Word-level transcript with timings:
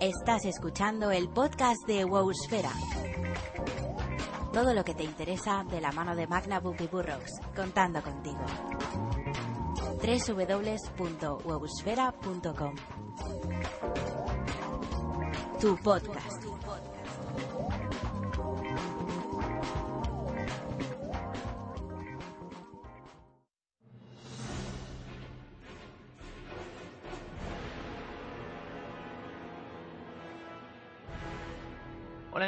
Estás 0.00 0.44
escuchando 0.44 1.10
el 1.10 1.28
podcast 1.28 1.86
de 1.86 2.04
Wowsfera. 2.04 2.70
Todo 4.52 4.74
lo 4.74 4.84
que 4.84 4.94
te 4.94 5.04
interesa 5.04 5.64
de 5.64 5.80
la 5.80 5.92
mano 5.92 6.14
de 6.14 6.26
Magnabook 6.26 6.78
y 6.80 6.86
Burrox, 6.86 7.40
contando 7.54 8.02
contigo. 8.02 8.44
www.wowsfera.com 10.02 12.74
Tu 15.60 15.76
podcast. 15.78 16.35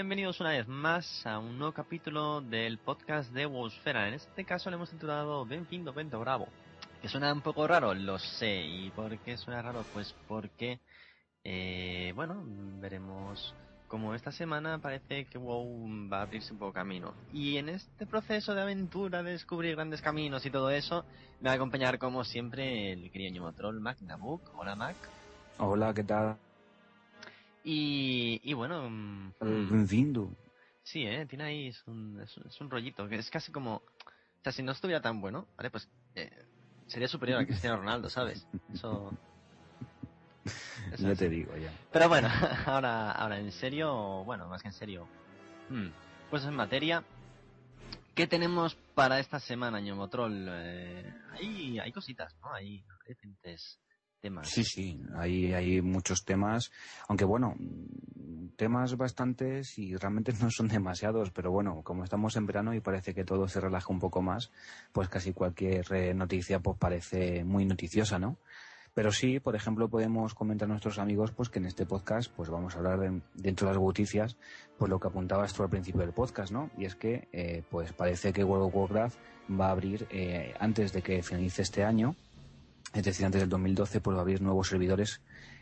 Bienvenidos 0.09 0.41
una 0.41 0.53
vez 0.53 0.67
más 0.67 1.27
a 1.27 1.39
un 1.39 1.59
nuevo 1.59 1.75
capítulo 1.75 2.41
del 2.41 2.79
podcast 2.79 3.31
de 3.31 3.45
Wolfsfera. 3.45 4.09
En 4.09 4.15
este 4.15 4.43
caso 4.47 4.71
le 4.71 4.77
hemos 4.77 4.89
titulado 4.89 5.45
Benfindo 5.45 5.93
Vento 5.93 6.19
Bravo. 6.19 6.49
Que 7.03 7.11
suena 7.11 7.31
un 7.31 7.43
poco 7.43 7.67
raro, 7.67 7.93
lo 7.93 8.19
sé. 8.19 8.65
¿Y 8.65 8.89
por 8.89 9.19
qué 9.19 9.37
suena 9.37 9.61
raro? 9.61 9.85
Pues 9.93 10.15
porque, 10.27 10.81
eh, 11.45 12.15
bueno, 12.17 12.43
veremos 12.81 13.55
como 13.87 14.15
esta 14.15 14.33
semana 14.33 14.79
parece 14.79 15.27
que 15.27 15.37
WoW 15.37 16.09
va 16.11 16.21
a 16.21 16.23
abrirse 16.23 16.55
un 16.55 16.59
poco 16.59 16.73
camino. 16.73 17.13
Y 17.35 17.59
en 17.59 17.69
este 17.69 18.07
proceso 18.07 18.55
de 18.55 18.63
aventura, 18.63 19.23
de 19.23 19.33
descubrir 19.33 19.77
grandes 19.77 20.01
caminos 20.01 20.47
y 20.47 20.51
todo 20.51 20.71
eso, 20.71 21.05
me 21.43 21.49
va 21.49 21.53
a 21.53 21.57
acompañar 21.57 21.99
como 21.99 22.25
siempre 22.25 22.93
el 22.93 23.11
querido 23.11 23.35
Ñomotrol 23.35 23.79
Mac 23.79 24.01
Nabook. 24.01 24.41
Hola 24.57 24.75
Mac. 24.75 24.97
Hola, 25.59 25.93
¿qué 25.93 26.05
tal? 26.05 26.39
Y, 27.65 28.41
y 28.43 28.53
bueno... 28.55 28.89
mm, 28.89 29.33
Benvindo. 29.41 30.31
Sí, 30.83 31.05
eh, 31.07 31.27
tiene 31.27 31.45
ahí, 31.45 31.67
es 31.69 31.87
un, 31.87 32.21
es, 32.23 32.37
un- 32.37 32.47
es 32.49 32.61
un 32.61 32.71
rollito, 32.71 33.09
que 33.09 33.17
es 33.17 33.29
casi 33.31 33.53
como... 33.53 33.77
O 33.77 34.41
sea, 34.43 34.53
si 34.53 34.63
no 34.63 34.73
estuviera 34.73 35.03
tan 35.03 35.21
bueno, 35.21 35.47
¿vale? 35.57 35.71
Pues 35.71 35.89
eh, 36.15 36.31
sería 36.87 37.09
superior 37.09 37.41
a 37.41 37.47
Cristiano 37.47 37.77
Ronaldo, 37.77 38.09
¿sabes? 38.09 38.47
Eso... 38.73 39.11
eso 40.93 41.03
Ya 41.03 41.13
es. 41.13 41.19
te 41.19 41.29
digo, 41.29 41.55
ya. 41.57 41.71
Pero 41.93 42.09
bueno, 42.09 42.29
ahora, 42.67 43.13
ahora 43.13 43.39
en 43.39 43.53
serio, 43.53 44.25
bueno, 44.25 44.49
más 44.49 44.63
que 44.63 44.69
en 44.69 44.75
serio. 44.75 45.07
Hmm, 45.69 45.89
Pues 46.31 46.45
en 46.45 46.55
materia, 46.55 47.03
¿qué 48.15 48.27
tenemos 48.27 48.75
para 48.95 49.19
esta 49.21 49.41
semana, 49.41 49.81
Ñomotrol? 49.81 50.47
Eh, 50.49 51.13
hay, 51.33 51.79
hay 51.81 51.93
cositas, 51.93 52.35
¿no? 52.41 52.53
Hay 52.55 52.83
diferentes 53.07 53.79
Sí, 54.45 54.65
sí, 54.65 55.01
hay, 55.17 55.53
hay 55.53 55.81
muchos 55.81 56.25
temas, 56.25 56.71
aunque 57.09 57.25
bueno, 57.25 57.55
temas 58.57 58.97
bastantes 58.97 59.79
y 59.79 59.97
realmente 59.97 60.33
no 60.41 60.51
son 60.51 60.69
demasiados, 60.69 61.31
pero 61.31 61.51
bueno, 61.51 61.83
como 61.83 62.05
estamos 62.05 62.37
en 62.37 62.47
verano 62.47 62.75
y 62.75 62.81
parece 62.81 63.15
que 63.15 63.25
todo 63.25 63.49
se 63.49 63.61
relaja 63.61 63.93
un 63.93 64.01
poco 64.01 64.23
más, 64.23 64.51
pues 64.93 65.09
casi 65.09 65.33
cualquier 65.33 65.87
eh, 65.93 66.15
noticia 66.15 66.61
pues 66.61 66.77
parece 66.79 67.45
muy 67.45 67.65
noticiosa, 67.65 68.19
¿no? 68.19 68.39
Pero 68.95 69.13
sí, 69.13 69.39
por 69.39 69.55
ejemplo, 69.55 69.89
podemos 69.89 70.35
comentar 70.35 70.67
a 70.67 70.71
nuestros 70.71 70.99
amigos 70.99 71.31
pues 71.31 71.49
que 71.51 71.61
en 71.61 71.67
este 71.67 71.87
podcast 71.87 72.33
pues 72.35 72.51
vamos 72.51 72.75
a 72.75 72.79
hablar 72.79 72.99
de- 72.99 73.21
dentro 73.35 73.69
de 73.69 73.75
las 73.75 73.83
noticias 73.83 74.37
pues 74.77 74.91
lo 74.91 74.99
que 74.99 75.07
apuntabas 75.07 75.53
tú 75.55 75.63
al 75.63 75.71
principio 75.71 76.01
del 76.01 76.13
podcast, 76.13 76.51
¿no? 76.51 76.71
Y 76.77 76.85
es 76.87 76.97
que 76.97 77.29
eh, 77.33 77.63
pues 77.71 77.93
parece 77.93 78.33
que 78.33 78.43
World 78.43 78.67
of 78.67 78.75
Warcraft 78.75 79.17
va 79.61 79.69
a 79.69 79.71
abrir 79.71 80.09
eh, 80.11 80.53
antes 80.59 80.93
de 80.93 81.03
que 81.03 81.23
finalice 81.23 81.63
este 81.63 81.85
año, 81.85 82.17
es 82.95 83.03
decir, 83.03 83.27
antes 83.27 83.41
del 83.41 83.51
2012 83.51 84.01
pues 84.01 84.15
va 84.15 84.21
a 84.21 84.23
abrir 84.23 84.43
nuevos 84.43 84.69
servidores 84.69 85.21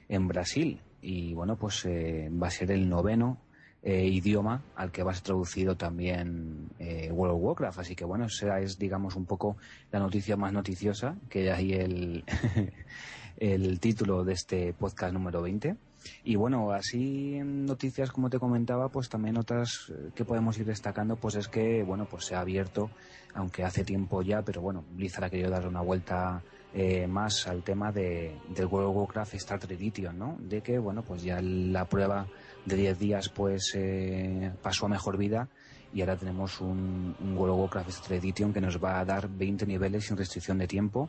en 0.09 0.29
Brasil. 0.29 0.81
Y 1.03 1.35
bueno 1.35 1.57
pues 1.57 1.85
eh, 1.85 2.31
va 2.31 2.49
a 2.49 2.51
ser 2.51 2.71
el 2.71 2.89
noveno 2.89 3.39
eh, 3.83 4.07
idioma 4.07 4.63
al 4.75 4.91
que 4.91 5.03
va 5.03 5.13
a 5.13 5.15
ser 5.15 5.25
traducido 5.25 5.77
también 5.77 6.71
eh, 6.79 7.11
World 7.13 7.37
of 7.37 7.43
Warcraft. 7.43 7.79
Así 7.81 7.95
que 7.95 8.05
bueno 8.05 8.27
esa 8.27 8.61
es 8.61 8.79
digamos 8.79 9.17
un 9.17 9.27
poco 9.27 9.57
la 9.93 9.99
noticia 9.99 10.37
más 10.37 10.53
noticiosa 10.53 11.17
que 11.29 11.51
ahí 11.53 11.73
el 11.73 12.25
el 13.37 13.81
título 13.81 14.25
de 14.25 14.33
este 14.33 14.73
podcast 14.73 15.13
número 15.13 15.43
20 15.43 15.77
y 16.25 16.37
bueno, 16.37 16.73
así 16.73 17.37
en 17.37 17.67
noticias 17.67 18.11
como 18.11 18.31
te 18.31 18.39
comentaba, 18.39 18.89
pues 18.89 19.09
también 19.09 19.37
otras 19.37 19.91
eh, 19.91 20.11
que 20.15 20.25
podemos 20.25 20.59
ir 20.59 20.67
destacando, 20.67 21.17
pues 21.17 21.35
es 21.37 21.49
que, 21.49 21.83
bueno, 21.83 22.07
pues 22.07 22.27
se 22.27 22.35
ha 22.35 22.41
abierto, 22.41 22.91
aunque 23.35 23.65
hace 23.65 23.85
tiempo 23.85 24.23
ya, 24.23 24.43
pero 24.43 24.61
bueno, 24.61 24.85
Blizzard 24.93 25.25
ha 25.25 25.31
querido 25.31 25.51
dar 25.51 25.67
una 25.67 25.81
vuelta 25.81 26.43
eh, 26.75 27.07
más 27.07 27.47
al 27.47 27.63
tema 27.63 27.93
de, 27.93 28.39
del 28.49 28.67
World 28.67 28.89
of 28.91 28.97
Warcraft 28.97 29.35
Starter 29.35 29.73
Edition, 29.73 30.19
¿no? 30.19 30.37
De 30.39 30.63
que, 30.63 30.79
bueno, 30.79 31.03
pues 31.03 31.23
ya 31.23 31.41
la 31.41 31.87
prueba 31.87 32.27
de 32.65 32.77
10 32.77 32.99
días, 32.99 33.29
pues 33.29 33.73
eh, 33.75 34.53
pasó 34.63 34.87
a 34.87 34.89
mejor 34.89 35.17
vida 35.17 35.49
y 35.93 36.01
ahora 36.01 36.17
tenemos 36.17 36.61
un, 36.61 37.17
un 37.21 37.37
World 37.37 37.55
of 37.55 37.61
Warcraft 37.61 37.91
Starter 37.91 38.19
Edition 38.19 38.53
que 38.53 38.61
nos 38.61 38.83
va 38.83 39.01
a 39.01 39.05
dar 39.05 39.29
20 39.29 39.67
niveles 39.67 40.07
sin 40.07 40.17
restricción 40.17 40.59
de 40.59 40.67
tiempo. 40.67 41.09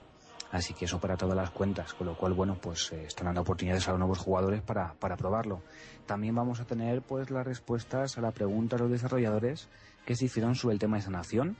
Así 0.51 0.73
que 0.73 0.85
eso 0.85 0.99
para 0.99 1.17
todas 1.17 1.35
las 1.35 1.49
cuentas, 1.51 1.93
con 1.93 2.07
lo 2.07 2.17
cual, 2.17 2.33
bueno, 2.33 2.57
pues 2.61 2.91
eh, 2.93 3.03
están 3.05 3.25
dando 3.25 3.41
oportunidades 3.41 3.87
a 3.87 3.91
los 3.91 3.99
nuevos 3.99 4.19
jugadores 4.19 4.61
para, 4.61 4.93
para 4.93 5.17
probarlo. 5.17 5.61
También 6.05 6.35
vamos 6.35 6.61
a 6.61 6.65
tener, 6.65 7.01
pues, 7.01 7.29
las 7.31 7.45
respuestas 7.45 8.17
a 8.17 8.21
la 8.21 8.31
pregunta 8.31 8.77
de 8.77 8.83
los 8.83 8.91
desarrolladores 8.91 9.67
que 10.05 10.15
se 10.15 10.25
hicieron 10.25 10.55
sobre 10.55 10.73
el 10.73 10.79
tema 10.79 10.97
de 10.97 11.03
sanación. 11.03 11.57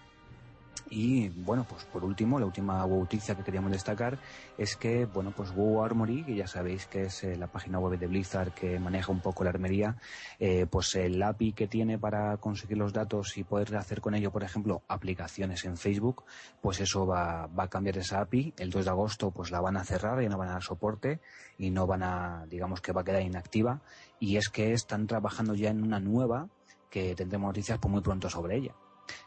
Y 0.90 1.30
bueno, 1.30 1.66
pues 1.68 1.84
por 1.86 2.04
último, 2.04 2.40
la 2.40 2.46
última 2.46 2.86
noticia 2.86 3.36
que 3.36 3.44
queríamos 3.44 3.72
destacar 3.72 4.18
es 4.58 4.76
que, 4.76 5.06
bueno, 5.06 5.32
pues 5.36 5.54
WoW 5.54 5.84
Armory, 5.84 6.24
que 6.24 6.36
ya 6.36 6.48
sabéis 6.48 6.88
que 6.88 7.04
es 7.04 7.24
eh, 7.24 7.36
la 7.36 7.48
página 7.48 7.80
web 7.80 8.00
de 8.00 8.08
Blizzard 8.08 8.54
que 8.54 8.80
maneja 8.80 9.12
un 9.12 9.20
poco 9.20 9.44
la 9.44 9.50
armería, 9.50 9.98
eh, 10.40 10.66
pues 10.70 10.96
el 10.96 11.22
API 11.22 11.54
que 11.54 11.68
tiene 11.68 11.98
para 11.98 12.38
conseguir 12.38 12.78
los 12.78 12.94
datos 12.94 13.38
y 13.38 13.44
poder 13.44 13.76
hacer 13.76 14.02
con 14.02 14.16
ello, 14.16 14.32
por 14.32 14.44
ejemplo, 14.44 14.82
aplicaciones 14.88 15.66
en 15.66 15.78
Facebook, 15.78 16.24
pues 16.62 16.80
eso 16.80 17.06
va, 17.06 17.48
va 17.48 17.64
a 17.64 17.70
cambiar 17.70 17.98
esa 17.98 18.22
API. 18.22 18.54
El 18.58 18.70
2 18.70 18.86
de 18.86 18.92
agosto 18.92 19.32
pues 19.32 19.52
la 19.52 19.62
van 19.62 19.78
a 19.78 19.84
cerrar 19.84 20.22
y 20.22 20.30
no 20.30 20.38
van 20.38 20.50
a 20.50 20.54
dar 20.54 20.64
soporte 20.64 21.20
y 21.58 21.70
no 21.72 21.88
van 21.88 22.04
a, 22.04 22.46
digamos 22.48 22.82
que 22.82 22.92
va 22.92 23.02
a 23.02 23.04
quedar 23.04 23.22
inactiva. 23.22 23.82
Y 24.20 24.38
es 24.38 24.50
que 24.50 24.74
están 24.74 25.08
trabajando 25.08 25.54
ya 25.56 25.70
en 25.70 25.84
una 25.84 26.00
nueva 26.00 26.50
que 26.90 27.16
tendremos 27.16 27.50
noticias 27.50 27.80
pues 27.80 27.92
muy 27.92 28.02
pronto 28.02 28.30
sobre 28.30 28.58
ella. 28.58 28.74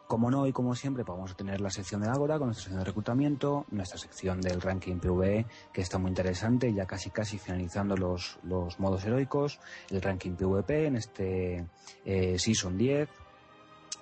Como 0.07 0.31
no 0.31 0.47
y 0.47 0.53
como 0.53 0.75
siempre, 0.75 1.05
pues 1.05 1.17
vamos 1.17 1.33
a 1.33 1.35
tener 1.35 1.61
la 1.61 1.71
sección 1.71 2.01
de 2.01 2.09
Ágora 2.09 2.39
con 2.39 2.49
nuestra 2.49 2.65
sección 2.65 2.81
de 2.81 2.85
reclutamiento, 2.85 3.67
nuestra 3.71 3.99
sección 3.99 4.41
del 4.41 4.61
ranking 4.61 4.99
PvE, 4.99 5.47
que 5.73 5.81
está 5.81 5.99
muy 5.99 6.09
interesante, 6.09 6.73
ya 6.75 6.87
casi 6.87 7.11
casi 7.11 7.39
finalizando 7.39 7.97
los, 7.97 8.39
los 8.43 8.79
modos 8.81 9.05
heroicos, 9.05 9.61
el 9.91 10.03
ranking 10.03 10.33
PvP 10.33 10.87
en 10.87 10.97
este 10.97 11.67
eh, 12.05 12.39
Season 12.39 12.77
10, 12.77 13.09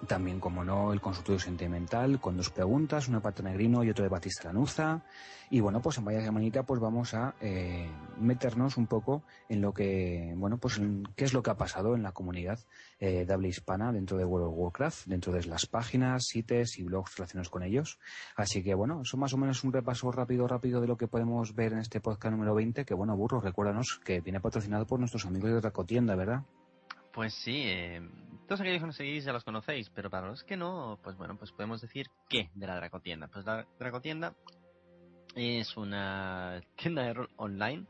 también, 0.07 0.41
como 0.41 0.65
no, 0.65 0.93
el 0.93 1.01
consultorio 1.01 1.41
sentimental 1.41 2.21
con 2.21 2.37
dos 2.37 2.51
preguntas, 2.51 3.09
una 3.09 3.21
Pato 3.21 3.43
Negrino 3.43 3.83
y 3.83 3.91
otro 3.91 4.05
de 4.05 4.09
Batista 4.09 4.45
Lanuza. 4.49 5.03
Y 5.51 5.61
bueno, 5.61 5.81
pues 5.81 5.97
en 5.97 6.05
vaya 6.05 6.21
semanita 6.21 6.63
pues 6.63 6.79
vamos 6.79 7.15
a 7.15 7.35
eh, 7.41 7.89
meternos 8.21 8.77
un 8.77 8.87
poco 8.87 9.23
en 9.49 9.63
lo 9.63 9.73
que, 9.73 10.35
bueno, 10.37 10.59
pues 10.59 10.77
en 10.77 11.09
qué 11.17 11.25
es 11.25 11.33
lo 11.33 11.43
que 11.43 11.51
ha 11.51 11.57
pasado 11.57 11.95
en 11.95 12.03
la 12.03 12.13
comunidad 12.13 12.59
eh, 13.01 13.27
hispana 13.45 13.91
dentro 13.93 14.19
de 14.19 14.27
World 14.27 14.49
of 14.49 14.55
Warcraft, 14.57 15.07
dentro 15.07 15.33
de 15.33 15.45
las 15.45 15.65
páginas, 15.67 16.27
sitios 16.27 16.79
y 16.79 16.83
blogs 16.83 17.17
relacionados 17.17 17.49
con 17.49 17.63
ellos. 17.63 17.99
Así 18.37 18.63
que 18.63 18.75
bueno, 18.75 19.01
eso 19.03 19.17
más 19.17 19.33
o 19.33 19.39
menos 19.39 19.65
un 19.65 19.73
repaso 19.73 20.13
rápido, 20.13 20.47
rápido 20.47 20.83
de 20.83 20.87
lo 20.87 20.99
que 20.99 21.09
podemos 21.09 21.55
ver 21.55 21.73
en 21.73 21.79
este 21.79 22.01
podcast 22.01 22.33
número 22.33 22.55
20, 22.55 22.85
que 22.85 22.95
bueno, 22.95 23.17
Burro, 23.17 23.41
recuérdanos 23.41 24.01
que 24.05 24.21
viene 24.21 24.41
patrocinado 24.41 24.87
por 24.87 25.01
nuestros 25.01 25.25
amigos 25.25 25.51
de 25.51 25.61
Dracotienda, 25.61 26.15
¿verdad? 26.15 26.43
Pues 27.13 27.33
sí, 27.35 27.63
eh, 27.65 28.03
todos 28.49 28.63
aquellos 28.63 28.81
que 28.81 28.87
nos 28.87 28.97
seguís 28.97 29.25
ya 29.25 29.33
los 29.33 29.45
conocéis, 29.45 29.91
pero 29.91 30.09
para 30.09 30.27
los 30.27 30.43
que 30.43 30.57
no, 30.57 30.99
pues 31.03 31.17
bueno, 31.19 31.37
pues 31.37 31.53
podemos 31.53 31.83
decir 31.83 32.07
qué 32.31 32.49
de 32.55 32.67
la 32.67 32.77
Dracotienda. 32.77 33.29
Pues 33.29 33.45
la 33.45 33.67
Dracotienda 33.79 34.35
es 35.35 35.77
una 35.77 36.63
tienda 36.77 37.03
de 37.03 37.13
rol 37.13 37.29
online 37.37 37.87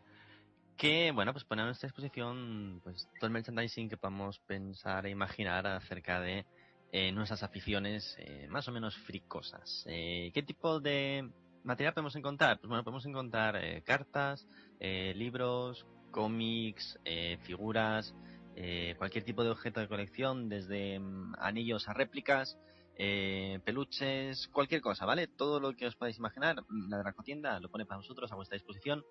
que, 0.77 1.13
bueno, 1.13 1.33
pues 1.33 1.45
pone 1.45 1.63
a 1.63 1.66
nuestra 1.66 1.87
disposición 1.87 2.81
pues 2.83 3.09
todo 3.21 3.27
el 3.27 3.33
merchandising 3.33 3.89
que 3.89 3.97
podamos 3.97 4.41
pensar 4.41 5.07
e 5.07 5.10
imaginar 5.10 5.65
acerca 5.65 6.21
de 6.21 6.45
eh, 6.91 7.13
nuestras 7.13 7.45
aficiones 7.45 8.16
eh, 8.19 8.49
más 8.49 8.66
o 8.66 8.72
menos 8.72 8.97
fricosas. 8.97 9.84
Eh, 9.87 10.33
¿Qué 10.34 10.43
tipo 10.43 10.81
de 10.81 11.31
material 11.63 11.95
podemos 11.95 12.16
encontrar? 12.16 12.59
Pues 12.59 12.69
bueno, 12.69 12.83
podemos 12.83 13.07
encontrar 13.07 13.54
eh, 13.57 13.83
cartas, 13.83 14.45
libros, 14.81 15.87
cómics, 16.11 16.99
figuras, 17.43 18.15
eh, 18.60 18.97
cualquier 18.99 19.22
tipo 19.22 19.45
de 19.45 19.51
objeto 19.51 19.78
de 19.78 19.87
colección, 19.87 20.49
desde 20.49 20.99
mm, 20.99 21.34
anillos 21.39 21.89
a 21.89 21.93
réplicas, 21.93 22.59
eh, 22.97 23.60
peluches, 23.65 24.49
cualquier 24.49 24.81
cosa, 24.81 25.07
¿vale? 25.07 25.28
Todo 25.28 25.60
lo 25.60 25.77
que 25.77 25.87
os 25.87 25.95
podáis 25.95 26.19
imaginar, 26.19 26.57
la 26.89 26.99
Dracotienda 26.99 27.60
lo 27.60 27.71
pone 27.71 27.87
para 27.87 27.99
vosotros 27.99 28.33
a 28.33 28.34
vuestra 28.34 28.57
disposición 28.57 29.05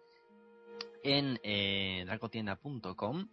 en 1.02 1.40
eh, 1.44 2.04
dracotienda.com 2.06 3.30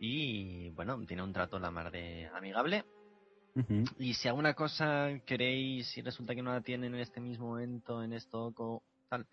y 0.00 0.70
bueno, 0.70 0.98
tiene 1.06 1.22
un 1.22 1.32
trato 1.32 1.60
la 1.60 1.70
mar 1.70 1.92
de 1.92 2.26
amigable. 2.34 2.84
Y 4.00 4.14
si 4.14 4.26
alguna 4.26 4.54
cosa 4.54 5.20
queréis 5.24 5.96
y 5.96 6.02
resulta 6.02 6.34
que 6.34 6.42
no 6.42 6.52
la 6.52 6.62
tienen 6.62 6.92
en 6.96 7.00
este 7.00 7.20
mismo 7.20 7.50
momento 7.50 8.02
en 8.02 8.12
stock 8.14 8.58
o 8.58 8.82
tal, 9.08 9.24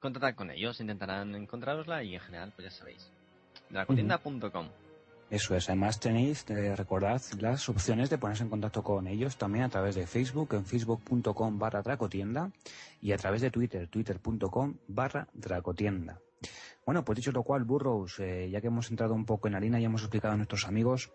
contactad 0.00 0.34
con 0.34 0.50
ellos, 0.50 0.80
intentarán 0.80 1.32
encontrarosla 1.36 2.02
y 2.02 2.16
en 2.16 2.20
general, 2.20 2.52
pues 2.56 2.64
ya 2.64 2.76
sabéis. 2.76 3.08
Dracotienda.com. 3.70 4.68
Eso 5.34 5.56
es, 5.56 5.68
además 5.68 5.98
tenéis, 5.98 6.48
eh, 6.48 6.76
recordad, 6.76 7.20
las 7.40 7.68
opciones 7.68 8.08
de 8.08 8.18
ponerse 8.18 8.44
en 8.44 8.50
contacto 8.50 8.84
con 8.84 9.08
ellos 9.08 9.36
también 9.36 9.64
a 9.64 9.68
través 9.68 9.96
de 9.96 10.06
Facebook, 10.06 10.54
en 10.54 10.64
facebook.com 10.64 11.58
barra 11.58 11.82
dracotienda 11.82 12.52
y 13.00 13.10
a 13.10 13.16
través 13.16 13.42
de 13.42 13.50
Twitter, 13.50 13.88
twitter.com 13.88 14.76
barra 14.86 15.26
dracotienda. 15.34 16.20
Bueno, 16.86 17.04
pues 17.04 17.16
dicho 17.16 17.32
lo 17.32 17.42
cual, 17.42 17.64
Burrows, 17.64 18.20
eh, 18.20 18.48
ya 18.48 18.60
que 18.60 18.68
hemos 18.68 18.88
entrado 18.90 19.12
un 19.12 19.24
poco 19.26 19.48
en 19.48 19.60
línea 19.60 19.80
y 19.80 19.84
hemos 19.84 20.02
explicado 20.02 20.34
a 20.34 20.36
nuestros 20.36 20.68
amigos 20.68 21.10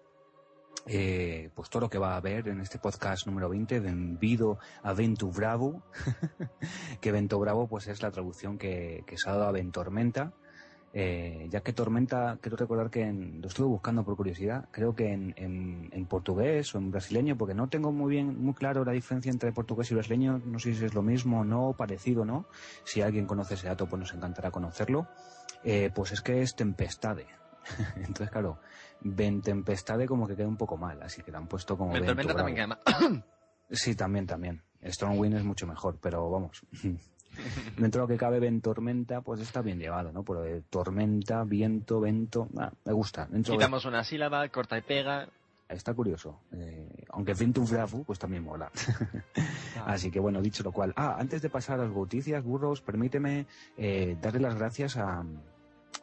eh, 0.86 1.50
pues 1.56 1.70
todo 1.70 1.84
lo 1.84 1.90
que 1.90 1.98
va 1.98 2.16
a 2.16 2.18
haber 2.18 2.50
en 2.50 2.60
este 2.60 2.78
podcast 2.78 3.26
número 3.26 3.48
20, 3.48 3.80
Benvido 3.80 4.60
a 4.84 4.92
Vento 4.92 5.28
Bravo, 5.28 5.82
que 7.00 7.14
Vento 7.14 7.40
Bravo 7.40 7.70
pues 7.70 7.88
es 7.88 8.02
la 8.02 8.12
traducción 8.12 8.58
que, 8.58 9.06
que 9.08 9.18
se 9.18 9.30
ha 9.30 9.34
dado 9.34 9.46
a 9.46 9.54
Ventormenta, 9.54 10.34
eh, 10.92 11.48
ya 11.52 11.62
que 11.62 11.72
Tormenta, 11.72 12.40
quiero 12.42 12.58
recordar 12.58 12.90
que 12.90 13.12
lo 13.12 13.48
estuve 13.48 13.68
buscando 13.68 14.04
por 14.04 14.16
curiosidad, 14.16 14.68
creo 14.72 14.96
que 14.96 15.14
en, 15.14 15.36
en, 15.38 16.06
portugués 16.08 16.74
o 16.74 16.80
en 16.80 16.90
brasileño, 16.90 17.38
porque 17.38 17.54
no 17.54 17.70
tengo 17.70 17.92
muy 17.92 18.10
bien, 18.10 18.42
muy 18.42 18.56
claro 18.56 18.84
la 18.84 18.94
diferencia 18.94 19.32
entre 19.32 19.52
portugués 19.52 19.92
y 19.92 19.94
brasileño, 19.94 20.42
no 20.44 20.58
sé 20.58 20.74
si 20.74 20.86
es 20.86 20.96
lo 20.96 21.04
mismo, 21.04 21.46
no, 21.46 21.74
parecido, 21.78 22.26
no. 22.26 22.46
Si 22.84 23.02
alguien 23.02 23.28
conoce 23.28 23.54
ese 23.54 23.68
dato, 23.68 23.86
pues 23.88 24.00
nos 24.00 24.14
encantará 24.14 24.50
conocerlo. 24.50 25.08
Eh, 25.64 25.92
pues 25.94 26.12
es 26.12 26.22
que 26.22 26.42
es 26.42 26.56
tempestade. 26.56 27.28
Entonces, 27.98 28.32
claro, 28.32 28.60
ven 29.02 29.42
tempestade 29.42 30.08
como 30.08 30.28
que 30.28 30.36
queda 30.36 30.48
un 30.48 30.58
poco 30.58 30.78
mal, 30.78 31.02
así 31.04 31.22
que 31.22 31.32
la 31.32 31.38
han 31.38 31.48
puesto 31.48 31.78
como. 31.78 31.94
Tormenta 31.94 32.34
también 32.34 32.56
queda 32.56 32.68
mal. 32.68 33.24
sí, 33.70 33.96
también, 33.96 34.26
también. 34.26 34.64
Stormwind 34.84 35.36
es 35.36 35.44
mucho 35.44 35.68
mejor, 35.68 36.00
pero 36.02 36.30
vamos. 36.30 36.66
Dentro 37.78 38.02
de 38.02 38.04
lo 38.04 38.08
que 38.08 38.18
cabe 38.18 38.40
ventormenta, 38.40 39.22
pues 39.22 39.40
está 39.42 39.62
bien 39.62 39.80
llevado, 39.80 40.12
¿no? 40.12 40.24
Pero 40.24 40.42
de 40.42 40.62
tormenta, 40.70 41.44
viento, 41.44 42.00
vento, 42.00 42.48
ah, 42.58 42.72
me 42.86 42.94
gusta. 42.94 43.28
Quitamos 43.44 43.86
una 43.86 44.04
sílaba, 44.04 44.48
corta 44.50 44.78
y 44.78 44.82
pega. 44.82 45.28
Está 45.70 45.94
curioso. 45.94 46.40
Eh, 46.52 47.06
aunque 47.10 47.36
Ventum 47.36 47.66
Flafu, 47.68 48.04
pues 48.04 48.18
también 48.18 48.44
mola. 48.44 48.72
Ah. 49.78 49.84
Así 49.94 50.10
que 50.10 50.20
bueno, 50.20 50.42
dicho 50.42 50.64
lo 50.64 50.72
cual. 50.72 50.94
Ah, 50.96 51.18
antes 51.20 51.44
de 51.44 51.50
pasar 51.50 51.80
a 51.80 51.84
las 51.84 51.94
noticias, 51.94 52.44
burros, 52.44 52.82
permíteme 52.82 53.46
eh, 53.78 54.18
darle 54.20 54.40
las 54.40 54.56
gracias 54.56 54.98
a, 54.98 55.24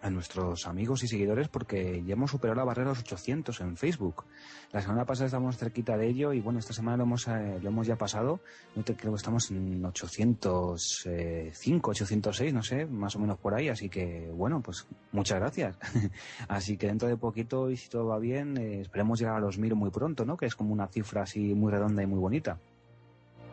a 0.03 0.11
nuestros 0.11 0.67
amigos 0.67 1.03
y 1.03 1.09
seguidores 1.09 1.49
porque 1.49 2.03
ya 2.05 2.15
hemos 2.15 2.31
superado 2.31 2.57
la 2.57 2.65
barrera 2.65 2.91
de 2.91 2.97
los 2.97 3.05
800 3.05 3.61
en 3.61 3.77
Facebook. 3.77 4.25
La 4.73 4.83
semana 4.83 5.05
pasada 5.05 5.27
estábamos 5.27 5.57
cerquita 5.57 5.97
de 5.97 6.09
ello 6.09 6.33
y 6.33 6.41
bueno, 6.41 6.59
esta 6.59 6.73
semana 6.73 6.99
lo 6.99 7.05
hemos, 7.05 7.27
eh, 7.29 7.59
lo 7.63 7.69
hemos 7.69 7.87
ya 7.87 7.97
pasado. 7.97 8.41
No 8.75 8.83
te, 8.83 8.97
creo 8.97 9.13
que 9.13 9.19
estamos 9.19 9.51
en 9.51 9.85
805, 9.85 11.91
806, 11.91 12.53
no 12.53 12.63
sé, 12.63 12.87
más 12.87 13.15
o 13.17 13.19
menos 13.19 13.39
por 13.39 13.55
ahí. 13.55 13.69
Así 13.69 13.89
que 13.89 14.31
bueno, 14.33 14.61
pues 14.61 14.87
muchas 15.13 15.39
gracias. 15.39 15.77
así 16.49 16.77
que 16.77 16.89
dentro 16.89 17.09
de 17.09 17.17
poquito 17.17 17.71
y 17.71 17.77
si 17.77 17.89
todo 17.89 18.07
va 18.07 18.19
bien, 18.19 18.57
eh, 18.57 18.81
esperemos 18.81 19.19
llegar 19.19 19.37
a 19.37 19.41
los 19.41 19.59
mil 19.59 19.75
muy 19.75 19.91
pronto, 19.91 20.25
¿no? 20.25 20.37
Que 20.37 20.47
es 20.47 20.55
como 20.55 20.73
una 20.73 20.89
cifra 20.89 21.23
así 21.23 21.55
muy 21.55 21.73
redonda 21.73 22.03
y 22.03 22.07
muy 22.07 22.19
bonita. 22.19 22.59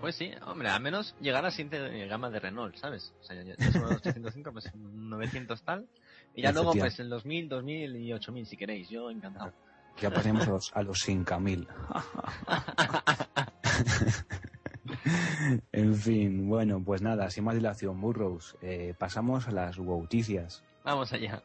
Pues 0.04 0.18
sí, 0.18 0.32
hombre, 0.46 0.68
al 0.68 0.82
menos 0.82 1.16
llegar 1.22 1.40
a 1.40 1.48
la 1.48 1.52
siguiente 1.52 2.06
gama 2.08 2.30
de 2.30 2.38
Renault, 2.38 2.76
¿sabes? 2.76 3.14
O 3.22 3.24
sea, 3.24 3.42
ya, 3.42 3.56
son 3.72 3.86
805, 3.86 4.52
pues 4.52 4.70
900 4.76 5.64
tal. 5.64 5.88
Y 6.36 6.42
ya 6.42 6.52
luego, 6.52 6.74
pues 6.74 7.00
en 7.00 7.10
los 7.10 7.26
1000, 7.26 7.50
2000 7.50 7.96
y 7.98 8.14
8000 8.14 8.46
si 8.46 8.58
queréis. 8.58 8.90
Yo 8.90 9.10
encantado. 9.10 9.54
Ya 10.02 10.10
pasemos 10.10 10.48
a 10.48 10.50
los, 10.50 10.76
a 10.76 10.82
los 10.82 11.02
5000. 11.02 11.68
en 15.72 15.96
fin, 15.96 16.50
bueno, 16.50 16.84
pues 16.84 17.04
nada, 17.04 17.30
sin 17.30 17.44
más 17.44 17.54
dilación, 17.54 18.02
Burrows, 18.02 18.58
eh, 18.64 18.96
pasamos 18.98 19.48
a 19.48 19.52
las 19.52 19.78
noticias. 19.78 20.64
Vamos 20.84 21.14
allá. 21.14 21.44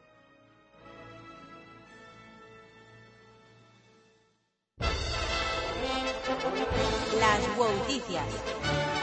Las 7.19 7.57
noticias. 7.57 8.98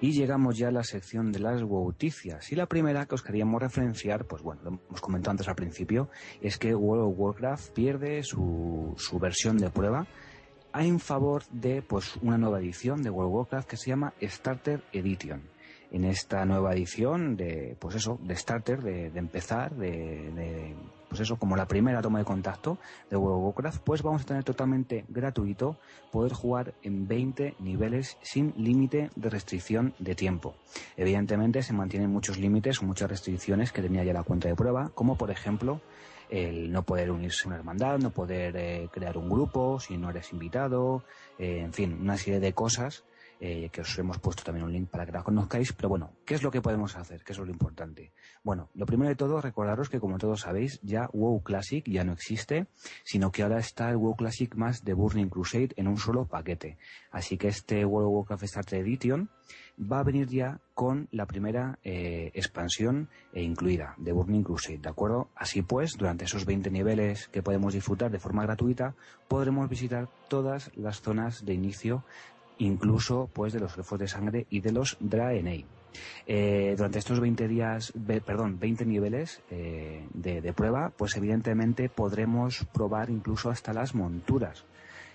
Y 0.00 0.12
llegamos 0.12 0.56
ya 0.56 0.68
a 0.68 0.72
la 0.72 0.84
sección 0.84 1.32
de 1.32 1.40
las 1.40 1.62
noticias. 1.62 2.52
Y 2.52 2.56
la 2.56 2.66
primera 2.66 3.06
que 3.06 3.16
os 3.16 3.22
queríamos 3.22 3.60
referenciar, 3.60 4.26
pues 4.26 4.42
bueno, 4.42 4.62
lo 4.62 4.68
hemos 4.88 5.00
comentado 5.00 5.32
antes 5.32 5.48
al 5.48 5.56
principio, 5.56 6.08
es 6.40 6.56
que 6.56 6.74
World 6.74 7.12
of 7.12 7.18
Warcraft 7.18 7.72
pierde 7.72 8.22
su, 8.22 8.94
su 8.96 9.18
versión 9.18 9.56
de 9.56 9.70
prueba 9.70 10.06
en 10.74 11.00
favor 11.00 11.42
de 11.50 11.82
pues 11.82 12.16
una 12.22 12.38
nueva 12.38 12.60
edición 12.60 13.02
de 13.02 13.10
World 13.10 13.30
of 13.30 13.36
Warcraft 13.36 13.68
que 13.68 13.76
se 13.76 13.90
llama 13.90 14.12
Starter 14.22 14.82
Edition 14.92 15.42
en 15.90 16.04
esta 16.04 16.44
nueva 16.44 16.74
edición 16.74 17.36
de, 17.36 17.76
pues 17.78 17.96
eso, 17.96 18.18
de 18.22 18.36
Starter, 18.36 18.82
de, 18.82 19.06
empezar, 19.14 19.74
de, 19.74 20.74
pues 21.08 21.20
eso, 21.20 21.36
como 21.36 21.56
la 21.56 21.66
primera 21.66 22.02
toma 22.02 22.18
de 22.18 22.24
contacto 22.24 22.78
de 23.10 23.16
World 23.16 23.38
of 23.38 23.44
Warcraft, 23.44 23.82
pues 23.82 24.02
vamos 24.02 24.22
a 24.22 24.24
tener 24.26 24.44
totalmente 24.44 25.04
gratuito 25.08 25.76
poder 26.10 26.32
jugar 26.32 26.74
en 26.82 27.08
20 27.08 27.56
niveles 27.60 28.18
sin 28.22 28.52
límite 28.56 29.10
de 29.16 29.30
restricción 29.30 29.94
de 29.98 30.14
tiempo. 30.14 30.54
Evidentemente 30.96 31.62
se 31.62 31.72
mantienen 31.72 32.10
muchos 32.10 32.38
límites 32.38 32.80
o 32.82 32.84
muchas 32.84 33.10
restricciones 33.10 33.72
que 33.72 33.82
tenía 33.82 34.04
ya 34.04 34.12
la 34.12 34.22
cuenta 34.22 34.48
de 34.48 34.56
prueba, 34.56 34.90
como 34.94 35.16
por 35.16 35.30
ejemplo 35.30 35.80
el 36.30 36.70
no 36.70 36.82
poder 36.82 37.10
unirse 37.10 37.44
a 37.44 37.46
una 37.48 37.56
hermandad, 37.56 37.98
no 37.98 38.10
poder 38.10 38.54
eh, 38.56 38.88
crear 38.92 39.16
un 39.16 39.30
grupo 39.30 39.80
si 39.80 39.96
no 39.96 40.10
eres 40.10 40.32
invitado, 40.32 41.02
eh, 41.38 41.60
en 41.60 41.72
fin, 41.72 41.98
una 42.00 42.18
serie 42.18 42.40
de 42.40 42.52
cosas 42.52 43.04
eh, 43.40 43.68
que 43.70 43.82
os 43.82 43.98
hemos 43.98 44.18
puesto 44.18 44.42
también 44.42 44.64
un 44.64 44.72
link 44.72 44.88
para 44.88 45.06
que 45.06 45.12
la 45.12 45.22
conozcáis. 45.22 45.72
Pero 45.72 45.88
bueno, 45.88 46.12
¿qué 46.24 46.34
es 46.34 46.42
lo 46.42 46.50
que 46.50 46.60
podemos 46.60 46.96
hacer? 46.96 47.22
¿Qué 47.22 47.32
es 47.32 47.38
lo 47.38 47.46
importante? 47.46 48.12
Bueno, 48.42 48.68
lo 48.74 48.86
primero 48.86 49.08
de 49.08 49.16
todo, 49.16 49.40
recordaros 49.40 49.88
que 49.88 50.00
como 50.00 50.18
todos 50.18 50.40
sabéis, 50.40 50.80
ya 50.82 51.08
WoW 51.12 51.42
Classic 51.42 51.84
ya 51.88 52.04
no 52.04 52.12
existe, 52.12 52.66
sino 53.04 53.30
que 53.30 53.42
ahora 53.42 53.58
está 53.58 53.90
el 53.90 53.96
WoW 53.96 54.16
Classic 54.16 54.54
más 54.56 54.84
de 54.84 54.94
Burning 54.94 55.28
Crusade 55.28 55.70
en 55.76 55.88
un 55.88 55.98
solo 55.98 56.26
paquete. 56.26 56.78
Así 57.10 57.36
que 57.38 57.48
este 57.48 57.84
World 57.84 58.08
of 58.08 58.14
Warcraft 58.14 58.44
Starter 58.44 58.80
Edition 58.80 59.30
va 59.80 60.00
a 60.00 60.04
venir 60.04 60.28
ya 60.28 60.60
con 60.74 61.08
la 61.10 61.26
primera 61.26 61.78
eh, 61.82 62.30
expansión 62.34 63.08
eh, 63.32 63.42
incluida 63.42 63.94
de 63.98 64.12
Burning 64.12 64.42
Crusade, 64.42 64.78
¿de 64.78 64.88
acuerdo? 64.88 65.30
Así 65.34 65.62
pues, 65.62 65.96
durante 65.96 66.24
esos 66.24 66.44
20 66.44 66.70
niveles 66.70 67.28
que 67.28 67.42
podemos 67.42 67.74
disfrutar 67.74 68.10
de 68.10 68.18
forma 68.18 68.42
gratuita, 68.42 68.94
podremos 69.28 69.68
visitar 69.68 70.08
todas 70.28 70.70
las 70.76 71.00
zonas 71.00 71.44
de 71.44 71.54
inicio 71.54 72.04
incluso 72.58 73.28
pues 73.32 73.52
de 73.52 73.60
los 73.60 73.76
elfos 73.76 73.98
de 73.98 74.08
sangre 74.08 74.46
y 74.50 74.60
de 74.60 74.72
los 74.72 74.96
Draenei. 75.00 75.64
Eh, 76.26 76.74
durante 76.76 76.98
estos 76.98 77.20
20 77.20 77.48
días, 77.48 77.92
perdón, 78.24 78.58
20 78.58 78.84
niveles 78.84 79.40
eh, 79.50 80.06
de, 80.12 80.40
de, 80.40 80.52
prueba, 80.52 80.92
pues 80.96 81.16
evidentemente 81.16 81.88
podremos 81.88 82.66
probar 82.72 83.10
incluso 83.10 83.50
hasta 83.50 83.72
las 83.72 83.94
monturas. 83.94 84.64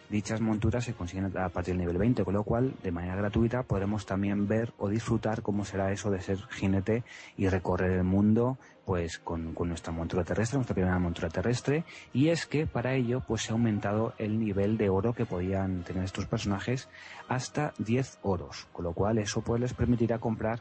Dichas 0.09 0.41
monturas 0.41 0.83
se 0.83 0.93
consiguen 0.93 1.35
a 1.37 1.49
partir 1.49 1.73
del 1.73 1.79
nivel 1.79 1.97
20, 1.97 2.23
con 2.23 2.33
lo 2.33 2.43
cual, 2.43 2.73
de 2.83 2.91
manera 2.91 3.15
gratuita, 3.15 3.63
podremos 3.63 4.05
también 4.05 4.47
ver 4.47 4.73
o 4.77 4.89
disfrutar 4.89 5.41
cómo 5.41 5.65
será 5.65 5.91
eso 5.91 6.11
de 6.11 6.21
ser 6.21 6.37
jinete 6.49 7.03
y 7.37 7.47
recorrer 7.47 7.91
el 7.91 8.03
mundo 8.03 8.57
pues 8.85 9.17
con, 9.19 9.53
nuestra 9.53 9.93
montura 9.93 10.23
terrestre, 10.23 10.57
nuestra 10.57 10.75
primera 10.75 10.99
montura 10.99 11.29
terrestre, 11.29 11.85
y 12.13 12.29
es 12.29 12.45
que 12.45 12.67
para 12.67 12.93
ello 12.93 13.23
pues 13.25 13.43
se 13.43 13.49
ha 13.49 13.53
aumentado 13.53 14.13
el 14.17 14.39
nivel 14.39 14.77
de 14.77 14.89
oro 14.89 15.13
que 15.13 15.25
podían 15.25 15.83
tener 15.83 16.03
estos 16.03 16.25
personajes 16.25 16.89
hasta 17.27 17.73
10 17.79 18.19
oros, 18.23 18.67
con 18.73 18.85
lo 18.85 18.93
cual 18.93 19.17
eso 19.17 19.41
pues 19.41 19.61
les 19.61 19.73
permitirá 19.73 20.19
comprar 20.19 20.59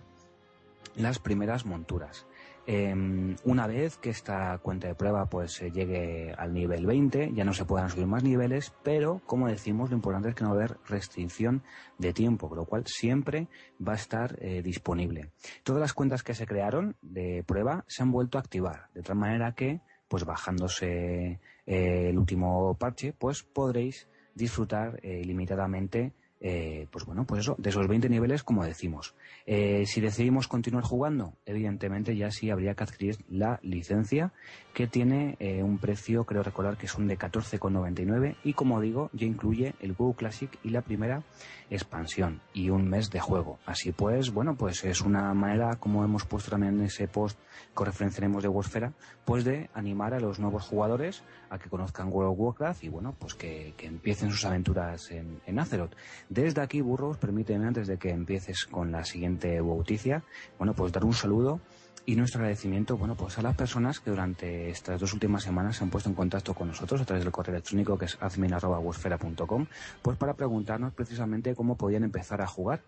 las 0.96 1.18
primeras 1.18 1.64
monturas. 1.64 2.26
Em, 2.64 3.34
una 3.44 3.66
vez 3.66 3.96
que 3.96 4.10
esta 4.10 4.56
cuenta 4.58 4.86
de 4.86 4.94
prueba 4.94 5.26
pues 5.26 5.60
llegue 5.60 6.32
al 6.38 6.54
nivel 6.54 6.86
20, 6.86 7.32
ya 7.34 7.44
no 7.44 7.52
se 7.52 7.64
puedan 7.64 7.90
subir 7.90 8.06
más 8.06 8.22
niveles, 8.22 8.72
pero 8.84 9.20
como 9.26 9.48
decimos, 9.48 9.90
lo 9.90 9.96
importante 9.96 10.28
es 10.28 10.34
que 10.36 10.44
no 10.44 10.50
va 10.50 10.56
a 10.56 10.64
haber 10.64 10.78
restricción 10.86 11.64
de 11.98 12.12
tiempo, 12.12 12.48
con 12.48 12.58
lo 12.58 12.64
cual 12.64 12.84
siempre 12.86 13.48
va 13.86 13.92
a 13.92 13.96
estar 13.96 14.38
eh, 14.40 14.62
disponible. 14.62 15.32
Todas 15.64 15.80
las 15.80 15.92
cuentas 15.92 16.22
que 16.22 16.34
se 16.34 16.46
crearon 16.46 16.96
de 17.02 17.42
prueba 17.44 17.84
se 17.88 18.04
han 18.04 18.12
vuelto 18.12 18.38
a 18.38 18.42
activar, 18.42 18.90
de 18.94 19.02
tal 19.02 19.16
manera 19.16 19.54
que, 19.56 19.80
pues 20.06 20.24
bajándose 20.24 21.40
eh, 21.66 22.08
el 22.10 22.16
último 22.16 22.76
parche, 22.78 23.12
pues 23.12 23.42
podréis 23.42 24.06
disfrutar 24.34 25.00
eh, 25.02 25.24
limitadamente 25.24 26.12
eh, 26.44 26.88
pues 26.90 27.04
bueno, 27.04 27.24
pues 27.24 27.42
eso, 27.42 27.54
de 27.56 27.70
esos 27.70 27.86
20 27.86 28.08
niveles, 28.08 28.42
como 28.42 28.64
decimos. 28.64 29.14
Eh, 29.46 29.84
si 29.86 30.00
decidimos 30.00 30.48
continuar 30.48 30.82
jugando, 30.82 31.34
evidentemente 31.46 32.16
ya 32.16 32.32
sí 32.32 32.50
habría 32.50 32.74
que 32.74 32.82
adquirir 32.82 33.18
la 33.28 33.60
licencia, 33.62 34.32
que 34.72 34.86
tiene 34.86 35.36
eh, 35.38 35.62
un 35.62 35.78
precio, 35.78 36.24
creo 36.24 36.42
recordar 36.42 36.76
que 36.76 36.88
son 36.88 37.06
de 37.06 37.18
14,99 37.18 38.36
y 38.44 38.54
como 38.54 38.80
digo, 38.80 39.10
ya 39.12 39.26
incluye 39.26 39.74
el 39.80 39.92
Go 39.92 40.14
Classic 40.14 40.50
y 40.62 40.70
la 40.70 40.82
primera 40.82 41.22
expansión 41.70 42.40
y 42.52 42.70
un 42.70 42.88
mes 42.88 43.10
de 43.10 43.20
juego. 43.20 43.58
Así 43.66 43.92
pues, 43.92 44.32
bueno, 44.32 44.56
pues 44.56 44.84
es 44.84 45.00
una 45.00 45.32
manera, 45.34 45.76
como 45.76 46.04
hemos 46.04 46.24
puesto 46.24 46.50
también 46.50 46.78
en 46.78 46.84
ese 46.86 47.08
post 47.08 47.38
que 47.76 47.84
referenciaremos 47.84 48.42
de 48.42 48.48
Warfera, 48.48 48.92
pues 49.24 49.44
de 49.44 49.70
animar 49.74 50.14
a 50.14 50.20
los 50.20 50.38
nuevos 50.38 50.64
jugadores 50.64 51.22
a 51.50 51.58
que 51.58 51.68
conozcan 51.68 52.08
World 52.10 52.32
of 52.32 52.38
Warcraft 52.38 52.84
y 52.84 52.88
bueno, 52.88 53.14
pues 53.18 53.34
que, 53.34 53.74
empiecen 53.78 54.30
sus 54.30 54.44
aventuras 54.44 55.10
en, 55.10 55.40
en 55.46 55.58
Azeroth. 55.58 55.94
Desde 56.28 56.62
aquí, 56.62 56.80
Burros, 56.80 57.18
permíteme 57.18 57.66
antes 57.66 57.86
de 57.86 57.98
que 57.98 58.10
empieces 58.10 58.64
con 58.64 58.90
la 58.92 59.04
siguiente 59.04 59.60
bauticia, 59.60 60.22
bueno, 60.58 60.72
pues 60.74 60.92
dar 60.92 61.04
un 61.04 61.14
saludo 61.14 61.60
y 62.04 62.16
nuestro 62.16 62.40
agradecimiento, 62.40 62.96
bueno, 62.96 63.14
pues 63.14 63.38
a 63.38 63.42
las 63.42 63.54
personas 63.54 64.00
que 64.00 64.10
durante 64.10 64.70
estas 64.70 65.00
dos 65.00 65.12
últimas 65.12 65.44
semanas 65.44 65.76
se 65.76 65.84
han 65.84 65.90
puesto 65.90 66.08
en 66.08 66.16
contacto 66.16 66.52
con 66.54 66.68
nosotros 66.68 67.00
a 67.00 67.04
través 67.04 67.24
del 67.24 67.32
correo 67.32 67.54
electrónico 67.54 67.96
que 67.96 68.06
es 68.06 68.18
admin.busfera.com, 68.20 69.66
pues 70.02 70.16
para 70.18 70.34
preguntarnos 70.34 70.92
precisamente 70.94 71.54
cómo 71.54 71.76
podían 71.76 72.04
empezar 72.04 72.42
a 72.42 72.46
jugar. 72.46 72.80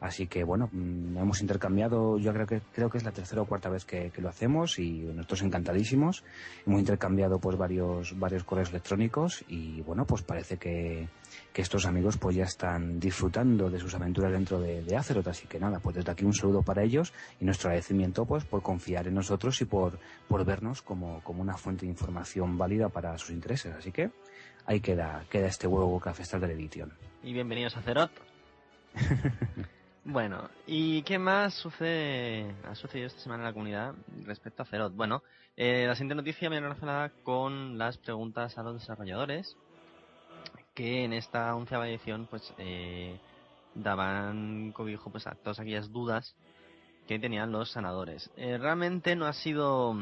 Así 0.00 0.26
que 0.26 0.44
bueno, 0.44 0.70
mm, 0.72 1.18
hemos 1.18 1.42
intercambiado, 1.42 2.18
yo 2.18 2.32
creo 2.32 2.46
que 2.46 2.60
creo 2.72 2.88
que 2.88 2.98
es 2.98 3.04
la 3.04 3.12
tercera 3.12 3.42
o 3.42 3.46
cuarta 3.46 3.68
vez 3.68 3.84
que, 3.84 4.10
lo 4.16 4.28
hacemos 4.28 4.78
y 4.78 5.00
nosotros 5.00 5.42
encantadísimos. 5.42 6.24
Hemos 6.66 6.80
intercambiado 6.80 7.38
pues 7.38 7.56
varios 7.56 8.18
varios 8.18 8.44
correos 8.44 8.70
electrónicos 8.70 9.44
y 9.48 9.80
bueno, 9.82 10.06
pues 10.06 10.22
parece 10.22 10.56
que, 10.56 11.08
que 11.52 11.62
estos 11.62 11.86
amigos 11.86 12.18
pues 12.18 12.36
ya 12.36 12.44
están 12.44 13.00
disfrutando 13.00 13.70
de 13.70 13.78
sus 13.78 13.94
aventuras 13.94 14.32
dentro 14.32 14.60
de, 14.60 14.82
de 14.82 14.96
Azeroth. 14.96 15.28
Así 15.28 15.46
que 15.46 15.58
nada, 15.60 15.80
pues 15.80 15.96
desde 15.96 16.12
aquí 16.12 16.24
un 16.24 16.34
saludo 16.34 16.62
para 16.62 16.82
ellos 16.82 17.12
y 17.40 17.44
nuestro 17.44 17.68
agradecimiento 17.68 18.24
pues 18.24 18.44
por 18.44 18.62
confiar 18.62 19.06
en 19.06 19.14
nosotros 19.14 19.60
y 19.60 19.64
por, 19.66 19.98
por 20.28 20.44
vernos 20.44 20.82
como, 20.82 21.22
como 21.22 21.42
una 21.42 21.56
fuente 21.56 21.86
de 21.86 21.90
información 21.92 22.56
válida 22.58 22.88
para 22.88 23.16
sus 23.18 23.30
intereses. 23.30 23.74
Así 23.74 23.92
que 23.92 24.10
ahí 24.66 24.80
queda, 24.80 25.24
queda 25.30 25.46
este 25.46 25.66
huevo 25.66 25.98
café 26.00 26.24
de 26.38 26.46
la 26.46 26.52
edición. 26.52 26.92
Y 27.22 27.32
bienvenidos 27.32 27.76
a 27.76 27.80
Azeroth. 27.80 28.12
Bueno, 30.12 30.50
¿y 30.66 31.02
qué 31.02 31.20
más 31.20 31.54
sucede, 31.54 32.52
ha 32.68 32.74
sucedido 32.74 33.06
esta 33.06 33.20
semana 33.20 33.44
en 33.44 33.46
la 33.46 33.52
comunidad 33.52 33.94
respecto 34.24 34.64
a 34.64 34.66
Cerot? 34.66 34.92
Bueno, 34.92 35.22
eh, 35.56 35.84
la 35.86 35.94
siguiente 35.94 36.16
noticia 36.16 36.48
viene 36.48 36.66
relacionada 36.66 37.12
con 37.22 37.78
las 37.78 37.96
preguntas 37.96 38.58
a 38.58 38.64
los 38.64 38.74
desarrolladores 38.74 39.54
que 40.74 41.04
en 41.04 41.12
esta 41.12 41.54
onceava 41.54 41.88
edición 41.88 42.26
pues 42.28 42.42
eh, 42.58 43.20
daban 43.76 44.72
cobijo 44.72 45.10
pues 45.10 45.28
a 45.28 45.36
todas 45.36 45.60
aquellas 45.60 45.92
dudas 45.92 46.34
que 47.06 47.20
tenían 47.20 47.52
los 47.52 47.70
sanadores. 47.70 48.28
Eh, 48.36 48.58
realmente 48.58 49.14
no 49.14 49.26
ha 49.26 49.32
sido 49.32 49.94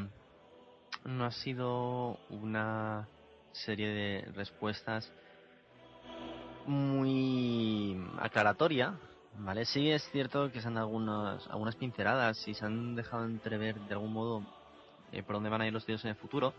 no 1.04 1.24
ha 1.26 1.32
sido 1.32 2.16
una 2.30 3.06
serie 3.52 3.88
de 3.88 4.22
respuestas 4.32 5.12
muy 6.66 8.02
aclaratoria 8.18 8.98
Vale, 9.40 9.64
sí 9.64 9.90
es 9.90 10.02
cierto 10.10 10.50
que 10.50 10.60
se 10.60 10.66
han 10.66 10.74
dado 10.74 10.88
algunas, 10.88 11.46
algunas 11.48 11.76
pinceladas 11.76 12.46
y 12.48 12.54
se 12.54 12.64
han 12.64 12.96
dejado 12.96 13.24
entrever 13.24 13.78
de 13.80 13.94
algún 13.94 14.12
modo 14.12 14.42
eh, 15.12 15.22
por 15.22 15.36
dónde 15.36 15.48
van 15.48 15.60
a 15.60 15.66
ir 15.66 15.72
los 15.72 15.86
tíos 15.86 16.04
en 16.04 16.10
el 16.10 16.16
futuro, 16.16 16.52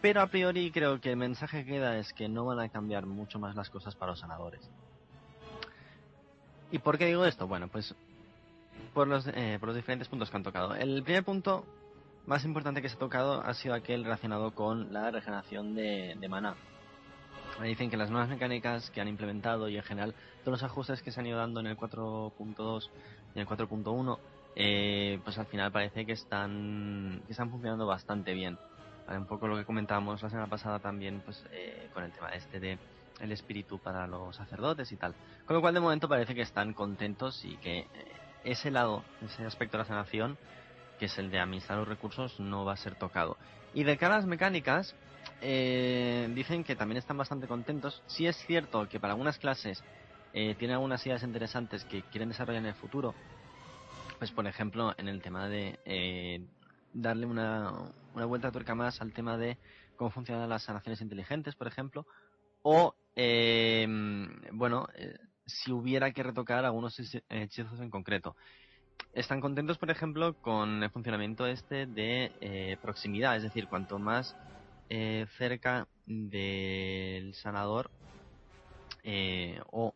pero 0.00 0.22
a 0.22 0.26
priori 0.26 0.70
creo 0.70 1.00
que 1.00 1.10
el 1.10 1.16
mensaje 1.16 1.64
que 1.64 1.72
queda 1.72 1.98
es 1.98 2.12
que 2.14 2.28
no 2.28 2.46
van 2.46 2.58
a 2.60 2.68
cambiar 2.70 3.06
mucho 3.06 3.38
más 3.38 3.54
las 3.54 3.68
cosas 3.68 3.94
para 3.94 4.12
los 4.12 4.20
sanadores. 4.20 4.60
¿Y 6.72 6.78
por 6.78 6.96
qué 6.96 7.06
digo 7.06 7.24
esto? 7.24 7.46
Bueno, 7.46 7.68
pues 7.68 7.94
por 8.94 9.06
los, 9.06 9.26
eh, 9.28 9.58
por 9.60 9.68
los 9.68 9.76
diferentes 9.76 10.08
puntos 10.08 10.30
que 10.30 10.36
han 10.36 10.42
tocado. 10.42 10.74
El 10.74 11.02
primer 11.02 11.22
punto 11.22 11.64
más 12.26 12.44
importante 12.44 12.80
que 12.80 12.88
se 12.88 12.96
ha 12.96 12.98
tocado 12.98 13.42
ha 13.42 13.52
sido 13.54 13.74
aquel 13.74 14.04
relacionado 14.04 14.54
con 14.54 14.92
la 14.92 15.10
regeneración 15.10 15.74
de, 15.74 16.16
de 16.18 16.28
mana. 16.28 16.56
Me 17.60 17.68
dicen 17.68 17.90
que 17.90 17.96
las 17.96 18.10
nuevas 18.10 18.28
mecánicas 18.28 18.90
que 18.90 19.00
han 19.00 19.08
implementado 19.08 19.68
y 19.68 19.76
en 19.76 19.82
general 19.82 20.14
todos 20.44 20.60
los 20.60 20.62
ajustes 20.62 21.02
que 21.02 21.10
se 21.10 21.20
han 21.20 21.26
ido 21.26 21.38
dando 21.38 21.60
en 21.60 21.66
el 21.66 21.76
4.2 21.76 22.90
y 23.34 23.38
en 23.38 23.40
el 23.40 23.46
4.1, 23.46 24.18
eh, 24.56 25.20
pues 25.24 25.38
al 25.38 25.46
final 25.46 25.72
parece 25.72 26.04
que 26.04 26.12
están, 26.12 27.22
que 27.26 27.32
están 27.32 27.50
funcionando 27.50 27.86
bastante 27.86 28.34
bien. 28.34 28.58
Un 29.08 29.26
poco 29.26 29.46
lo 29.46 29.56
que 29.56 29.64
comentábamos 29.64 30.22
la 30.22 30.28
semana 30.28 30.48
pasada 30.48 30.80
también, 30.80 31.20
pues 31.24 31.44
eh, 31.52 31.88
con 31.94 32.02
el 32.02 32.12
tema 32.12 32.30
este 32.30 32.58
de 32.58 32.78
el 33.20 33.32
espíritu 33.32 33.78
para 33.78 34.06
los 34.06 34.36
sacerdotes 34.36 34.90
y 34.92 34.96
tal. 34.96 35.14
Con 35.46 35.56
lo 35.56 35.60
cual 35.62 35.74
de 35.74 35.80
momento 35.80 36.08
parece 36.08 36.34
que 36.34 36.42
están 36.42 36.74
contentos 36.74 37.44
y 37.44 37.56
que 37.56 37.78
eh, 37.78 37.86
ese 38.44 38.70
lado, 38.70 39.04
ese 39.22 39.44
aspecto 39.44 39.76
de 39.76 39.84
la 39.84 39.88
sanación, 39.88 40.36
que 40.98 41.06
es 41.06 41.18
el 41.18 41.30
de 41.30 41.40
administrar 41.40 41.78
los 41.78 41.88
recursos, 41.88 42.38
no 42.40 42.64
va 42.64 42.72
a 42.72 42.76
ser 42.76 42.94
tocado. 42.96 43.36
Y 43.74 43.84
de 43.84 43.96
cara 43.96 44.14
a 44.14 44.18
las 44.18 44.26
mecánicas, 44.26 44.94
eh, 45.40 46.30
dicen 46.34 46.64
que 46.64 46.76
también 46.76 46.98
están 46.98 47.16
bastante 47.16 47.46
contentos. 47.46 48.02
Sí 48.06 48.26
es 48.26 48.36
cierto 48.46 48.88
que 48.88 49.00
para 49.00 49.12
algunas 49.12 49.38
clases 49.38 49.82
eh, 50.32 50.54
tienen 50.58 50.74
algunas 50.74 51.04
ideas 51.06 51.22
interesantes 51.22 51.84
que 51.84 52.02
quieren 52.02 52.28
desarrollar 52.28 52.62
en 52.62 52.68
el 52.68 52.74
futuro. 52.74 53.14
Pues 54.18 54.30
por 54.30 54.46
ejemplo, 54.46 54.94
en 54.96 55.08
el 55.08 55.20
tema 55.20 55.48
de 55.48 55.78
eh, 55.84 56.40
darle 56.92 57.26
una, 57.26 57.72
una 58.14 58.24
vuelta 58.24 58.50
tuerca 58.50 58.74
más 58.74 59.00
al 59.00 59.12
tema 59.12 59.36
de 59.36 59.58
cómo 59.96 60.10
funcionan 60.10 60.48
las 60.48 60.62
sanaciones 60.62 61.00
inteligentes, 61.00 61.54
por 61.54 61.66
ejemplo. 61.66 62.06
O, 62.62 62.94
eh, 63.14 63.86
bueno, 64.52 64.88
si 65.44 65.70
hubiera 65.70 66.10
que 66.12 66.22
retocar 66.22 66.64
algunos 66.64 66.98
hechizos 67.28 67.80
en 67.80 67.90
concreto. 67.90 68.34
Están 69.12 69.40
contentos, 69.40 69.78
por 69.78 69.90
ejemplo, 69.90 70.34
con 70.40 70.82
el 70.82 70.90
funcionamiento 70.90 71.46
este 71.46 71.86
de 71.86 72.78
proximidad, 72.82 73.36
es 73.36 73.42
decir, 73.42 73.68
cuanto 73.68 73.98
más 73.98 74.34
eh, 74.88 75.26
cerca 75.36 75.88
del 76.06 77.34
sanador 77.34 77.90
eh, 79.02 79.60
o 79.72 79.94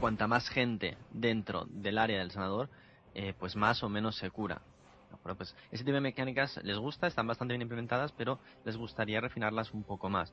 cuanta 0.00 0.26
más 0.26 0.48
gente 0.48 0.96
dentro 1.10 1.66
del 1.68 1.98
área 1.98 2.18
del 2.18 2.30
sanador, 2.30 2.68
eh, 3.14 3.32
pues 3.38 3.56
más 3.56 3.82
o 3.82 3.88
menos 3.88 4.16
se 4.16 4.30
cura. 4.30 4.62
pues 5.36 5.54
ese 5.70 5.84
tipo 5.84 5.94
de 5.94 6.00
mecánicas 6.00 6.60
les 6.62 6.78
gusta, 6.78 7.06
están 7.06 7.26
bastante 7.26 7.54
bien 7.54 7.62
implementadas, 7.62 8.12
pero 8.12 8.38
les 8.64 8.76
gustaría 8.76 9.20
refinarlas 9.20 9.72
un 9.72 9.84
poco 9.84 10.10
más. 10.10 10.32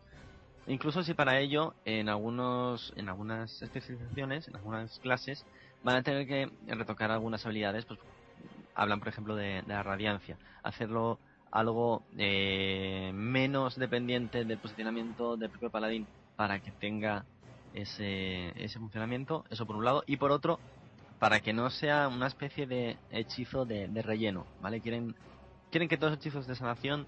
Incluso 0.67 1.03
si 1.03 1.13
para 1.13 1.39
ello 1.39 1.75
en 1.85 2.09
algunos 2.09 2.93
en 2.95 3.09
algunas 3.09 3.61
especializaciones, 3.61 4.47
en 4.47 4.55
algunas 4.55 4.99
clases, 4.99 5.45
van 5.83 5.97
a 5.97 6.03
tener 6.03 6.27
que 6.27 6.49
retocar 6.67 7.11
algunas 7.11 7.45
habilidades, 7.45 7.85
pues 7.85 7.99
hablan 8.75 8.99
por 8.99 9.07
ejemplo 9.09 9.35
de 9.35 9.63
la 9.67 9.83
radiancia, 9.83 10.37
hacerlo 10.63 11.19
algo 11.51 12.03
eh, 12.17 13.11
menos 13.13 13.75
dependiente 13.75 14.45
del 14.45 14.57
posicionamiento 14.57 15.37
del 15.37 15.49
propio 15.49 15.69
paladín 15.69 16.07
para 16.35 16.59
que 16.59 16.71
tenga 16.71 17.25
ese, 17.73 18.51
ese 18.61 18.79
funcionamiento, 18.79 19.45
eso 19.49 19.65
por 19.65 19.75
un 19.75 19.85
lado, 19.85 20.03
y 20.07 20.17
por 20.17 20.31
otro, 20.31 20.59
para 21.19 21.39
que 21.39 21.53
no 21.53 21.69
sea 21.69 22.07
una 22.07 22.27
especie 22.27 22.65
de 22.65 22.97
hechizo 23.11 23.65
de, 23.65 23.87
relleno, 24.01 24.45
¿vale? 24.59 24.81
Quieren, 24.81 25.15
quieren 25.69 25.87
que 25.87 25.97
todos 25.97 26.13
los 26.13 26.19
hechizos 26.19 26.47
de 26.47 26.55
sanación 26.55 27.05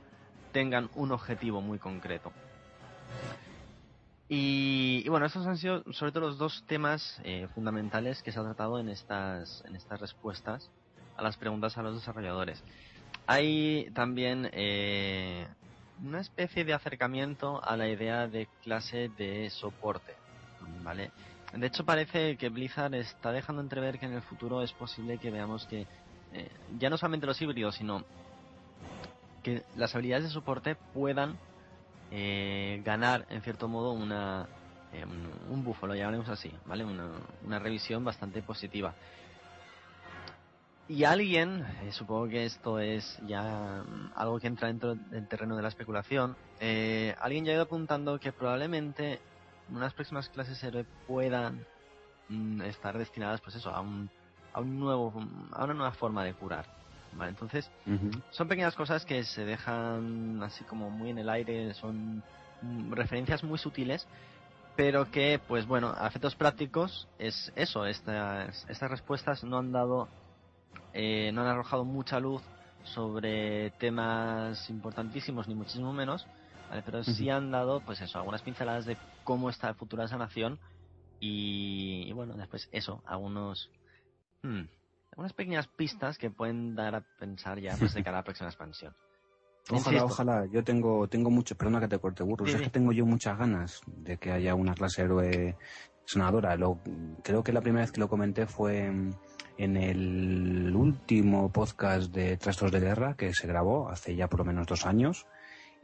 tengan 0.52 0.90
un 0.96 1.12
objetivo 1.12 1.62
muy 1.62 1.80
concreto. 1.80 2.32
Y, 4.30 5.08
bueno, 5.10 5.26
estos 5.26 5.46
han 5.48 5.58
sido 5.58 5.84
sobre 5.94 6.12
todo 6.12 6.28
los 6.28 6.38
dos 6.38 6.64
temas 6.68 7.20
eh, 7.24 7.48
fundamentales 7.56 8.22
que 8.24 8.32
se 8.32 8.40
han 8.40 8.46
tratado 8.46 8.80
en 8.80 8.90
estas, 8.90 9.64
en 9.66 9.76
estas 9.76 10.00
respuestas 10.00 10.70
a 11.18 11.24
las 11.24 11.38
preguntas 11.38 11.78
a 11.78 11.84
los 11.84 11.96
desarrolladores. 11.96 12.64
Hay 13.26 13.90
también 13.94 14.50
eh, 14.52 15.48
una 16.04 16.20
especie 16.20 16.66
de 16.66 16.74
acercamiento 16.74 17.64
a 17.64 17.78
la 17.78 17.88
idea 17.88 18.28
de 18.28 18.48
clase 18.64 19.10
de 19.18 19.50
soporte, 19.50 20.14
¿vale? 20.84 21.12
De 21.54 21.68
hecho 21.68 21.86
parece 21.86 22.36
que 22.36 22.50
Blizzard 22.50 22.96
está 22.96 23.32
dejando 23.32 23.62
entrever 23.62 24.00
que 24.00 24.08
en 24.08 24.14
el 24.14 24.22
futuro 24.24 24.62
es 24.62 24.74
posible 24.74 25.20
que 25.20 25.32
veamos 25.32 25.66
que 25.68 25.88
eh, 26.34 26.50
ya 26.78 26.90
no 26.90 26.98
solamente 26.98 27.28
los 27.28 27.42
híbridos, 27.42 27.76
sino 27.76 28.04
que 29.44 29.64
las 29.78 29.94
habilidades 29.94 30.26
de 30.26 30.32
soporte 30.32 30.76
puedan 30.94 31.38
eh, 32.12 32.82
ganar 32.84 33.26
en 33.30 33.42
cierto 33.42 33.68
modo 33.68 33.92
una 33.92 34.48
un, 34.94 35.52
un 35.52 35.64
buffo, 35.64 35.88
lo 35.88 35.96
llamaremos 35.96 36.30
así, 36.30 36.52
¿vale? 36.68 36.86
Una 36.86 37.58
revisión 37.58 38.04
bastante 38.04 38.44
positiva. 38.44 38.94
Y 40.90 41.06
alguien, 41.06 41.66
eh, 41.84 41.92
supongo 41.92 42.28
que 42.28 42.46
esto 42.46 42.78
es 42.80 43.18
ya 43.26 43.84
mm, 43.84 44.12
algo 44.16 44.40
que 44.40 44.48
entra 44.48 44.68
dentro 44.68 44.96
del 44.96 45.28
terreno 45.28 45.56
de 45.56 45.62
la 45.62 45.70
especulación, 45.70 46.36
eh, 46.60 47.16
alguien 47.22 47.46
ya 47.46 47.52
ha 47.52 47.56
ido 47.56 47.64
apuntando 47.64 48.20
que 48.20 48.34
probablemente 48.34 49.20
unas 49.70 49.94
próximas 49.94 50.28
clases 50.30 50.62
héroe 50.62 50.86
puedan 51.08 51.66
mm, 52.28 52.62
estar 52.64 52.98
destinadas, 52.98 53.40
pues 53.40 53.56
eso, 53.56 53.70
a 53.70 53.80
un, 53.80 54.10
a 54.52 54.60
un 54.60 54.80
nuevo, 54.80 55.14
a 55.54 55.64
una 55.64 55.74
nueva 55.74 55.94
forma 55.94 56.26
de 56.26 56.34
curar. 56.34 56.66
¿vale? 57.14 57.30
Entonces, 57.30 57.70
son 58.32 58.48
pequeñas 58.48 58.76
cosas 58.76 59.06
que 59.06 59.24
se 59.24 59.46
dejan 59.46 60.42
así 60.44 60.66
como 60.66 60.90
muy 60.90 61.12
en 61.12 61.18
el 61.20 61.30
aire, 61.30 61.74
son 61.76 62.22
mm, 62.62 62.92
referencias 62.92 63.42
muy 63.42 63.58
sutiles, 63.58 64.06
pero 64.76 65.10
que, 65.10 65.40
pues 65.48 65.66
bueno, 65.66 65.94
a 65.98 66.08
efectos 66.08 66.36
prácticos 66.36 67.08
es 67.20 67.54
eso, 67.56 67.86
estas, 67.86 68.66
estas 68.68 68.92
respuestas 68.92 69.46
no 69.46 69.60
han 69.60 69.72
dado 69.72 70.10
eh, 70.94 71.32
no 71.34 71.42
han 71.42 71.48
arrojado 71.48 71.86
mucha 71.86 72.20
luz 72.20 72.42
sobre 72.84 73.72
temas 73.72 74.70
importantísimos 74.70 75.48
ni 75.48 75.56
muchísimo 75.56 75.94
menos, 75.94 76.28
pero 76.86 77.04
sí 77.04 77.30
han 77.30 77.52
dado, 77.52 77.82
pues 77.82 78.02
eso, 78.02 78.18
algunas 78.18 78.42
pinceladas 78.42 78.86
de 78.86 78.98
cómo 79.24 79.50
está 79.50 79.70
el 79.70 79.76
futuro 79.76 80.02
de 80.02 80.08
esa 80.08 80.18
nación 80.18 80.60
y, 81.20 82.12
bueno, 82.14 82.34
después 82.36 82.68
eso, 82.72 83.02
algunos, 83.06 83.70
hmm, 84.42 84.64
algunas 85.12 85.34
pequeñas 85.34 85.68
pistas 85.68 86.18
que 86.18 86.30
pueden 86.30 86.76
dar 86.76 86.96
a 86.96 87.02
pensar 87.20 87.60
ya 87.60 87.78
pues, 87.78 87.94
de 87.94 88.04
cara 88.04 88.18
a 88.18 88.20
la 88.22 88.26
próxima 88.26 88.50
expansión. 88.50 88.94
Ojalá, 89.70 90.04
ojalá. 90.04 90.46
Yo 90.48 90.64
tengo, 90.64 91.08
tengo 91.08 91.30
mucho, 91.30 91.56
perdona 91.56 91.80
que 91.80 91.88
te 91.88 92.00
corte 92.00 92.24
burro, 92.24 92.46
es 92.46 92.62
que 92.62 92.70
tengo 92.70 92.92
yo 92.92 93.06
muchas 93.06 93.38
ganas 93.38 93.82
de 93.86 94.18
que 94.18 94.32
haya 94.32 94.56
una 94.56 94.74
clase 94.74 95.04
héroe 95.04 95.56
sanadora. 96.06 96.56
Lo, 96.56 96.80
creo 97.24 97.44
que 97.44 97.54
la 97.54 97.62
primera 97.62 97.84
vez 97.84 97.92
que 97.92 98.00
lo 98.00 98.10
comenté 98.10 98.46
fue 98.46 98.92
en 99.58 99.78
el 99.78 100.76
último 100.76 101.52
podcast 101.52 102.12
de 102.14 102.38
Trastos 102.38 102.72
de 102.72 102.80
Guerra 102.80 103.16
que 103.16 103.34
se 103.34 103.48
grabó 103.48 103.90
hace 103.90 104.16
ya 104.16 104.28
por 104.28 104.40
lo 104.40 104.46
menos 104.46 104.68
dos 104.68 104.86
años. 104.86 105.28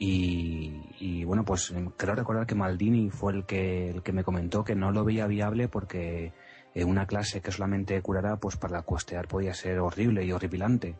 Y, 0.02 1.26
bueno, 1.26 1.44
pues 1.44 1.74
creo 1.98 2.16
recordar 2.16 2.48
que 2.48 2.56
Maldini 2.56 3.10
fue 3.10 3.34
el 3.34 3.46
que, 3.46 3.90
el 3.90 4.02
que 4.02 4.14
me 4.14 4.24
comentó 4.24 4.64
que 4.64 4.74
no 4.74 4.92
lo 4.92 5.04
veía 5.04 5.28
viable 5.28 5.68
porque 5.68 6.32
una 6.76 7.06
clase 7.06 7.42
que 7.42 7.52
solamente 7.52 8.02
curará, 8.02 8.38
pues 8.38 8.56
para 8.56 8.82
cuestear 8.84 9.28
podía 9.28 9.54
ser 9.54 9.80
horrible 9.80 10.24
y 10.24 10.32
horripilante. 10.32 10.96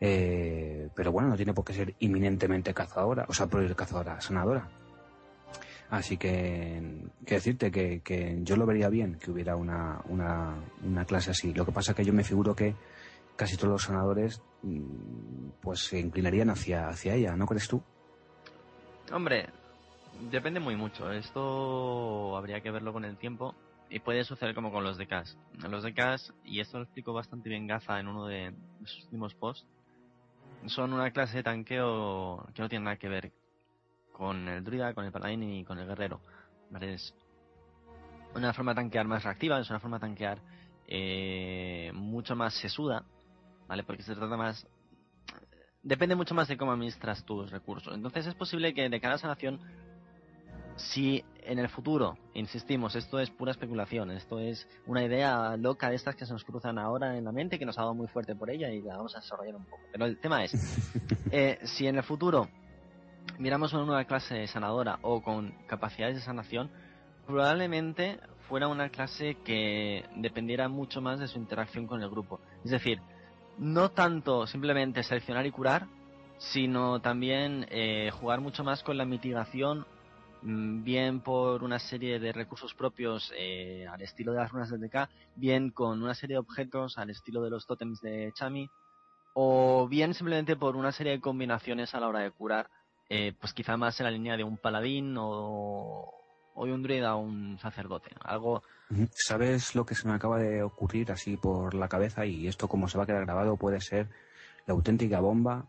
Eh, 0.00 0.88
pero 0.94 1.12
bueno, 1.12 1.28
no 1.28 1.36
tiene 1.36 1.54
por 1.54 1.64
qué 1.64 1.72
ser 1.72 1.94
inminentemente 1.98 2.72
cazadora, 2.72 3.26
o 3.28 3.32
sea, 3.32 3.48
cazadora, 3.76 4.20
sanadora. 4.20 4.68
Así 5.90 6.18
que, 6.18 7.06
que 7.24 7.34
decirte 7.36 7.70
que, 7.70 8.00
que, 8.00 8.38
yo 8.42 8.56
lo 8.56 8.66
vería 8.66 8.90
bien 8.90 9.18
que 9.18 9.30
hubiera 9.30 9.56
una, 9.56 10.02
una, 10.08 11.04
clase 11.06 11.30
así. 11.30 11.54
Lo 11.54 11.64
que 11.64 11.72
pasa 11.72 11.92
es 11.92 11.96
que 11.96 12.04
yo 12.04 12.12
me 12.12 12.24
figuro 12.24 12.54
que 12.54 12.74
casi 13.36 13.56
todos 13.56 13.70
los 13.70 13.82
sanadores 13.84 14.42
mm, 14.62 15.50
pues 15.62 15.80
se 15.86 15.98
inclinarían 15.98 16.50
hacia, 16.50 16.88
hacia 16.88 17.14
ella, 17.14 17.36
¿no 17.36 17.46
crees 17.46 17.68
tú? 17.68 17.82
Hombre, 19.10 19.48
depende 20.30 20.60
muy 20.60 20.76
mucho. 20.76 21.10
Esto 21.10 22.36
habría 22.36 22.60
que 22.60 22.70
verlo 22.70 22.92
con 22.92 23.06
el 23.06 23.16
tiempo 23.16 23.54
y 23.88 24.00
puede 24.00 24.24
suceder 24.24 24.54
como 24.54 24.70
con 24.70 24.84
los 24.84 24.98
de 24.98 25.06
Cash. 25.06 25.32
Los 25.70 25.82
de 25.82 25.94
Cash, 25.94 26.30
y 26.44 26.60
esto 26.60 26.76
lo 26.78 26.84
explico 26.84 27.14
bastante 27.14 27.48
bien 27.48 27.66
Gaza 27.66 27.98
en 27.98 28.08
uno 28.08 28.26
de 28.26 28.52
sus 28.84 29.04
últimos 29.04 29.34
posts, 29.34 29.66
son 30.66 30.92
una 30.92 31.10
clase 31.12 31.38
de 31.38 31.42
tanqueo 31.44 32.46
que 32.54 32.60
no 32.60 32.68
tiene 32.68 32.84
nada 32.84 32.96
que 32.96 33.08
ver 33.08 33.32
con 34.18 34.48
el 34.48 34.64
druida, 34.64 34.92
con 34.94 35.04
el 35.04 35.12
paladín 35.12 35.44
y 35.44 35.64
con 35.64 35.78
el 35.78 35.86
guerrero. 35.86 36.20
Es 36.80 37.14
una 38.34 38.52
forma 38.52 38.72
de 38.72 38.82
tanquear 38.82 39.06
más 39.06 39.22
reactiva, 39.22 39.60
es 39.60 39.70
una 39.70 39.78
forma 39.78 39.98
de 39.98 40.00
tanquear 40.00 40.40
eh, 40.88 41.92
mucho 41.94 42.34
más 42.34 42.52
sesuda, 42.54 43.04
¿vale? 43.68 43.84
Porque 43.84 44.02
se 44.02 44.16
trata 44.16 44.36
más... 44.36 44.66
Depende 45.84 46.16
mucho 46.16 46.34
más 46.34 46.48
de 46.48 46.56
cómo 46.56 46.72
administras 46.72 47.24
tus 47.24 47.52
recursos. 47.52 47.94
Entonces 47.94 48.26
es 48.26 48.34
posible 48.34 48.74
que 48.74 48.88
de 48.88 49.00
cara 49.00 49.14
a 49.14 49.18
sanación, 49.18 49.60
si 50.74 51.24
en 51.44 51.60
el 51.60 51.68
futuro, 51.68 52.18
insistimos, 52.34 52.96
esto 52.96 53.20
es 53.20 53.30
pura 53.30 53.52
especulación, 53.52 54.10
esto 54.10 54.40
es 54.40 54.66
una 54.86 55.04
idea 55.04 55.56
loca 55.56 55.90
de 55.90 55.96
estas 55.96 56.16
que 56.16 56.26
se 56.26 56.32
nos 56.32 56.44
cruzan 56.44 56.76
ahora 56.76 57.16
en 57.16 57.24
la 57.24 57.30
mente, 57.30 57.56
que 57.56 57.64
nos 57.64 57.78
ha 57.78 57.82
dado 57.82 57.94
muy 57.94 58.08
fuerte 58.08 58.34
por 58.34 58.50
ella 58.50 58.68
y 58.68 58.82
la 58.82 58.96
vamos 58.96 59.14
a 59.14 59.20
desarrollar 59.20 59.54
un 59.54 59.64
poco. 59.64 59.82
Pero 59.92 60.06
el 60.06 60.18
tema 60.18 60.42
es, 60.42 60.52
eh, 61.30 61.60
si 61.62 61.86
en 61.86 61.96
el 61.96 62.02
futuro 62.02 62.48
miramos 63.38 63.72
una 63.72 63.84
nueva 63.84 64.04
clase 64.04 64.46
sanadora 64.46 64.98
o 65.02 65.22
con 65.22 65.52
capacidades 65.66 66.16
de 66.16 66.22
sanación, 66.22 66.70
probablemente 67.26 68.20
fuera 68.48 68.68
una 68.68 68.88
clase 68.88 69.36
que 69.44 70.04
dependiera 70.16 70.68
mucho 70.68 71.00
más 71.00 71.20
de 71.20 71.28
su 71.28 71.38
interacción 71.38 71.86
con 71.86 72.02
el 72.02 72.10
grupo. 72.10 72.40
Es 72.64 72.70
decir, 72.70 73.00
no 73.58 73.90
tanto 73.90 74.46
simplemente 74.46 75.02
seleccionar 75.02 75.46
y 75.46 75.50
curar, 75.50 75.86
sino 76.38 77.00
también 77.00 77.66
eh, 77.70 78.10
jugar 78.12 78.40
mucho 78.40 78.64
más 78.64 78.82
con 78.82 78.96
la 78.96 79.04
mitigación, 79.04 79.86
mm, 80.42 80.84
bien 80.84 81.20
por 81.20 81.62
una 81.62 81.78
serie 81.78 82.18
de 82.18 82.32
recursos 82.32 82.74
propios 82.74 83.32
eh, 83.36 83.86
al 83.90 84.00
estilo 84.02 84.32
de 84.32 84.38
las 84.38 84.50
runas 84.50 84.70
del 84.70 84.80
DK, 84.80 85.08
bien 85.36 85.70
con 85.70 86.02
una 86.02 86.14
serie 86.14 86.34
de 86.34 86.40
objetos 86.40 86.96
al 86.98 87.10
estilo 87.10 87.42
de 87.42 87.50
los 87.50 87.66
tótems 87.66 88.00
de 88.00 88.32
Chami, 88.34 88.70
o 89.34 89.86
bien 89.88 90.14
simplemente 90.14 90.56
por 90.56 90.76
una 90.76 90.92
serie 90.92 91.12
de 91.12 91.20
combinaciones 91.20 91.94
a 91.94 92.00
la 92.00 92.08
hora 92.08 92.20
de 92.20 92.30
curar 92.30 92.70
eh, 93.08 93.32
pues 93.38 93.52
quizá 93.52 93.76
más 93.76 93.98
en 94.00 94.04
la 94.04 94.10
línea 94.10 94.36
de 94.36 94.44
un 94.44 94.56
paladín 94.56 95.16
o, 95.18 96.12
o 96.54 96.66
de 96.66 96.72
un 96.72 96.82
druida 96.82 97.14
o 97.14 97.20
un 97.20 97.58
sacerdote. 97.58 98.10
Algo. 98.22 98.62
¿Sabes 99.12 99.74
lo 99.74 99.86
que 99.86 99.94
se 99.94 100.08
me 100.08 100.14
acaba 100.14 100.38
de 100.38 100.62
ocurrir 100.62 101.12
así 101.12 101.36
por 101.36 101.74
la 101.74 101.88
cabeza? 101.88 102.26
Y 102.26 102.48
esto, 102.48 102.68
como 102.68 102.88
se 102.88 102.98
va 102.98 103.04
a 103.04 103.06
quedar 103.06 103.24
grabado, 103.24 103.56
puede 103.56 103.80
ser 103.80 104.08
la 104.66 104.74
auténtica 104.74 105.20
bomba 105.20 105.66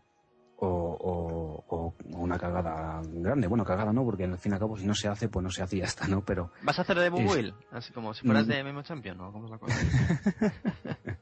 o, 0.58 1.64
o, 1.68 1.94
una 2.18 2.38
cagada 2.38 3.00
grande. 3.04 3.46
Bueno, 3.46 3.64
cagada 3.64 3.92
no, 3.92 4.04
porque 4.04 4.24
al 4.24 4.38
fin 4.38 4.52
y 4.52 4.54
al 4.54 4.60
cabo, 4.60 4.76
si 4.76 4.86
no 4.86 4.94
se 4.94 5.08
hace, 5.08 5.28
pues 5.28 5.42
no 5.42 5.50
se 5.50 5.62
hace 5.62 5.76
y 5.76 5.78
ya 5.80 5.86
está, 5.86 6.06
¿no? 6.06 6.24
Pero. 6.24 6.52
¿Vas 6.62 6.78
a 6.78 6.82
hacer 6.82 6.98
de 6.98 7.08
Bubuil? 7.08 7.54
Así 7.70 7.92
como 7.92 8.12
si 8.12 8.26
fueras 8.26 8.46
mm. 8.46 8.50
de 8.50 8.64
Memo 8.64 8.82
Champion, 8.82 9.16
¿no? 9.16 9.32
¿Cómo 9.32 9.46
es 9.46 9.50
la 9.50 9.58
cosa? 9.58 9.76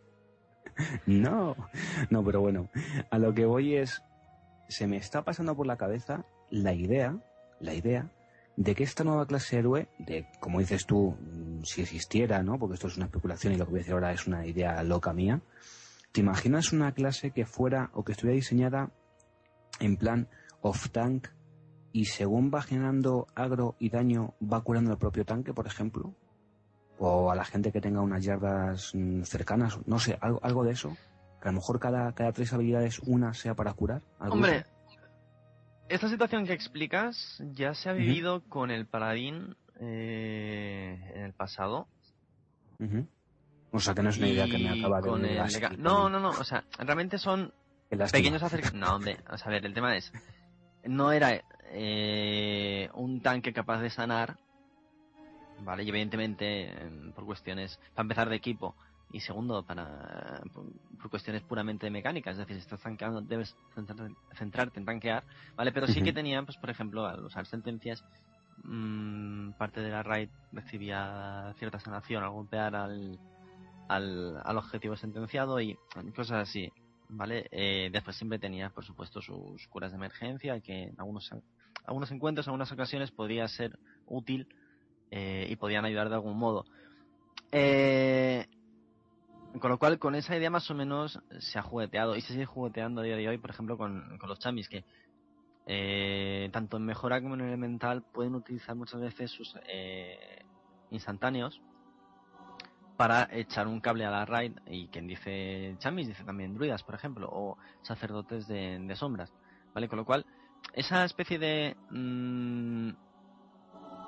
no, 1.06 1.56
no, 2.10 2.24
pero 2.24 2.40
bueno, 2.40 2.68
a 3.10 3.18
lo 3.18 3.32
que 3.34 3.44
voy 3.44 3.76
es 3.76 4.02
se 4.68 4.86
me 4.86 4.96
está 4.96 5.24
pasando 5.24 5.56
por 5.56 5.66
la 5.66 5.76
cabeza 5.76 6.24
la 6.50 6.72
idea, 6.72 7.18
la 7.60 7.74
idea 7.74 8.10
de 8.56 8.74
que 8.74 8.82
esta 8.82 9.04
nueva 9.04 9.26
clase 9.26 9.58
héroe, 9.58 9.88
de 9.98 10.26
como 10.40 10.58
dices 10.58 10.84
tú, 10.84 11.16
mm, 11.20 11.62
si 11.62 11.82
existiera, 11.82 12.42
¿no? 12.42 12.58
Porque 12.58 12.74
esto 12.74 12.88
es 12.88 12.96
una 12.96 13.06
especulación 13.06 13.52
y 13.52 13.56
lo 13.56 13.64
que 13.64 13.70
voy 13.70 13.78
a 13.78 13.82
decir 13.82 13.94
ahora 13.94 14.12
es 14.12 14.26
una 14.26 14.46
idea 14.46 14.82
loca 14.82 15.12
mía. 15.12 15.40
¿Te 16.12 16.20
imaginas 16.20 16.72
una 16.72 16.92
clase 16.92 17.30
que 17.30 17.46
fuera 17.46 17.90
o 17.92 18.04
que 18.04 18.12
estuviera 18.12 18.34
diseñada 18.34 18.90
en 19.78 19.96
plan 19.96 20.28
off 20.60 20.90
tank 20.90 21.28
y 21.92 22.06
según 22.06 22.50
va 22.52 22.62
generando 22.62 23.28
agro 23.34 23.76
y 23.78 23.90
daño 23.90 24.34
va 24.42 24.60
curando 24.62 24.90
el 24.90 24.98
propio 24.98 25.24
tanque, 25.24 25.54
por 25.54 25.66
ejemplo? 25.66 26.14
O 26.98 27.30
a 27.30 27.36
la 27.36 27.44
gente 27.44 27.70
que 27.70 27.80
tenga 27.80 28.00
unas 28.00 28.24
yardas 28.24 28.92
mm, 28.92 29.22
cercanas, 29.22 29.78
no 29.86 30.00
sé, 30.00 30.18
algo, 30.20 30.40
algo 30.42 30.64
de 30.64 30.72
eso 30.72 30.96
que 31.40 31.48
a 31.48 31.52
lo 31.52 31.56
mejor 31.56 31.78
cada, 31.78 32.12
cada 32.14 32.32
tres 32.32 32.52
habilidades 32.52 32.98
una 33.00 33.34
sea 33.34 33.54
para 33.54 33.72
curar. 33.72 34.02
Hombre, 34.18 34.64
esta 35.88 36.08
situación 36.08 36.46
que 36.46 36.52
explicas 36.52 37.42
ya 37.52 37.74
se 37.74 37.88
ha 37.88 37.92
vivido 37.92 38.42
con 38.48 38.70
el 38.70 38.86
paladín 38.86 39.56
eh, 39.80 41.12
en 41.14 41.22
el 41.22 41.32
pasado. 41.32 41.88
O 43.70 43.80
sea, 43.80 43.94
que 43.94 44.02
no 44.02 44.10
es 44.10 44.18
una 44.18 44.28
idea 44.28 44.46
que 44.46 44.58
me 44.58 44.70
acaba 44.70 45.00
de... 45.00 45.78
no, 45.78 46.08
no, 46.08 46.20
no, 46.20 46.30
o 46.30 46.44
sea, 46.44 46.64
realmente 46.78 47.18
son 47.18 47.52
pequeños 47.88 48.42
acercamientos. 48.42 48.80
No, 48.88 48.96
hombre, 48.96 49.18
a 49.26 49.48
ver, 49.48 49.64
el 49.64 49.74
tema 49.74 49.96
es... 49.96 50.12
No 50.84 51.12
era 51.12 51.42
eh, 51.70 52.88
un 52.94 53.20
tanque 53.20 53.52
capaz 53.52 53.80
de 53.80 53.90
sanar, 53.90 54.38
¿vale? 55.60 55.82
Y 55.82 55.88
evidentemente, 55.88 56.72
por 57.14 57.24
cuestiones, 57.24 57.78
para 57.94 58.04
empezar 58.04 58.28
de 58.28 58.36
equipo, 58.36 58.76
y 59.10 59.20
segundo, 59.20 59.62
para 59.62 60.42
por, 60.52 60.66
cuestiones 61.10 61.42
puramente 61.42 61.90
mecánicas, 61.90 62.32
es 62.32 62.38
decir, 62.38 62.56
si 62.56 62.62
estás 62.62 62.80
tanqueando 62.80 63.22
debes 63.22 63.56
centrarte 64.34 64.78
en 64.78 64.84
tanquear, 64.84 65.24
¿vale? 65.56 65.72
Pero 65.72 65.86
sí 65.86 66.02
que 66.02 66.12
tenían, 66.12 66.44
pues 66.44 66.58
por 66.58 66.70
ejemplo, 66.70 67.06
al 67.06 67.24
usar 67.24 67.46
sentencias, 67.46 68.04
mmm, 68.64 69.52
parte 69.52 69.80
de 69.80 69.90
la 69.90 70.02
raid 70.02 70.28
recibía 70.52 71.54
cierta 71.58 71.80
sanación 71.80 72.22
al 72.22 72.30
golpear 72.30 72.74
al, 72.76 73.18
al, 73.88 74.40
al 74.44 74.58
objetivo 74.58 74.96
sentenciado 74.96 75.60
y 75.60 75.78
cosas 76.14 76.48
así, 76.48 76.70
¿vale? 77.08 77.46
Eh, 77.50 77.88
después 77.92 78.16
siempre 78.16 78.38
tenía, 78.38 78.70
por 78.70 78.84
supuesto, 78.84 79.22
sus 79.22 79.66
curas 79.68 79.90
de 79.90 79.96
emergencia, 79.96 80.60
que 80.60 80.84
en 80.84 80.94
algunos, 80.98 81.30
algunos 81.84 82.10
encuentros, 82.10 82.46
en 82.46 82.50
algunas 82.50 82.72
ocasiones 82.72 83.10
podía 83.10 83.48
ser 83.48 83.78
útil 84.06 84.46
eh, 85.10 85.46
y 85.48 85.56
podían 85.56 85.84
ayudar 85.84 86.08
de 86.08 86.16
algún 86.16 86.38
modo. 86.38 86.66
Eh, 87.50 88.46
con 89.60 89.70
lo 89.70 89.78
cual, 89.78 89.98
con 89.98 90.14
esa 90.14 90.36
idea 90.36 90.50
más 90.50 90.70
o 90.70 90.74
menos 90.74 91.20
se 91.38 91.58
ha 91.58 91.62
jugueteado 91.62 92.16
y 92.16 92.20
se 92.20 92.32
sigue 92.32 92.46
jugueteando 92.46 93.00
a 93.00 93.04
día 93.04 93.16
de 93.16 93.28
hoy, 93.28 93.38
por 93.38 93.50
ejemplo, 93.50 93.76
con, 93.76 94.18
los 94.26 94.38
chamis, 94.38 94.68
que 94.68 94.84
eh, 95.66 96.48
tanto 96.52 96.76
en 96.76 96.84
mejora 96.84 97.20
como 97.20 97.34
en 97.34 97.42
elemental 97.42 98.02
pueden 98.02 98.34
utilizar 98.34 98.74
muchas 98.76 99.00
veces 99.00 99.30
sus 99.30 99.54
eh, 99.66 100.44
instantáneos 100.90 101.60
para 102.96 103.28
echar 103.32 103.68
un 103.68 103.80
cable 103.80 104.04
a 104.04 104.10
la 104.10 104.24
raid 104.24 104.52
y 104.66 104.88
quien 104.88 105.06
dice 105.06 105.76
chamis 105.78 106.08
dice 106.08 106.24
también 106.24 106.54
druidas, 106.54 106.82
por 106.82 106.94
ejemplo, 106.94 107.28
o 107.30 107.56
sacerdotes 107.82 108.46
de, 108.48 108.92
sombras, 108.96 109.32
¿vale? 109.74 109.88
Con 109.88 109.98
lo 109.98 110.04
cual, 110.04 110.26
esa 110.72 111.04
especie 111.04 111.38
de 111.38 111.76
mm, 111.90 112.90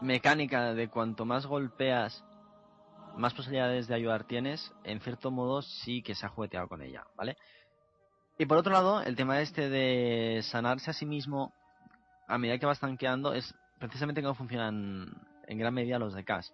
mecánica 0.03 0.75
de 0.75 0.89
cuanto 0.89 1.25
más 1.25 1.47
golpeas 1.47 2.25
más 3.17 3.35
posibilidades 3.35 3.89
de 3.89 3.95
ayudar 3.95 4.25
tienes, 4.25 4.73
en 4.85 5.01
cierto 5.01 5.31
modo 5.31 5.63
sí 5.63 6.03
que 6.03 6.15
se 6.15 6.27
ha 6.27 6.29
jugueteado 6.29 6.69
con 6.69 6.83
ella, 6.83 7.05
¿vale? 7.17 7.37
Y 8.39 8.47
por 8.47 8.57
otro 8.57 8.73
lado, 8.73 9.03
el 9.03 9.17
tema 9.17 9.41
este 9.41 9.69
de 9.69 10.41
sanarse 10.43 10.91
a 10.91 10.95
sí 10.95 11.05
mismo 11.05 11.53
a 12.27 12.39
medida 12.39 12.59
que 12.59 12.67
vas 12.67 12.81
tanqueando 12.81 13.35
es 13.35 13.55
precisamente 13.79 14.23
cómo 14.23 14.35
funcionan 14.35 15.13
en 15.47 15.59
gran 15.59 15.75
medida 15.75 15.99
los 15.99 16.15
de 16.15 16.25
Cash. 16.25 16.49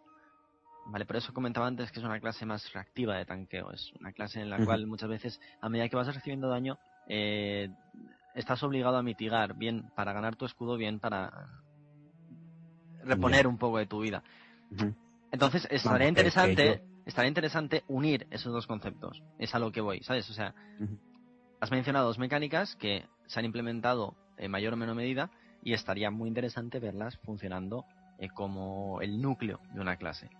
Vale, 0.86 1.04
por 1.04 1.16
eso 1.16 1.32
comentaba 1.32 1.66
antes 1.66 1.90
que 1.90 1.98
es 1.98 2.04
una 2.04 2.20
clase 2.20 2.46
más 2.46 2.72
reactiva 2.72 3.16
de 3.16 3.24
tanqueo. 3.24 3.72
Es 3.72 3.92
una 4.00 4.12
clase 4.12 4.40
en 4.40 4.50
la 4.50 4.64
cual 4.64 4.86
muchas 4.86 5.08
veces, 5.08 5.40
a 5.60 5.68
medida 5.68 5.88
que 5.88 5.96
vas 5.96 6.12
recibiendo 6.14 6.48
daño, 6.48 6.78
eh, 7.08 7.68
estás 8.34 8.62
obligado 8.62 8.96
a 8.96 9.02
mitigar, 9.02 9.54
bien 9.54 9.90
para 9.96 10.12
ganar 10.12 10.36
tu 10.36 10.44
escudo, 10.44 10.76
bien 10.76 11.00
para 11.00 11.48
reponer 13.02 13.46
un 13.46 13.58
poco 13.58 13.78
de 13.78 13.86
tu 13.86 14.00
vida. 14.00 14.22
Entonces, 15.36 15.68
estaría 15.70 16.08
interesante, 16.08 16.82
estaría 17.04 17.28
interesante 17.28 17.84
unir 17.88 18.26
esos 18.30 18.52
dos 18.54 18.66
conceptos. 18.66 19.22
Es 19.38 19.54
a 19.54 19.58
lo 19.58 19.70
que 19.70 19.82
voy, 19.82 20.00
¿sabes? 20.02 20.28
O 20.30 20.32
sea, 20.32 20.54
has 21.60 21.70
mencionado 21.70 22.06
dos 22.06 22.18
mecánicas 22.18 22.74
que 22.76 23.04
se 23.26 23.38
han 23.38 23.44
implementado 23.44 24.16
en 24.38 24.50
mayor 24.50 24.72
o 24.72 24.76
menor 24.78 24.94
medida 24.96 25.30
y 25.62 25.74
estaría 25.74 26.10
muy 26.10 26.28
interesante 26.28 26.78
verlas 26.80 27.16
funcionando 27.24 27.84
eh, 28.18 28.28
como 28.30 29.00
el 29.02 29.20
núcleo 29.20 29.60
de 29.72 29.80
una 29.80 29.96
clase. 29.96 30.30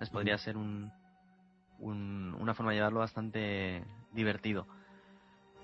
Les 0.00 0.08
podría 0.10 0.38
ser 0.38 0.56
un, 0.56 0.90
un- 1.78 2.34
una 2.40 2.54
forma 2.54 2.72
de 2.72 2.78
llevarlo 2.78 3.00
bastante 3.00 3.84
divertido. 4.12 4.66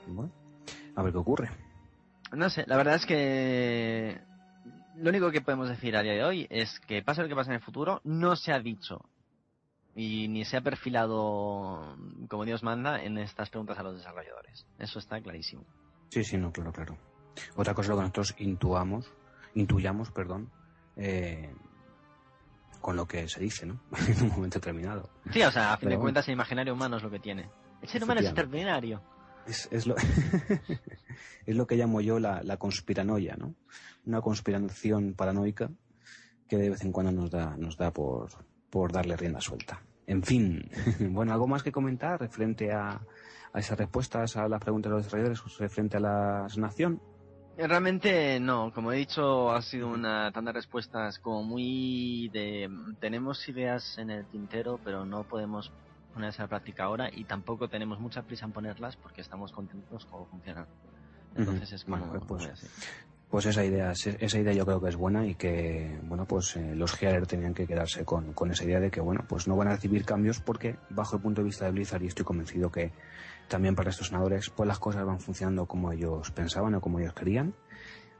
Bueno, 0.06 0.32
a 0.96 1.02
ver 1.02 1.12
qué 1.12 1.18
ocurre. 1.18 1.50
No 2.32 2.50
sé, 2.50 2.64
la 2.66 2.76
verdad 2.76 2.96
es 2.96 3.06
que 3.06 4.20
lo 4.96 5.10
único 5.10 5.30
que 5.30 5.40
podemos 5.40 5.68
decir 5.68 5.96
a 5.96 6.02
día 6.02 6.12
de 6.12 6.24
hoy 6.24 6.46
es 6.50 6.80
que 6.80 7.02
pase 7.02 7.22
lo 7.22 7.28
que 7.28 7.34
pase 7.34 7.50
en 7.50 7.56
el 7.56 7.62
futuro, 7.62 8.00
no 8.04 8.36
se 8.36 8.52
ha 8.52 8.60
dicho 8.60 9.04
y 9.94 10.28
ni 10.28 10.44
se 10.44 10.56
ha 10.56 10.60
perfilado 10.62 11.96
como 12.28 12.44
Dios 12.44 12.62
manda 12.62 13.02
en 13.02 13.18
estas 13.18 13.50
preguntas 13.50 13.78
a 13.78 13.82
los 13.82 13.96
desarrolladores. 13.96 14.66
Eso 14.78 14.98
está 14.98 15.20
clarísimo. 15.20 15.64
Sí, 16.08 16.24
sí, 16.24 16.36
no, 16.36 16.52
claro, 16.52 16.72
claro. 16.72 16.96
Otra 17.56 17.74
cosa 17.74 17.86
es 17.86 17.90
lo 17.90 17.96
que 17.96 18.02
nosotros 18.02 18.34
intuamos, 18.38 19.10
intuyamos, 19.54 20.10
perdón, 20.10 20.50
eh, 20.96 21.54
con 22.80 22.96
lo 22.96 23.06
que 23.06 23.28
se 23.28 23.40
dice, 23.40 23.66
¿no? 23.66 23.80
en 24.08 24.22
un 24.22 24.28
momento 24.28 24.58
determinado. 24.58 25.10
Sí, 25.32 25.42
o 25.42 25.50
sea, 25.50 25.72
a 25.72 25.76
fin 25.76 25.80
Pero 25.80 25.90
de 25.90 25.96
bueno. 25.96 26.02
cuentas 26.04 26.28
el 26.28 26.34
imaginario 26.34 26.74
humano 26.74 26.96
es 26.96 27.02
lo 27.02 27.10
que 27.10 27.18
tiene. 27.18 27.48
El 27.80 27.88
ser 27.88 28.02
humano 28.02 28.20
es 28.20 28.26
extraordinario. 28.26 29.02
Es, 29.46 29.68
es 29.70 29.86
lo, 29.86 29.96
es 31.46 31.56
lo 31.56 31.66
que 31.66 31.76
llamo 31.76 32.00
yo 32.00 32.18
la, 32.18 32.42
la 32.42 32.56
conspiranoia, 32.56 33.36
¿no? 33.36 33.54
Una 34.06 34.20
conspiración 34.20 35.14
paranoica 35.14 35.70
que 36.48 36.56
de 36.56 36.70
vez 36.70 36.82
en 36.82 36.92
cuando 36.92 37.12
nos 37.12 37.30
da, 37.30 37.56
nos 37.56 37.76
da 37.76 37.92
por, 37.92 38.28
por 38.70 38.92
darle 38.92 39.16
rienda 39.16 39.40
suelta. 39.40 39.82
En 40.06 40.22
fin, 40.22 40.68
bueno, 41.10 41.32
¿algo 41.32 41.46
más 41.46 41.62
que 41.62 41.72
comentar 41.72 42.20
referente 42.20 42.72
a, 42.72 43.00
a 43.52 43.58
esas 43.58 43.78
respuestas 43.78 44.36
a 44.36 44.48
las 44.48 44.60
preguntas 44.60 44.90
de 44.90 44.96
los 44.96 45.04
desarrolladores 45.04 45.58
referente 45.58 45.96
a 45.96 46.00
la 46.00 46.44
asignación? 46.46 47.00
Realmente 47.56 48.40
no, 48.40 48.72
como 48.72 48.92
he 48.92 48.96
dicho, 48.96 49.52
ha 49.52 49.60
sido 49.60 49.88
una 49.88 50.32
tanda 50.32 50.52
de 50.52 50.58
respuestas 50.58 51.18
como 51.18 51.42
muy 51.42 52.30
de... 52.32 52.68
Tenemos 52.98 53.46
ideas 53.48 53.98
en 53.98 54.10
el 54.10 54.24
tintero, 54.26 54.80
pero 54.82 55.04
no 55.04 55.24
podemos 55.24 55.70
ponerse 56.12 56.42
a 56.42 56.44
la 56.44 56.48
práctica 56.48 56.84
ahora 56.84 57.10
y 57.12 57.24
tampoco 57.24 57.68
tenemos 57.68 57.98
mucha 57.98 58.22
prisa 58.22 58.46
en 58.46 58.52
ponerlas 58.52 58.96
porque 58.96 59.20
estamos 59.20 59.52
contentos 59.52 60.04
con 60.04 60.20
cómo 60.20 60.26
funcionan. 60.30 60.66
Entonces 61.34 61.72
es 61.72 61.84
como... 61.84 62.06
Bueno, 62.06 62.26
pues- 62.26 62.46
así. 62.46 62.66
Pues 63.30 63.46
esa 63.46 63.64
idea, 63.64 63.92
esa 63.92 64.38
idea 64.38 64.52
yo 64.52 64.66
creo 64.66 64.78
que 64.78 64.90
es 64.90 64.96
buena 64.96 65.26
y 65.26 65.34
que, 65.34 65.98
bueno, 66.02 66.26
pues 66.26 66.54
eh, 66.56 66.74
los 66.76 67.00
GR 67.00 67.26
tenían 67.26 67.54
que 67.54 67.66
quedarse 67.66 68.04
con, 68.04 68.34
con 68.34 68.50
esa 68.50 68.64
idea 68.64 68.78
de 68.78 68.90
que, 68.90 69.00
bueno, 69.00 69.24
pues 69.26 69.48
no 69.48 69.56
van 69.56 69.68
a 69.68 69.70
recibir 69.70 70.04
cambios 70.04 70.38
porque, 70.40 70.76
bajo 70.90 71.16
el 71.16 71.22
punto 71.22 71.40
de 71.40 71.46
vista 71.46 71.64
de 71.64 71.70
Blizzard, 71.70 72.02
y 72.02 72.08
estoy 72.08 72.26
convencido 72.26 72.70
que 72.70 72.92
también 73.48 73.74
para 73.74 73.88
estos 73.88 74.08
senadores, 74.08 74.50
pues 74.50 74.66
las 74.66 74.78
cosas 74.78 75.06
van 75.06 75.18
funcionando 75.18 75.64
como 75.64 75.90
ellos 75.92 76.30
pensaban 76.32 76.74
o 76.74 76.82
como 76.82 77.00
ellos 77.00 77.14
querían. 77.14 77.54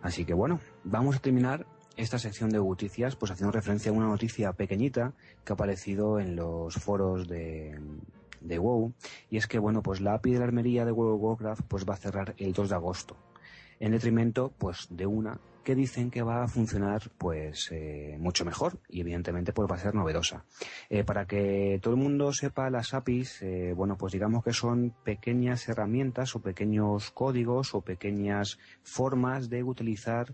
Así 0.01 0.25
que, 0.25 0.33
bueno, 0.33 0.61
vamos 0.83 1.17
a 1.17 1.19
terminar 1.19 1.67
esta 1.97 2.19
sección 2.19 2.51
de 2.51 2.59
noticias, 2.59 3.17
pues 3.17 3.33
haciendo 3.33 3.53
referencia 3.53 3.91
a 3.91 3.95
una 3.95 4.07
noticia 4.07 4.53
pequeñita 4.53 5.13
que 5.45 5.53
ha 5.53 5.55
aparecido 5.55 6.19
en 6.21 6.37
los 6.37 6.75
foros 6.75 7.29
de, 7.29 7.79
de 8.41 8.59
WoW, 8.59 8.93
y 9.31 9.37
es 9.37 9.47
que, 9.47 9.59
bueno, 9.59 9.83
pues 9.83 10.01
la 10.01 10.15
API 10.15 10.33
de 10.33 10.39
la 10.39 10.45
armería 10.45 10.85
de 10.85 10.93
World 10.93 11.15
of 11.15 11.23
Warcraft, 11.23 11.63
pues 11.69 11.89
va 11.89 11.95
a 11.95 11.99
cerrar 11.99 12.35
el 12.39 12.53
2 12.53 12.69
de 12.69 12.75
agosto 12.75 13.17
en 13.83 13.91
detrimento 13.91 14.53
pues 14.59 14.87
de 14.91 15.07
una 15.07 15.41
que 15.65 15.75
dicen 15.75 16.11
que 16.11 16.23
va 16.23 16.45
a 16.45 16.49
funcionar 16.49 17.03
pues 17.19 17.69
eh, 17.73 18.17
mucho 18.19 18.45
mejor 18.45 18.79
y 18.89 19.01
evidentemente 19.01 19.53
pues 19.53 19.69
va 19.69 19.75
a 19.75 19.79
ser 19.79 19.95
novedosa. 19.95 20.45
Eh, 20.89 21.03
para 21.03 21.27
que 21.27 21.81
todo 21.83 21.95
el 21.95 22.01
mundo 22.01 22.33
sepa 22.33 22.71
las 22.71 22.95
APIs 22.95 23.43
eh, 23.43 23.75
bueno 23.77 23.97
pues 23.97 24.13
digamos 24.13 24.45
que 24.45 24.53
son 24.53 24.95
pequeñas 25.03 25.69
herramientas 25.69 26.37
o 26.37 26.41
pequeños 26.41 27.11
códigos 27.11 27.75
o 27.75 27.81
pequeñas 27.81 28.61
formas 28.85 29.51
de 29.51 29.65
utilizar 29.65 30.33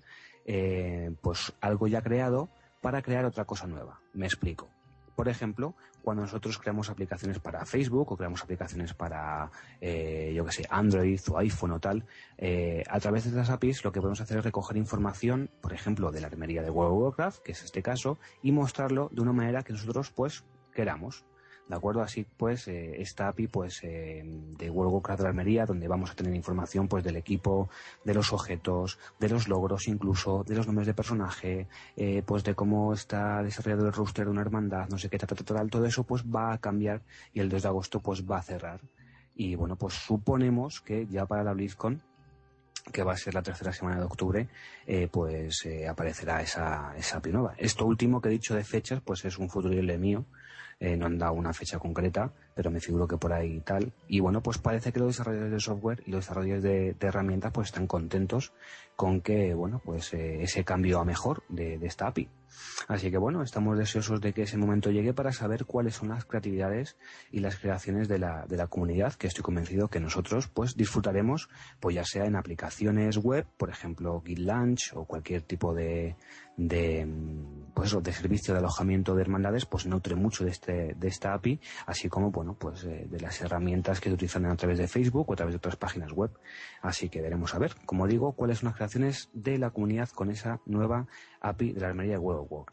eh, 0.48 1.12
pues 1.20 1.52
algo 1.60 1.86
ya 1.86 2.02
creado 2.02 2.48
para 2.80 3.02
crear 3.02 3.24
otra 3.24 3.44
cosa 3.44 3.68
nueva 3.68 4.00
me 4.12 4.26
explico 4.26 4.68
por 5.18 5.28
ejemplo, 5.28 5.74
cuando 6.00 6.22
nosotros 6.22 6.58
creamos 6.58 6.90
aplicaciones 6.90 7.40
para 7.40 7.66
Facebook 7.66 8.12
o 8.12 8.16
creamos 8.16 8.40
aplicaciones 8.44 8.94
para, 8.94 9.50
eh, 9.80 10.32
yo 10.32 10.44
que 10.44 10.52
sé, 10.52 10.64
Android 10.70 11.18
o 11.28 11.38
iPhone 11.38 11.72
o 11.72 11.80
tal, 11.80 12.04
eh, 12.36 12.84
a 12.88 13.00
través 13.00 13.24
de 13.24 13.30
estas 13.30 13.50
APIs 13.50 13.82
lo 13.82 13.90
que 13.90 13.98
podemos 13.98 14.20
hacer 14.20 14.38
es 14.38 14.44
recoger 14.44 14.76
información, 14.76 15.50
por 15.60 15.72
ejemplo, 15.72 16.12
de 16.12 16.20
la 16.20 16.28
armería 16.28 16.62
de 16.62 16.70
World 16.70 16.92
of 16.92 17.02
Warcraft, 17.02 17.42
que 17.42 17.50
es 17.50 17.64
este 17.64 17.82
caso, 17.82 18.16
y 18.44 18.52
mostrarlo 18.52 19.08
de 19.10 19.22
una 19.22 19.32
manera 19.32 19.64
que 19.64 19.72
nosotros, 19.72 20.12
pues, 20.12 20.44
queramos. 20.72 21.24
¿De 21.68 21.76
acuerdo? 21.76 22.00
Así 22.00 22.24
pues, 22.36 22.66
eh, 22.68 23.00
esta 23.00 23.28
API 23.28 23.46
pues, 23.46 23.80
eh, 23.84 24.22
de 24.24 24.70
World 24.70 24.88
of 24.88 24.94
Warcraft 24.94 25.18
de 25.18 25.24
la 25.24 25.28
armería, 25.28 25.66
donde 25.66 25.86
vamos 25.86 26.10
a 26.10 26.14
tener 26.14 26.34
información 26.34 26.88
pues, 26.88 27.04
del 27.04 27.16
equipo, 27.16 27.68
de 28.04 28.14
los 28.14 28.32
objetos, 28.32 28.98
de 29.20 29.28
los 29.28 29.48
logros 29.48 29.86
incluso, 29.86 30.44
de 30.44 30.54
los 30.54 30.66
nombres 30.66 30.86
de 30.86 30.94
personaje, 30.94 31.68
eh, 31.96 32.22
pues 32.24 32.42
de 32.42 32.54
cómo 32.54 32.94
está 32.94 33.42
desarrollado 33.42 33.86
el 33.86 33.92
roster 33.92 34.24
de 34.24 34.30
una 34.30 34.40
hermandad, 34.40 34.88
no 34.88 34.96
sé 34.96 35.10
qué, 35.10 35.18
tal, 35.18 35.28
tal, 35.28 35.44
tal, 35.44 35.70
todo 35.70 35.84
eso 35.84 36.04
pues 36.04 36.24
va 36.24 36.54
a 36.54 36.58
cambiar 36.58 37.02
y 37.34 37.40
el 37.40 37.50
2 37.50 37.62
de 37.62 37.68
agosto 37.68 38.00
pues 38.00 38.24
va 38.24 38.38
a 38.38 38.42
cerrar. 38.42 38.80
Y 39.34 39.54
bueno, 39.54 39.76
pues 39.76 39.92
suponemos 39.92 40.80
que 40.80 41.06
ya 41.06 41.26
para 41.26 41.44
la 41.44 41.52
BlizzCon, 41.52 42.02
que 42.92 43.02
va 43.02 43.12
a 43.12 43.16
ser 43.16 43.34
la 43.34 43.42
tercera 43.42 43.72
semana 43.72 43.98
de 43.98 44.04
octubre, 44.04 44.48
eh, 44.86 45.08
pues 45.10 45.66
eh, 45.66 45.86
aparecerá 45.86 46.40
esa, 46.40 46.94
esa 46.96 47.18
API 47.18 47.32
nueva. 47.32 47.54
Esto 47.58 47.84
último 47.84 48.20
que 48.20 48.28
he 48.28 48.32
dicho 48.32 48.54
de 48.54 48.64
fechas, 48.64 49.00
pues 49.04 49.24
es 49.24 49.38
un 49.38 49.50
futurible 49.50 49.98
mío, 49.98 50.24
eh, 50.80 50.96
no 50.96 51.06
han 51.06 51.18
dado 51.18 51.32
una 51.32 51.52
fecha 51.52 51.78
concreta, 51.78 52.32
pero 52.54 52.70
me 52.70 52.80
figuro 52.80 53.08
que 53.08 53.16
por 53.16 53.32
ahí 53.32 53.56
y 53.56 53.60
tal. 53.60 53.92
Y 54.06 54.20
bueno, 54.20 54.42
pues 54.42 54.58
parece 54.58 54.92
que 54.92 55.00
los 55.00 55.08
desarrolladores 55.08 55.52
de 55.52 55.60
software 55.60 56.02
y 56.06 56.10
los 56.10 56.24
desarrolladores 56.24 56.62
de, 56.62 57.06
herramientas 57.06 57.52
pues 57.52 57.68
están 57.68 57.86
contentos 57.86 58.52
con 58.96 59.20
que, 59.20 59.54
bueno, 59.54 59.80
pues 59.84 60.14
eh, 60.14 60.42
ese 60.42 60.64
cambio 60.64 61.00
a 61.00 61.04
mejor 61.04 61.42
de 61.48 61.78
esta 61.82 62.06
API. 62.06 62.28
Así 62.86 63.10
que 63.10 63.18
bueno, 63.18 63.42
estamos 63.42 63.78
deseosos 63.78 64.20
de 64.20 64.32
que 64.32 64.42
ese 64.42 64.56
momento 64.56 64.90
llegue 64.90 65.14
para 65.14 65.32
saber 65.32 65.64
cuáles 65.64 65.96
son 65.96 66.08
las 66.08 66.24
creatividades 66.24 66.96
y 67.30 67.40
las 67.40 67.56
creaciones 67.56 68.08
de 68.08 68.18
la, 68.18 68.46
de 68.46 68.56
la 68.56 68.66
comunidad, 68.66 69.14
que 69.14 69.26
estoy 69.26 69.42
convencido 69.42 69.88
que 69.88 70.00
nosotros 70.00 70.48
pues 70.48 70.76
disfrutaremos, 70.76 71.48
pues 71.80 71.96
ya 71.96 72.04
sea 72.04 72.24
en 72.24 72.36
aplicaciones 72.36 73.18
web, 73.18 73.46
por 73.56 73.70
ejemplo 73.70 74.22
Git 74.24 74.38
Launch 74.38 74.92
o 74.94 75.04
cualquier 75.04 75.42
tipo 75.42 75.74
de, 75.74 76.16
de 76.58 77.06
pues 77.74 77.96
de 78.02 78.12
servicio 78.12 78.52
de 78.52 78.58
alojamiento 78.58 79.14
de 79.14 79.22
hermandades, 79.22 79.64
pues 79.64 79.86
nutre 79.86 80.16
mucho 80.16 80.44
de 80.44 80.50
este, 80.50 80.94
de 80.94 81.08
esta 81.08 81.32
API, 81.32 81.60
así 81.86 82.08
como 82.08 82.32
bueno, 82.32 82.56
pues 82.58 82.82
eh, 82.84 83.06
de 83.08 83.20
las 83.20 83.40
herramientas 83.40 84.00
que 84.00 84.08
se 84.08 84.14
utilizan 84.14 84.46
a 84.46 84.56
través 84.56 84.78
de 84.78 84.88
Facebook 84.88 85.30
o 85.30 85.32
a 85.32 85.36
través 85.36 85.52
de 85.52 85.58
otras 85.58 85.76
páginas 85.76 86.12
web. 86.12 86.30
Así 86.82 87.08
que 87.08 87.22
veremos 87.22 87.54
a 87.54 87.58
ver, 87.58 87.74
como 87.86 88.08
digo, 88.08 88.32
cuáles 88.32 88.58
son 88.58 88.68
las 88.68 88.76
creaciones 88.76 89.30
de 89.32 89.58
la 89.58 89.70
comunidad 89.70 90.08
con 90.08 90.30
esa 90.30 90.60
nueva 90.66 91.06
API 91.40 91.72
de 91.72 91.80
la 91.80 91.88
armería 91.88 92.12
de 92.12 92.18
World 92.18 92.46
of. 92.50 92.68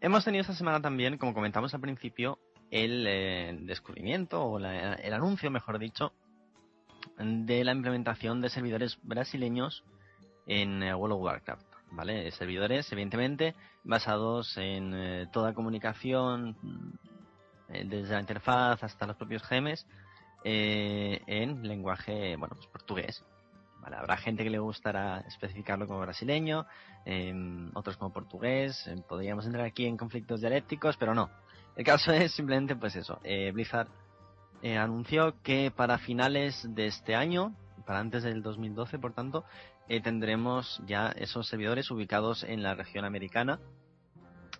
Hemos 0.00 0.24
tenido 0.24 0.42
esta 0.42 0.54
semana 0.54 0.80
también, 0.80 1.18
como 1.18 1.34
comentamos 1.34 1.74
al 1.74 1.80
principio, 1.80 2.38
el 2.70 3.06
eh, 3.06 3.56
descubrimiento 3.62 4.44
o 4.44 4.58
la- 4.58 4.94
el 4.94 5.12
anuncio, 5.14 5.50
mejor 5.50 5.78
dicho, 5.78 6.12
de 7.18 7.64
la 7.64 7.72
implementación 7.72 8.40
de 8.40 8.48
servidores 8.50 8.98
brasileños 9.02 9.84
en 10.46 10.82
eh, 10.82 10.94
World 10.94 11.16
of 11.16 11.22
Warcraft. 11.22 11.66
¿Vale? 11.92 12.30
Servidores, 12.32 12.90
evidentemente, 12.92 13.54
basados 13.84 14.56
en 14.58 14.92
eh, 14.92 15.26
toda 15.32 15.54
comunicación, 15.54 16.56
eh, 17.68 17.84
desde 17.86 18.14
la 18.14 18.20
interfaz 18.20 18.82
hasta 18.82 19.06
los 19.06 19.16
propios 19.16 19.42
gemes, 19.44 19.86
en 20.48 21.62
lenguaje, 21.66 22.36
bueno, 22.36 22.54
pues 22.54 22.68
portugués. 22.68 23.24
¿Vale? 23.86 23.98
Habrá 23.98 24.16
gente 24.16 24.42
que 24.42 24.50
le 24.50 24.58
gustará 24.58 25.20
especificarlo 25.28 25.86
como 25.86 26.00
brasileño, 26.00 26.66
eh, 27.04 27.32
otros 27.74 27.96
como 27.96 28.12
portugués. 28.12 28.84
eh, 28.88 28.96
podríamos 29.08 29.46
entrar 29.46 29.64
aquí 29.64 29.86
en 29.86 29.96
conflictos 29.96 30.40
dialécticos, 30.40 30.96
pero 30.96 31.14
no. 31.14 31.30
El 31.76 31.84
caso 31.84 32.10
es 32.12 32.32
simplemente, 32.32 32.74
pues 32.74 32.96
eso. 32.96 33.20
eh, 33.22 33.52
Blizzard 33.52 33.86
eh, 34.60 34.76
anunció 34.76 35.40
que 35.44 35.70
para 35.70 35.98
finales 35.98 36.66
de 36.74 36.86
este 36.88 37.14
año, 37.14 37.54
para 37.86 38.00
antes 38.00 38.24
del 38.24 38.42
2012, 38.42 38.98
por 38.98 39.12
tanto, 39.12 39.44
eh, 39.88 40.00
tendremos 40.00 40.82
ya 40.84 41.10
esos 41.10 41.46
servidores 41.46 41.88
ubicados 41.92 42.42
en 42.42 42.64
la 42.64 42.74
región 42.74 43.04
americana 43.04 43.60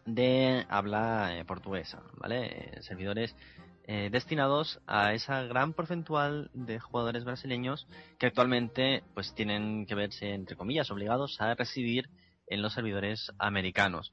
de 0.05 0.65
habla 0.69 1.37
eh, 1.37 1.45
portuguesa, 1.45 2.01
¿vale? 2.17 2.81
Servidores 2.83 3.35
eh, 3.89 4.09
destinados 4.11 4.81
a 4.89 5.13
esa 5.13 5.43
gran 5.45 5.73
porcentual 5.73 6.51
de 6.55 6.81
jugadores 6.81 7.25
brasileños 7.25 7.87
que 8.19 8.27
actualmente 8.27 9.05
pues 9.15 9.33
tienen 9.35 9.87
que 9.87 9.95
verse 9.95 10.35
entre 10.35 10.57
comillas 10.57 10.91
obligados 10.91 11.41
a 11.41 11.55
residir 11.55 12.09
en 12.49 12.63
los 12.63 12.73
servidores 12.73 13.31
americanos. 13.39 14.13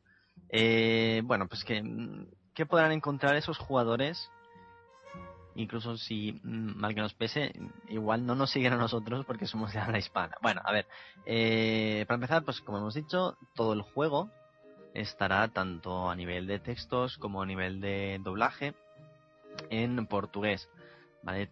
Eh, 0.49 1.21
bueno, 1.25 1.47
pues 1.47 1.63
que 1.63 1.81
mm, 1.81 2.27
¿qué 2.53 2.67
podrán 2.67 2.91
encontrar 2.91 3.36
esos 3.36 3.57
jugadores? 3.57 4.29
Incluso 5.55 5.97
si 5.97 6.33
mm, 6.43 6.77
mal 6.79 6.93
que 6.93 7.01
nos 7.01 7.15
pese, 7.15 7.51
igual 7.89 8.27
no 8.27 8.36
nos 8.36 8.51
siguen 8.51 8.73
a 8.73 8.77
nosotros 8.77 9.25
porque 9.25 9.47
somos 9.47 9.73
de 9.73 9.79
habla 9.79 9.97
hispana. 9.97 10.36
Bueno, 10.43 10.62
a 10.63 10.71
ver, 10.71 10.86
eh, 11.25 12.05
para 12.07 12.15
empezar, 12.15 12.43
pues 12.43 12.62
como 12.62 12.77
hemos 12.77 12.93
dicho, 12.93 13.38
todo 13.55 13.73
el 13.73 13.81
juego 13.81 14.29
estará 14.93 15.47
tanto 15.47 16.12
a 16.12 16.15
nivel 16.15 16.45
de 16.45 16.59
textos 16.59 17.17
como 17.17 17.41
a 17.41 17.45
nivel 17.47 17.81
de 17.81 18.19
doblaje 18.23 18.75
en 19.70 20.06
portugués. 20.08 20.70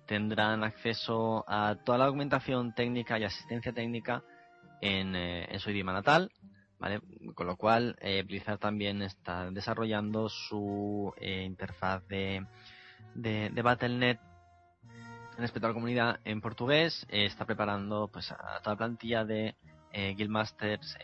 Tendrán 0.05 0.63
acceso 0.63 1.45
a 1.47 1.75
toda 1.85 1.97
la 1.97 2.05
documentación 2.05 2.73
técnica 2.73 3.17
y 3.17 3.23
asistencia 3.23 3.71
técnica 3.71 4.23
en, 4.81 5.15
eh, 5.15 5.59
su 5.59 5.71
idioma 5.71 5.93
natal. 5.93 6.31
con 7.35 7.47
lo 7.47 7.55
cual 7.55 7.95
Blizzard 8.25 8.57
también 8.57 9.01
está 9.03 9.49
desarrollando 9.51 10.29
su 10.29 11.13
interfaz 11.21 12.05
de, 12.07 12.45
de, 13.13 13.49
de 13.51 13.61
Battle.net 13.61 14.17
respecto 15.37 15.67
a 15.67 15.69
la 15.69 15.73
comunidad 15.73 16.19
en 16.25 16.41
portugués, 16.41 17.05
está 17.09 17.45
preparando 17.45 18.09
pues 18.11 18.31
a 18.31 18.59
toda 18.61 18.73
la 18.73 18.77
plantilla 18.77 19.23
de 19.23 19.55
Guildmasters 19.93 20.97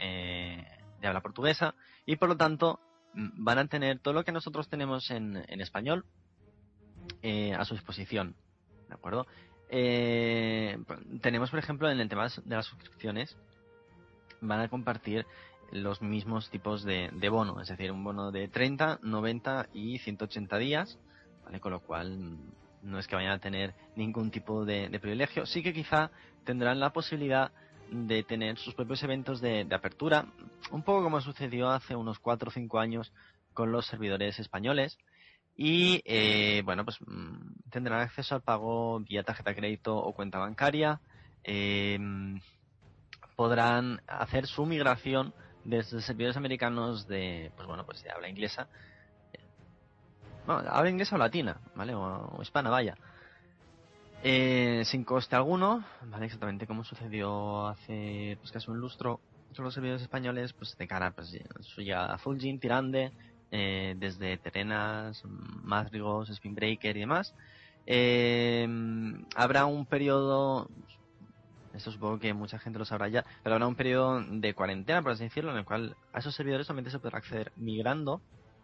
de 1.01 1.07
habla 1.07 1.21
portuguesa 1.21 1.75
y 2.05 2.15
por 2.15 2.29
lo 2.29 2.37
tanto 2.37 2.79
mm, 3.13 3.43
van 3.43 3.59
a 3.59 3.67
tener 3.67 3.99
todo 3.99 4.13
lo 4.13 4.23
que 4.23 4.31
nosotros 4.31 4.67
tenemos 4.69 5.09
en, 5.11 5.43
en 5.47 5.61
español 5.61 6.05
eh, 7.21 7.53
a 7.53 7.65
su 7.65 7.73
disposición. 7.75 8.35
¿De 8.87 8.93
acuerdo? 8.93 9.27
Eh, 9.69 10.77
tenemos, 11.21 11.49
por 11.49 11.59
ejemplo, 11.59 11.89
en 11.89 11.99
el 11.99 12.09
tema 12.09 12.27
de 12.27 12.55
las 12.55 12.65
suscripciones, 12.65 13.35
van 14.41 14.61
a 14.61 14.69
compartir 14.69 15.25
los 15.71 16.01
mismos 16.01 16.49
tipos 16.49 16.83
de, 16.83 17.09
de 17.11 17.29
bono, 17.29 17.59
es 17.61 17.67
decir, 17.67 17.91
un 17.91 18.03
bono 18.03 18.31
de 18.31 18.47
30, 18.47 18.99
90 19.01 19.69
y 19.73 19.99
180 19.99 20.57
días, 20.57 20.97
¿vale? 21.43 21.59
Con 21.59 21.73
lo 21.73 21.81
cual 21.81 22.17
mm, 22.17 22.51
no 22.83 22.99
es 22.99 23.07
que 23.07 23.15
vayan 23.15 23.33
a 23.33 23.39
tener 23.39 23.73
ningún 23.95 24.31
tipo 24.31 24.63
de, 24.63 24.87
de 24.87 24.99
privilegio. 24.99 25.45
Sí 25.45 25.61
que 25.61 25.73
quizá 25.73 26.11
tendrán 26.45 26.79
la 26.79 26.93
posibilidad 26.93 27.51
de 27.91 28.23
tener 28.23 28.57
sus 28.57 28.73
propios 28.73 29.01
eventos 29.03 29.41
de, 29.41 29.67
apertura, 29.71 30.25
un 30.71 30.83
poco 30.83 31.03
como 31.03 31.21
sucedió 31.21 31.69
hace 31.69 31.95
unos 31.95 32.19
4 32.19 32.49
o 32.49 32.51
5 32.51 32.79
años 32.79 33.11
con 33.53 33.71
los 33.71 33.85
servidores 33.87 34.39
españoles. 34.39 34.97
Y 35.57 36.01
eh, 36.05 36.61
bueno, 36.63 36.85
pues 36.85 36.97
mm, 37.05 37.69
tendrán 37.71 38.01
acceso 38.01 38.35
al 38.35 38.41
pago 38.41 38.99
vía 38.99 39.23
tarjeta 39.23 39.49
de 39.49 39.55
crédito 39.55 39.97
o 39.97 40.13
cuenta 40.13 40.37
bancaria. 40.37 41.01
Eh, 41.43 41.99
podrán 43.35 44.01
hacer 44.07 44.47
su 44.47 44.65
migración 44.65 45.33
desde 45.65 46.01
servidores 46.01 46.37
americanos 46.37 47.07
de, 47.07 47.51
pues 47.55 47.67
bueno, 47.67 47.85
pues 47.85 48.03
de 48.03 48.11
habla 48.11 48.29
inglesa. 48.29 48.67
Bueno, 50.45 50.63
habla 50.69 50.89
inglesa 50.89 51.15
o 51.15 51.19
latina, 51.19 51.59
¿vale? 51.75 51.93
o 51.93 52.39
hispana, 52.41 52.69
vaya 52.69 52.95
eh, 54.23 54.83
sin 54.85 55.03
coste 55.03 55.35
alguno, 55.35 55.83
¿vale? 56.05 56.25
Exactamente 56.25 56.67
como 56.67 56.83
sucedió 56.83 57.67
hace 57.67 58.37
pues 58.39 58.51
casi 58.51 58.69
un 58.71 58.79
lustro 58.79 59.19
con 59.55 59.65
los 59.65 59.73
servidores 59.73 60.01
españoles, 60.01 60.53
pues 60.53 60.75
de 60.77 60.87
cara 60.87 61.11
pues 61.11 61.37
su 61.61 61.81
llegada 61.81 62.15
a 62.15 62.17
Fulgin, 62.17 62.59
Tirande, 62.59 63.11
eh, 63.51 63.95
desde 63.97 64.37
Terenas, 64.37 65.23
Madrigos, 65.25 66.29
Spinbreaker 66.29 66.97
y 66.97 67.01
demás. 67.01 67.33
Eh, 67.85 68.67
habrá 69.35 69.65
un 69.65 69.85
periodo, 69.85 70.69
esto 71.73 71.91
supongo 71.91 72.19
que 72.19 72.33
mucha 72.33 72.59
gente 72.59 72.79
lo 72.79 72.85
sabrá 72.85 73.07
ya, 73.07 73.25
pero 73.43 73.55
habrá 73.55 73.67
un 73.67 73.75
periodo 73.75 74.21
de 74.21 74.53
cuarentena, 74.53 75.01
por 75.01 75.13
así 75.13 75.23
decirlo, 75.23 75.51
en 75.51 75.57
el 75.57 75.65
cual 75.65 75.95
a 76.11 76.19
esos 76.19 76.35
servidores 76.35 76.67
solamente 76.67 76.91
se 76.91 76.99
podrá 76.99 77.19
acceder 77.19 77.51
migrando 77.55 78.21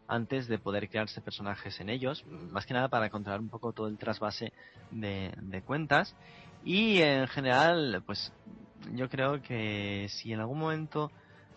antes 0.07 0.47
de 0.47 0.59
poder 0.59 0.89
crearse 0.89 1.21
personajes 1.21 1.79
en 1.79 1.89
ellos, 1.89 2.25
más 2.51 2.65
que 2.65 2.73
nada 2.73 2.89
para 2.89 3.09
controlar 3.09 3.39
un 3.39 3.49
poco 3.49 3.71
todo 3.71 3.87
el 3.87 3.97
trasvase 3.97 4.51
de, 4.91 5.63
cuentas. 5.65 6.15
Y 6.63 7.01
en 7.01 7.27
general, 7.27 8.03
pues 8.05 8.31
yo 8.93 9.09
creo 9.09 9.41
que 9.41 10.07
si 10.09 10.33
en 10.33 10.39
algún 10.39 10.59
momento, 10.59 11.11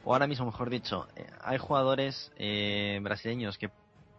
o 0.07 0.12
ahora 0.12 0.29
mismo 0.29 0.47
mejor 0.47 0.71
dicho, 0.71 1.09
eh, 1.16 1.27
hay 1.40 1.59
jugadores 1.59 2.33
eh, 2.37 3.01
brasileños 3.03 3.59
que 3.59 3.71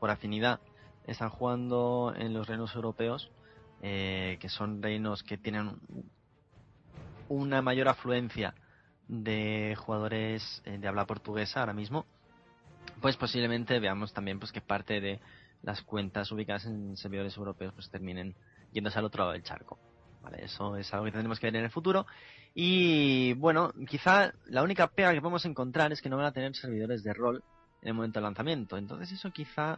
por 0.02 0.10
afinidad 0.10 0.60
están 1.08 1.30
jugando 1.30 2.14
en 2.14 2.34
los 2.34 2.46
reinos 2.46 2.76
europeos, 2.76 3.32
eh, 3.82 4.38
que 4.42 4.50
son 4.50 4.84
reinos 4.84 5.24
que 5.24 5.38
tienen 5.38 5.80
una 7.30 7.62
mayor 7.62 7.88
afluencia 7.88 8.54
de 9.08 9.78
jugadores 9.78 10.62
de 10.66 10.86
habla 10.86 11.06
portuguesa 11.06 11.62
ahora 11.62 11.74
mismo, 11.74 12.06
pues 13.02 13.16
posiblemente 13.16 13.80
veamos 13.80 14.12
también 14.12 14.40
pues 14.40 14.52
que 14.52 14.60
parte 14.60 15.00
de 15.00 15.22
las 15.64 15.82
cuentas 15.84 16.30
ubicadas 16.34 16.66
en 16.66 16.98
servidores 16.98 17.38
europeos 17.38 17.74
pues 17.74 17.90
terminen 17.90 18.36
yéndose 18.74 19.00
al 19.00 19.06
otro 19.06 19.24
lado 19.24 19.32
del 19.32 19.44
charco. 19.44 19.80
Vale, 20.30 20.44
eso 20.44 20.76
es 20.76 20.94
algo 20.94 21.06
que 21.06 21.12
tendremos 21.14 21.40
que 21.40 21.48
ver 21.48 21.56
en 21.56 21.64
el 21.64 21.70
futuro. 21.70 22.06
Y 22.54 23.32
bueno, 23.36 23.72
quizá 23.88 24.34
la 24.48 24.62
única 24.62 24.88
pega 24.88 25.14
que 25.14 25.22
podemos 25.22 25.46
encontrar 25.46 25.94
es 25.94 26.02
que 26.02 26.10
no 26.10 26.18
van 26.18 26.26
a 26.26 26.34
tener 26.34 26.54
servidores 26.54 27.02
de 27.02 27.14
rol 27.14 27.42
en 27.82 27.88
el 27.88 27.94
momento 27.94 28.20
del 28.20 28.26
lanzamiento. 28.26 28.78
Entonces 28.78 29.14
eso 29.14 29.32
quizá 29.32 29.78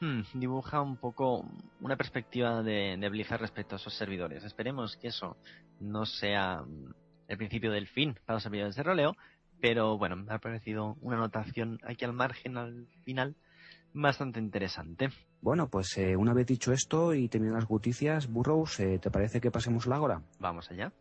hmm, 0.00 0.22
dibuja 0.34 0.82
un 0.82 0.96
poco 0.96 1.48
una 1.80 1.96
perspectiva 1.96 2.60
de, 2.64 2.96
de 2.98 3.36
respecto 3.38 3.76
a 3.76 3.78
esos 3.78 3.94
servidores. 3.94 4.42
Esperemos 4.42 4.96
que 4.96 5.08
eso 5.08 5.36
no 5.78 6.06
sea 6.06 6.62
mm, 6.62 6.94
el 7.28 7.36
principio 7.36 7.70
del 7.70 7.86
fin 7.86 8.18
para 8.26 8.38
los 8.38 8.42
servidores 8.42 8.74
de 8.74 8.82
roleo, 8.82 9.16
pero 9.60 9.96
bueno, 9.96 10.16
me 10.16 10.34
ha 10.34 10.38
parecido 10.38 10.96
una 11.02 11.18
anotación 11.18 11.78
aquí 11.84 12.04
al 12.04 12.14
margen, 12.14 12.56
al 12.56 12.88
final, 13.04 13.36
bastante 13.92 14.40
interesante. 14.40 15.10
Bueno, 15.40 15.68
pues 15.68 15.96
eh, 15.98 16.16
una 16.16 16.34
vez 16.34 16.46
dicho 16.46 16.72
esto 16.72 17.14
y 17.14 17.28
teniendo 17.28 17.58
las 17.58 17.70
noticias, 17.70 18.28
Burrows, 18.28 18.80
eh, 18.80 18.98
¿te 18.98 19.10
parece 19.10 19.40
que 19.40 19.50
pasemos 19.50 19.86
la 19.86 20.00
hora? 20.00 20.22
Vamos 20.40 20.70
allá. 20.70 20.92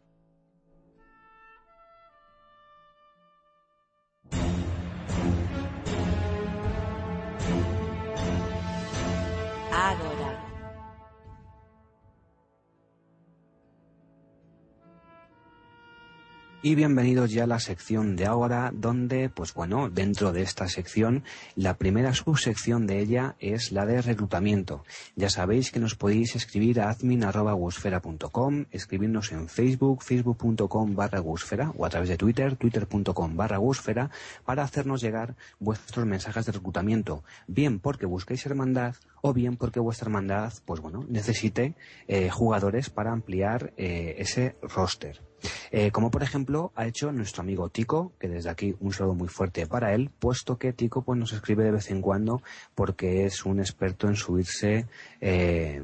Y 16.64 16.74
bienvenidos 16.74 17.32
ya 17.32 17.44
a 17.44 17.48
la 17.48 17.60
sección 17.60 18.16
de 18.16 18.26
ahora, 18.26 18.72
donde, 18.74 19.30
pues 19.30 19.54
bueno, 19.54 19.92
dentro 19.92 20.34
de 20.34 20.42
esta 20.42 20.68
sección, 20.68 21.24
la 21.56 21.78
primera 21.78 22.16
subsección 22.16 22.88
de 22.88 23.00
ella 23.00 23.36
es 23.40 23.72
la 23.72 23.86
de 23.86 24.02
reclutamiento. 24.02 24.84
Ya 25.16 25.30
sabéis 25.30 25.72
que 25.72 25.80
nos 25.80 25.94
podéis 25.94 26.36
escribir 26.36 26.82
a 26.82 26.90
admin.gusfera.com, 26.90 28.66
escribirnos 28.72 29.32
en 29.34 29.48
Facebook, 29.50 30.02
facebook.com 30.02 30.96
barra 30.96 31.20
gusfera, 31.20 31.72
o 31.78 31.86
a 31.86 31.90
través 31.90 32.10
de 32.10 32.18
Twitter, 32.18 32.56
twitter.com 32.56 33.38
barra 33.38 33.58
gusfera, 33.58 34.10
para 34.44 34.64
hacernos 34.64 35.00
llegar 35.00 35.36
vuestros 35.60 36.08
mensajes 36.08 36.48
de 36.48 36.54
reclutamiento, 36.54 37.24
bien 37.46 37.80
porque 37.80 38.08
busquéis 38.08 38.44
hermandad 38.48 38.96
o 39.22 39.32
bien 39.32 39.58
porque 39.58 39.80
vuestra 39.80 40.08
hermandad, 40.08 40.54
pues 40.66 40.82
bueno, 40.82 41.06
necesite 41.08 41.76
eh, 42.08 42.32
jugadores 42.32 42.90
para 42.90 43.12
ampliar 43.12 43.74
eh, 43.78 44.16
ese 44.18 44.56
roster. 44.64 45.27
Eh, 45.72 45.92
como 45.92 46.10
por 46.12 46.24
ejemplo 46.24 46.72
ha 46.76 46.88
hecho 46.88 47.12
nuestro 47.12 47.42
amigo 47.42 47.70
Tico, 47.70 48.14
que 48.20 48.28
desde 48.28 48.50
aquí 48.50 48.76
un 48.80 48.94
saludo 48.94 49.16
muy 49.16 49.28
fuerte 49.28 49.68
para 49.68 49.94
él, 49.94 50.10
puesto 50.20 50.58
que 50.58 50.74
Tico 50.74 51.04
pues 51.04 51.20
nos 51.20 51.34
escribe 51.34 51.64
de 51.64 51.72
vez 51.72 51.92
en 51.92 52.02
cuando 52.02 52.42
porque 52.76 53.26
es 53.26 53.46
un 53.46 53.60
experto 53.60 54.08
en 54.08 54.16
subirse 54.16 54.88
eh, 55.22 55.84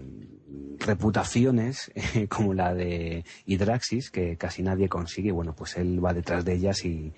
reputaciones 0.80 1.92
como 2.30 2.54
la 2.54 2.74
de 2.74 3.24
Hydraxis, 3.46 4.10
que 4.10 4.38
casi 4.38 4.64
nadie 4.64 4.90
consigue, 4.90 5.32
bueno, 5.32 5.56
pues 5.56 5.78
él 5.78 6.04
va 6.04 6.14
detrás 6.14 6.46
de 6.46 6.54
ellas 6.54 6.84
y, 6.86 7.14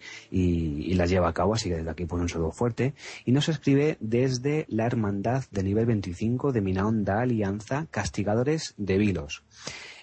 las 0.96 1.10
lleva 1.10 1.28
a 1.28 1.34
cabo, 1.34 1.54
así 1.54 1.70
que 1.70 1.76
desde 1.76 1.90
aquí 1.90 2.06
pues 2.06 2.22
un 2.22 2.30
saludo 2.30 2.52
fuerte. 2.52 2.94
Y 3.26 3.32
nos 3.34 3.50
escribe 3.50 3.98
desde 4.00 4.66
la 4.70 4.86
hermandad 4.86 5.44
de 5.52 5.64
nivel 5.64 5.86
25 5.86 6.54
de 6.54 6.62
Minaon 6.62 7.04
da 7.04 7.22
Alianza, 7.22 7.88
Castigadores 7.92 8.74
de 8.78 8.98
Vilos. 8.98 9.44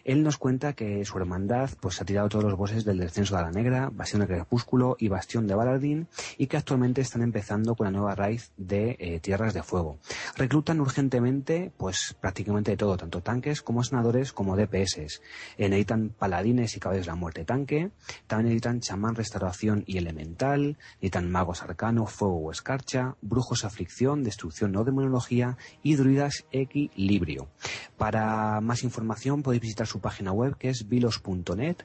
Él 0.05 0.23
nos 0.23 0.39
cuenta 0.39 0.73
que 0.73 1.05
su 1.05 1.19
hermandad 1.19 1.71
pues 1.81 2.01
ha 2.01 2.05
tirado 2.05 2.29
todos 2.29 2.45
los 2.45 2.57
bosses 2.57 2.85
del 2.85 2.99
descenso 2.99 3.37
de 3.37 3.43
la 3.43 3.51
Negra, 3.51 3.91
Bastión 3.93 4.21
de 4.23 4.27
Crepúsculo 4.27 4.97
y 4.99 5.09
Bastión 5.09 5.47
de 5.47 5.55
Baladín 5.55 6.09
y 6.39 6.47
que 6.47 6.57
actualmente 6.57 7.01
están 7.01 7.23
empezando 7.23 7.75
con 7.75 7.85
la 7.85 7.91
nueva 7.91 8.15
raíz 8.15 8.53
de 8.57 8.97
eh, 8.99 9.21
Tierras 9.21 9.55
de 9.55 9.63
Fuego. 9.63 9.99
Reclutan 10.37 10.81
urgentemente 10.81 11.73
pues 11.77 12.17
prácticamente 12.21 12.73
de 12.73 12.77
todo, 12.77 12.97
tanto 12.97 13.23
tanques 13.23 13.63
como 13.63 13.85
senadores 13.85 14.33
como 14.33 14.57
DPS. 14.57 15.21
Eh, 15.59 15.87
paladines 16.19 16.77
y 16.77 16.81
caballos 16.81 17.07
de 17.07 17.13
la 17.13 17.17
muerte 17.17 17.45
tanque, 17.45 17.91
también 18.27 18.47
necesitan 18.47 18.81
chamán 18.81 19.15
restauración 19.15 19.85
y 19.87 19.99
elemental, 19.99 20.79
necesitan 20.95 21.31
magos 21.31 21.63
arcano, 21.63 22.07
fuego 22.07 22.37
o 22.37 22.51
escarcha, 22.51 23.17
brujos 23.21 23.65
aflicción, 23.65 24.23
destrucción 24.25 24.73
no 24.73 24.85
demonología 24.85 25.57
y 25.83 25.97
druidas 25.97 26.45
equilibrio. 26.51 27.49
Para 27.97 28.61
más 28.61 28.83
información 28.83 29.43
podéis 29.43 29.63
visitar 29.63 29.87
su 29.93 30.01
página 30.01 30.33
web 30.33 30.57
que 30.57 30.69
es 30.69 30.89
vilos.net 30.89 31.77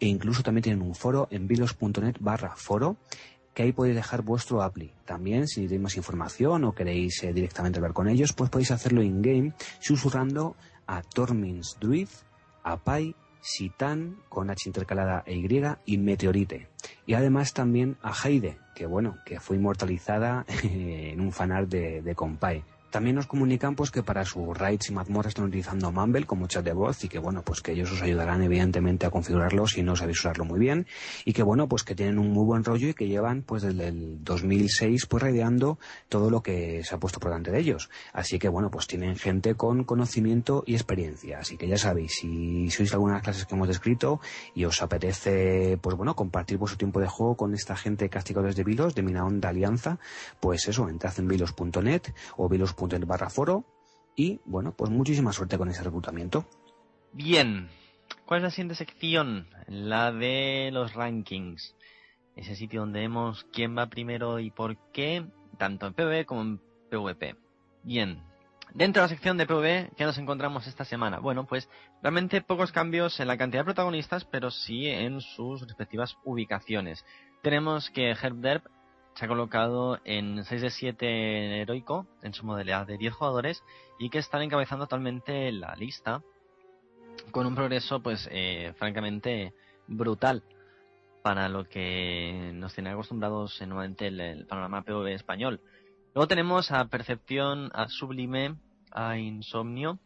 e 0.00 0.06
incluso 0.06 0.42
también 0.42 0.62
tienen 0.62 0.82
un 0.82 0.94
foro 0.94 1.28
en 1.30 1.48
vilos.net 1.48 2.16
barra 2.20 2.54
foro 2.56 2.96
que 3.52 3.64
ahí 3.64 3.72
podéis 3.72 3.96
dejar 3.96 4.22
vuestro 4.22 4.62
appli. 4.62 4.92
También, 5.04 5.48
si 5.48 5.62
tenéis 5.62 5.80
más 5.80 5.96
información 5.96 6.62
o 6.62 6.74
queréis 6.74 7.24
eh, 7.24 7.32
directamente 7.32 7.80
hablar 7.80 7.92
con 7.92 8.08
ellos, 8.08 8.32
pues 8.32 8.50
podéis 8.50 8.70
hacerlo 8.70 9.02
in-game 9.02 9.52
susurrando 9.80 10.54
a 10.86 11.02
Tormins 11.02 11.76
Druid, 11.80 12.08
a 12.62 12.76
Pai, 12.76 13.16
Sitan, 13.40 14.16
con 14.28 14.50
H 14.50 14.68
intercalada 14.68 15.24
e 15.26 15.34
Y, 15.34 15.62
y 15.86 15.98
Meteorite. 15.98 16.68
Y 17.04 17.14
además 17.14 17.52
también 17.52 17.96
a 18.00 18.12
Heide, 18.12 18.58
que 18.76 18.86
bueno, 18.86 19.16
que 19.26 19.40
fue 19.40 19.56
inmortalizada 19.56 20.46
en 20.62 21.20
un 21.20 21.32
fanart 21.32 21.68
de, 21.68 22.02
de 22.02 22.14
Compay 22.14 22.62
También 22.90 23.16
nos 23.16 23.26
comunican 23.26 23.74
pues 23.74 23.90
que 23.90 24.02
para 24.02 24.24
sus 24.24 24.56
raids 24.56 24.88
y 24.88 24.94
mazmorras 24.94 25.30
están 25.30 25.44
utilizando 25.44 25.92
Mumble 25.92 26.24
como 26.24 26.46
chat 26.46 26.64
de 26.64 26.72
voz 26.72 27.04
y 27.04 27.08
que 27.08 27.18
bueno, 27.18 27.42
pues 27.42 27.60
que 27.60 27.72
ellos 27.72 27.92
os 27.92 28.00
ayudarán 28.00 28.42
evidentemente 28.42 29.04
a 29.04 29.10
configurarlo 29.10 29.66
si 29.66 29.82
no 29.82 29.94
sabéis 29.94 30.20
usarlo 30.20 30.46
muy 30.46 30.58
bien 30.58 30.86
y 31.26 31.34
que 31.34 31.42
bueno, 31.42 31.68
pues 31.68 31.84
que 31.84 31.94
tienen 31.94 32.18
un 32.18 32.32
muy 32.32 32.46
buen 32.46 32.64
rollo 32.64 32.88
y 32.88 32.94
que 32.94 33.06
llevan 33.06 33.42
pues 33.42 33.62
desde 33.62 33.88
el 33.88 34.24
2006 34.24 35.04
pues 35.06 35.22
raideando 35.22 35.78
todo 36.08 36.30
lo 36.30 36.42
que 36.42 36.82
se 36.82 36.94
ha 36.94 36.98
puesto 36.98 37.20
por 37.20 37.30
delante 37.30 37.50
de 37.50 37.58
ellos. 37.58 37.90
Así 38.14 38.38
que 38.38 38.48
bueno, 38.48 38.70
pues 38.70 38.86
tienen 38.86 39.16
gente 39.16 39.54
con 39.54 39.84
conocimiento 39.84 40.64
y 40.66 40.74
experiencia. 40.74 41.40
Así 41.40 41.58
que 41.58 41.68
ya 41.68 41.76
sabéis, 41.76 42.12
si 42.20 42.70
sois 42.70 42.92
algunas 42.94 43.22
clases 43.22 43.44
que 43.44 43.54
hemos 43.54 43.68
descrito 43.68 44.20
y 44.54 44.64
os 44.64 44.80
apetece 44.80 45.78
pues 45.82 45.94
bueno, 45.94 46.16
compartir 46.16 46.56
vuestro 46.56 46.78
tiempo 46.78 47.00
de 47.00 47.06
juego 47.06 47.36
con 47.36 47.52
esta 47.52 47.76
gente 47.76 48.08
castigos 48.08 48.56
de 48.56 48.64
Vilos, 48.64 48.94
de 48.94 49.02
Minaonda 49.02 49.50
Alianza, 49.50 49.98
pues 50.40 50.68
eso, 50.68 50.88
entrad 50.88 51.12
en 51.18 51.28
vilos.net 51.28 52.02
o 52.36 52.48
vilos 52.48 52.72
el 52.86 53.04
barra 53.04 53.30
foro 53.30 53.64
y 54.16 54.40
bueno, 54.44 54.72
pues 54.72 54.90
muchísima 54.90 55.32
suerte 55.32 55.58
con 55.58 55.68
ese 55.68 55.82
reclutamiento. 55.82 56.44
Bien, 57.12 57.68
¿cuál 58.26 58.38
es 58.38 58.44
la 58.44 58.50
siguiente 58.50 58.74
sección? 58.74 59.48
La 59.66 60.12
de 60.12 60.70
los 60.72 60.94
rankings. 60.94 61.74
Ese 62.36 62.54
sitio 62.54 62.80
donde 62.80 63.00
vemos 63.00 63.46
quién 63.52 63.76
va 63.76 63.86
primero 63.86 64.38
y 64.38 64.50
por 64.50 64.76
qué, 64.92 65.26
tanto 65.56 65.86
en 65.86 65.94
PvE 65.94 66.26
como 66.26 66.42
en 66.42 66.60
PvP. 66.90 67.36
Bien, 67.82 68.22
dentro 68.74 69.02
de 69.02 69.04
la 69.06 69.08
sección 69.08 69.36
de 69.36 69.46
PvE, 69.46 69.90
¿qué 69.96 70.04
nos 70.04 70.18
encontramos 70.18 70.66
esta 70.66 70.84
semana? 70.84 71.18
Bueno, 71.18 71.46
pues 71.46 71.68
realmente 72.02 72.40
pocos 72.40 72.72
cambios 72.72 73.18
en 73.20 73.28
la 73.28 73.36
cantidad 73.36 73.62
de 73.62 73.66
protagonistas, 73.66 74.24
pero 74.24 74.50
sí 74.50 74.86
en 74.86 75.20
sus 75.20 75.62
respectivas 75.62 76.16
ubicaciones. 76.24 77.04
Tenemos 77.42 77.90
que 77.90 78.10
Herb 78.10 78.62
se 79.18 79.24
ha 79.24 79.28
colocado 79.28 79.98
en 80.04 80.44
6 80.44 80.62
de 80.62 80.70
7 80.70 81.60
heroico 81.62 82.06
en 82.22 82.34
su 82.34 82.46
modalidad 82.46 82.86
de 82.86 82.98
10 82.98 83.14
jugadores 83.14 83.64
y 83.98 84.10
que 84.10 84.18
están 84.18 84.42
encabezando 84.42 84.86
totalmente 84.86 85.50
la 85.50 85.74
lista 85.74 86.22
con 87.32 87.44
un 87.44 87.56
progreso 87.56 88.00
pues 88.00 88.28
eh, 88.30 88.74
francamente 88.78 89.54
brutal 89.88 90.44
para 91.20 91.48
lo 91.48 91.68
que 91.68 92.52
nos 92.54 92.74
tiene 92.74 92.90
acostumbrados 92.90 93.60
nuevamente 93.62 94.06
el, 94.06 94.20
el 94.20 94.46
panorama 94.46 94.82
PvE 94.82 95.14
español. 95.14 95.60
Luego 96.14 96.28
tenemos 96.28 96.70
a 96.70 96.84
Percepción, 96.84 97.72
a 97.74 97.88
Sublime, 97.88 98.54
a 98.92 99.18
Insomnio 99.18 99.98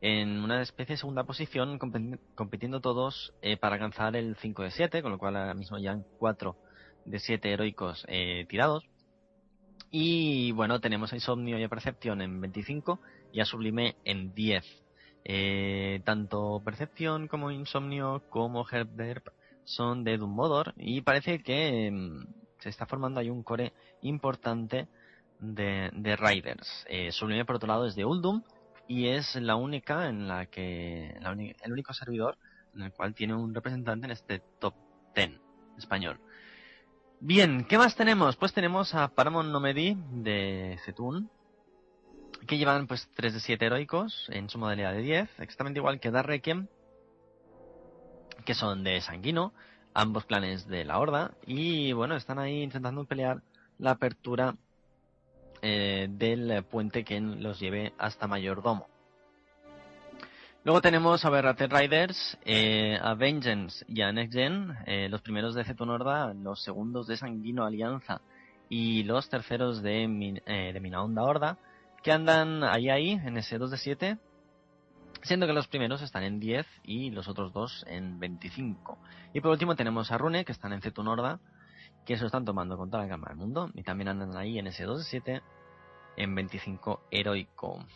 en 0.00 0.42
una 0.42 0.60
especie 0.60 0.94
de 0.94 0.98
segunda 0.98 1.22
posición 1.22 1.78
compitiendo 2.34 2.80
todos 2.80 3.32
eh, 3.42 3.56
para 3.56 3.76
alcanzar 3.76 4.16
el 4.16 4.34
5 4.34 4.64
de 4.64 4.70
7, 4.72 5.02
con 5.02 5.12
lo 5.12 5.18
cual 5.18 5.36
ahora 5.36 5.54
mismo 5.54 5.78
ya 5.78 5.92
en 5.92 6.04
4 6.18 6.65
de 7.06 7.18
siete 7.18 7.52
heroicos 7.52 8.04
eh, 8.08 8.46
tirados. 8.48 8.84
Y 9.90 10.52
bueno, 10.52 10.80
tenemos 10.80 11.12
a 11.12 11.16
Insomnio 11.16 11.58
y 11.58 11.62
a 11.62 11.68
Percepción 11.68 12.20
en 12.20 12.40
25 12.40 13.00
y 13.32 13.40
a 13.40 13.44
Sublime 13.44 13.96
en 14.04 14.34
10. 14.34 14.64
Eh, 15.24 16.00
tanto 16.04 16.60
Percepción 16.64 17.28
como 17.28 17.50
Insomnio 17.50 18.22
como 18.28 18.66
Herb 18.68 19.32
son 19.64 20.04
de 20.04 20.18
Dumbodor 20.18 20.74
y 20.76 21.00
parece 21.00 21.42
que 21.42 21.90
mm, 21.90 22.26
se 22.60 22.68
está 22.68 22.86
formando 22.86 23.20
ahí 23.20 23.30
un 23.30 23.42
core 23.42 23.72
importante 24.02 24.88
de, 25.40 25.90
de 25.92 26.16
Riders. 26.16 26.84
Eh, 26.88 27.10
Sublime 27.12 27.44
por 27.44 27.56
otro 27.56 27.68
lado 27.68 27.86
es 27.86 27.94
de 27.94 28.04
Uldum 28.04 28.42
y 28.88 29.08
es 29.08 29.34
la 29.36 29.56
única 29.56 30.08
en 30.08 30.28
la 30.28 30.46
que 30.46 31.08
el 31.08 31.72
único 31.72 31.92
servidor 31.92 32.38
en 32.74 32.82
el 32.82 32.92
cual 32.92 33.14
tiene 33.14 33.34
un 33.34 33.54
representante 33.54 34.06
en 34.06 34.12
este 34.12 34.42
top 34.60 34.74
10 35.14 35.40
español. 35.78 36.20
Bien, 37.20 37.64
¿qué 37.64 37.78
más 37.78 37.96
tenemos? 37.96 38.36
Pues 38.36 38.52
tenemos 38.52 38.94
a 38.94 39.08
Paramount 39.08 39.48
Nomedi 39.48 39.96
de 40.10 40.78
Zetun, 40.84 41.30
que 42.46 42.58
llevan 42.58 42.86
pues 42.86 43.08
3 43.14 43.32
de 43.32 43.40
7 43.40 43.64
heroicos 43.64 44.28
en 44.28 44.50
su 44.50 44.58
modalidad 44.58 44.92
de 44.92 45.00
10, 45.00 45.40
exactamente 45.40 45.78
igual 45.80 45.98
que 45.98 46.10
Darrekiem, 46.10 46.68
que 48.44 48.52
son 48.52 48.84
de 48.84 49.00
Sanguino, 49.00 49.54
ambos 49.94 50.26
clanes 50.26 50.66
de 50.68 50.84
la 50.84 50.98
Horda, 50.98 51.32
y 51.46 51.94
bueno, 51.94 52.16
están 52.16 52.38
ahí 52.38 52.62
intentando 52.62 53.06
pelear 53.06 53.40
la 53.78 53.92
apertura 53.92 54.54
eh, 55.62 56.08
del 56.10 56.64
puente 56.64 57.02
que 57.02 57.18
los 57.18 57.58
lleve 57.58 57.94
hasta 57.96 58.26
Mayordomo. 58.26 58.88
Luego 60.66 60.80
tenemos 60.80 61.24
a 61.24 61.30
Berrater 61.30 61.72
Riders, 61.72 62.36
eh, 62.44 62.98
a 63.00 63.14
Vengeance 63.14 63.84
y 63.86 64.02
a 64.02 64.10
Next 64.10 64.34
Gen, 64.34 64.76
eh, 64.84 65.08
los 65.08 65.22
primeros 65.22 65.54
de 65.54 65.62
Zetonorda, 65.62 66.34
los 66.34 66.60
segundos 66.60 67.06
de 67.06 67.16
Sanguino 67.16 67.64
Alianza 67.64 68.20
y 68.68 69.04
los 69.04 69.28
terceros 69.28 69.80
de, 69.80 70.42
eh, 70.44 70.72
de 70.72 70.80
Minaonda 70.80 71.22
Horda, 71.22 71.58
que 72.02 72.10
andan 72.10 72.64
ahí 72.64 72.90
ahí 72.90 73.12
en 73.12 73.36
ese 73.36 73.58
2 73.58 73.70
de 73.70 73.76
7, 73.76 74.18
siendo 75.22 75.46
que 75.46 75.52
los 75.52 75.68
primeros 75.68 76.02
están 76.02 76.24
en 76.24 76.40
10 76.40 76.66
y 76.82 77.10
los 77.12 77.28
otros 77.28 77.52
dos 77.52 77.84
en 77.86 78.18
25. 78.18 78.98
Y 79.34 79.40
por 79.40 79.52
último 79.52 79.76
tenemos 79.76 80.10
a 80.10 80.18
Rune, 80.18 80.44
que 80.44 80.50
están 80.50 80.72
en 80.72 80.82
Zetonorda, 80.82 81.38
que 82.04 82.16
se 82.16 82.26
están 82.26 82.44
tomando 82.44 82.76
con 82.76 82.90
toda 82.90 83.04
la 83.04 83.08
cámara 83.08 83.34
del 83.34 83.38
mundo 83.38 83.70
y 83.72 83.84
también 83.84 84.08
andan 84.08 84.36
ahí 84.36 84.58
en 84.58 84.66
ese 84.66 84.82
2 84.82 84.98
de 84.98 85.04
7 85.04 85.42
en 86.16 86.34
25 86.34 87.02
heroico. 87.12 87.86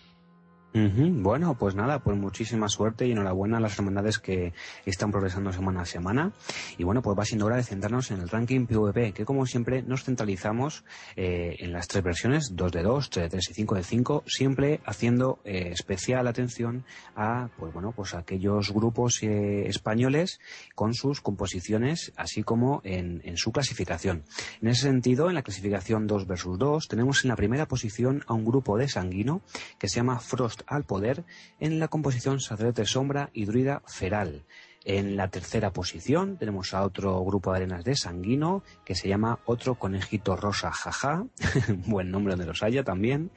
Bueno, 0.73 1.57
pues 1.59 1.75
nada, 1.75 1.99
pues 1.99 2.17
muchísima 2.17 2.69
suerte 2.69 3.05
y 3.05 3.11
enhorabuena 3.11 3.57
a 3.57 3.61
las 3.61 3.77
hermandades 3.77 4.21
que 4.21 4.53
están 4.87 5.11
progresando 5.11 5.53
semana 5.53 5.83
a 5.83 5.85
semana. 5.85 6.33
Y 6.79 6.85
bueno, 6.85 7.03
pues 7.03 7.19
va 7.19 7.25
siendo 7.25 7.47
hora 7.47 7.57
de 7.57 7.65
centrarnos 7.65 8.13
en 8.13 8.21
el 8.21 8.29
ranking 8.29 8.67
PvP, 8.67 9.13
que 9.13 9.25
como 9.25 9.47
siempre 9.47 9.83
nos 9.83 10.05
centralizamos 10.05 10.85
eh, 11.17 11.57
en 11.59 11.73
las 11.73 11.89
tres 11.89 12.05
versiones, 12.05 12.55
2 12.55 12.71
de 12.71 12.83
2, 12.83 13.11
3 13.11 13.25
de 13.25 13.29
3 13.31 13.51
y 13.51 13.55
5 13.55 13.75
de 13.75 13.83
5, 13.83 14.25
siempre 14.27 14.81
haciendo 14.85 15.41
eh, 15.45 15.71
especial 15.73 16.29
atención 16.29 16.85
a, 17.17 17.49
pues 17.59 17.73
bueno, 17.73 17.91
pues 17.91 18.15
aquellos 18.15 18.73
grupos 18.73 19.23
eh, 19.23 19.67
españoles 19.67 20.39
con 20.77 20.95
sus 20.95 21.21
composiciones, 21.21 22.13
así 22.17 22.45
como 22.45 22.81
en, 22.85 23.23
en 23.25 23.37
su 23.37 23.51
clasificación. 23.51 24.23
En 24.63 24.69
ese 24.69 24.83
sentido, 24.83 25.29
en 25.29 25.35
la 25.35 25.43
clasificación 25.43 26.07
2 26.07 26.29
versus 26.29 26.59
2, 26.59 26.87
tenemos 26.87 27.25
en 27.25 27.31
la 27.31 27.37
primera 27.37 27.67
posición 27.67 28.23
a 28.29 28.35
un 28.35 28.45
grupo 28.45 28.79
de 28.79 28.89
sanguino 28.89 29.43
que 29.79 29.89
se 29.89 29.97
llama 29.97 30.21
Frost 30.21 30.60
al 30.67 30.85
poder 30.85 31.25
en 31.59 31.79
la 31.79 31.89
composición 31.89 32.41
sacerdote 32.41 32.85
sombra 32.85 33.31
y 33.33 33.45
druida 33.45 33.83
feral. 33.87 34.45
En 34.85 35.15
la 35.15 35.29
tercera 35.29 35.75
posición 35.75 36.39
tenemos 36.39 36.73
a 36.73 36.83
otro 36.83 37.23
grupo 37.23 37.51
de 37.51 37.59
arenas 37.59 37.85
de 37.85 37.95
sanguino 37.95 38.63
que 38.83 38.95
se 38.95 39.09
llama 39.09 39.39
otro 39.45 39.75
conejito 39.75 40.37
rosa 40.37 40.73
jaja, 40.73 41.27
buen 41.87 42.11
nombre 42.11 42.33
donde 42.33 42.47
los 42.47 42.63
haya 42.63 42.83
también, 42.83 43.31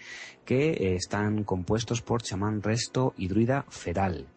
que 0.45 0.69
eh, 0.69 0.95
están 0.95 1.43
compuestos 1.43 2.01
por 2.01 2.21
chamán 2.21 2.63
resto 2.63 3.13
y 3.17 3.27
druida 3.27 3.65
feral. 3.67 4.27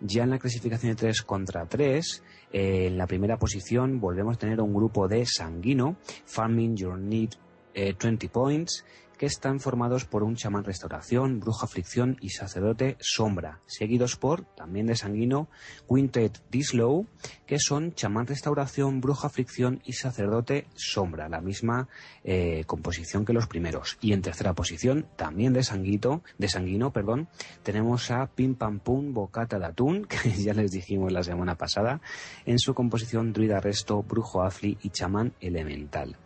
Ya 0.00 0.24
en 0.24 0.30
la 0.30 0.40
clasificación 0.40 0.90
de 0.90 0.96
3 0.96 1.22
contra 1.22 1.66
3, 1.66 2.24
eh, 2.52 2.86
en 2.88 2.98
la 2.98 3.06
primera 3.06 3.38
posición 3.38 4.00
volvemos 4.00 4.34
a 4.34 4.40
tener 4.40 4.60
un 4.60 4.74
grupo 4.74 5.06
de 5.06 5.24
sanguino, 5.24 5.96
Farming 6.24 6.76
Your 6.76 6.98
Need 6.98 7.30
20 7.76 8.26
eh, 8.26 8.28
Points, 8.28 8.84
que 9.18 9.26
están 9.26 9.60
formados 9.60 10.04
por 10.04 10.22
un 10.22 10.36
chamán 10.36 10.64
restauración, 10.64 11.40
bruja 11.40 11.66
aflicción 11.66 12.16
y 12.20 12.30
sacerdote 12.30 12.96
sombra, 13.00 13.60
seguidos 13.66 14.16
por, 14.16 14.44
también 14.54 14.86
de 14.86 14.96
sanguino, 14.96 15.48
Quintet 15.88 16.42
Dislow, 16.50 17.06
que 17.46 17.58
son 17.58 17.94
chamán 17.94 18.26
restauración, 18.26 19.00
bruja 19.00 19.28
aflicción 19.28 19.80
y 19.84 19.92
sacerdote 19.92 20.66
sombra, 20.74 21.28
la 21.28 21.40
misma 21.40 21.88
eh, 22.24 22.64
composición 22.66 23.24
que 23.24 23.32
los 23.32 23.46
primeros. 23.46 23.98
Y 24.00 24.12
en 24.12 24.22
tercera 24.22 24.54
posición, 24.54 25.06
también 25.16 25.52
de 25.52 25.62
sanguito, 25.62 26.22
de 26.38 26.48
sanguino, 26.48 26.92
perdón, 26.92 27.28
tenemos 27.62 28.10
a 28.10 28.26
Pim 28.26 28.54
Pam 28.54 28.80
Pum 28.80 29.14
Bocata 29.14 29.58
de 29.58 29.66
que 30.08 30.30
ya 30.30 30.54
les 30.54 30.70
dijimos 30.70 31.12
la 31.12 31.22
semana 31.22 31.56
pasada, 31.56 32.00
en 32.44 32.58
su 32.58 32.74
composición 32.74 33.32
druida 33.32 33.60
resto, 33.60 34.02
brujo 34.02 34.42
afli 34.42 34.78
y 34.82 34.90
chamán 34.90 35.34
elemental. 35.40 36.16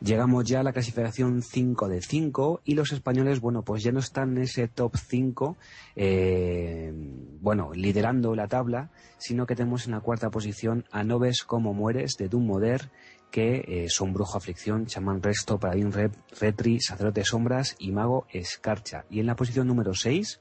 Llegamos 0.00 0.44
ya 0.44 0.60
a 0.60 0.62
la 0.62 0.72
clasificación 0.72 1.42
5 1.42 1.88
de 1.88 2.02
5 2.02 2.60
y 2.64 2.74
los 2.74 2.92
españoles, 2.92 3.40
bueno, 3.40 3.62
pues 3.62 3.82
ya 3.82 3.92
no 3.92 4.00
están 4.00 4.36
en 4.36 4.42
ese 4.42 4.68
top 4.68 4.96
5, 4.96 5.56
eh, 5.96 6.92
bueno, 7.40 7.72
liderando 7.72 8.34
la 8.34 8.48
tabla, 8.48 8.90
sino 9.18 9.46
que 9.46 9.56
tenemos 9.56 9.86
en 9.86 9.92
la 9.92 10.00
cuarta 10.00 10.30
posición 10.30 10.84
a 10.90 11.04
Noves 11.04 11.44
como 11.44 11.72
mueres 11.72 12.16
de 12.18 12.28
Doom 12.28 12.50
que 13.30 13.64
eh, 13.66 13.86
son 13.88 14.12
Brujo 14.12 14.38
Aflicción, 14.38 14.86
Chamán 14.86 15.20
Resto, 15.20 15.58
Paladín 15.58 15.90
Rep, 15.90 16.14
Retri, 16.40 16.80
Sacerdote 16.80 17.24
Sombras 17.24 17.74
y 17.80 17.90
Mago 17.90 18.26
Escarcha. 18.30 19.06
Y 19.10 19.18
en 19.18 19.26
la 19.26 19.34
posición 19.34 19.66
número 19.66 19.92
6 19.92 20.40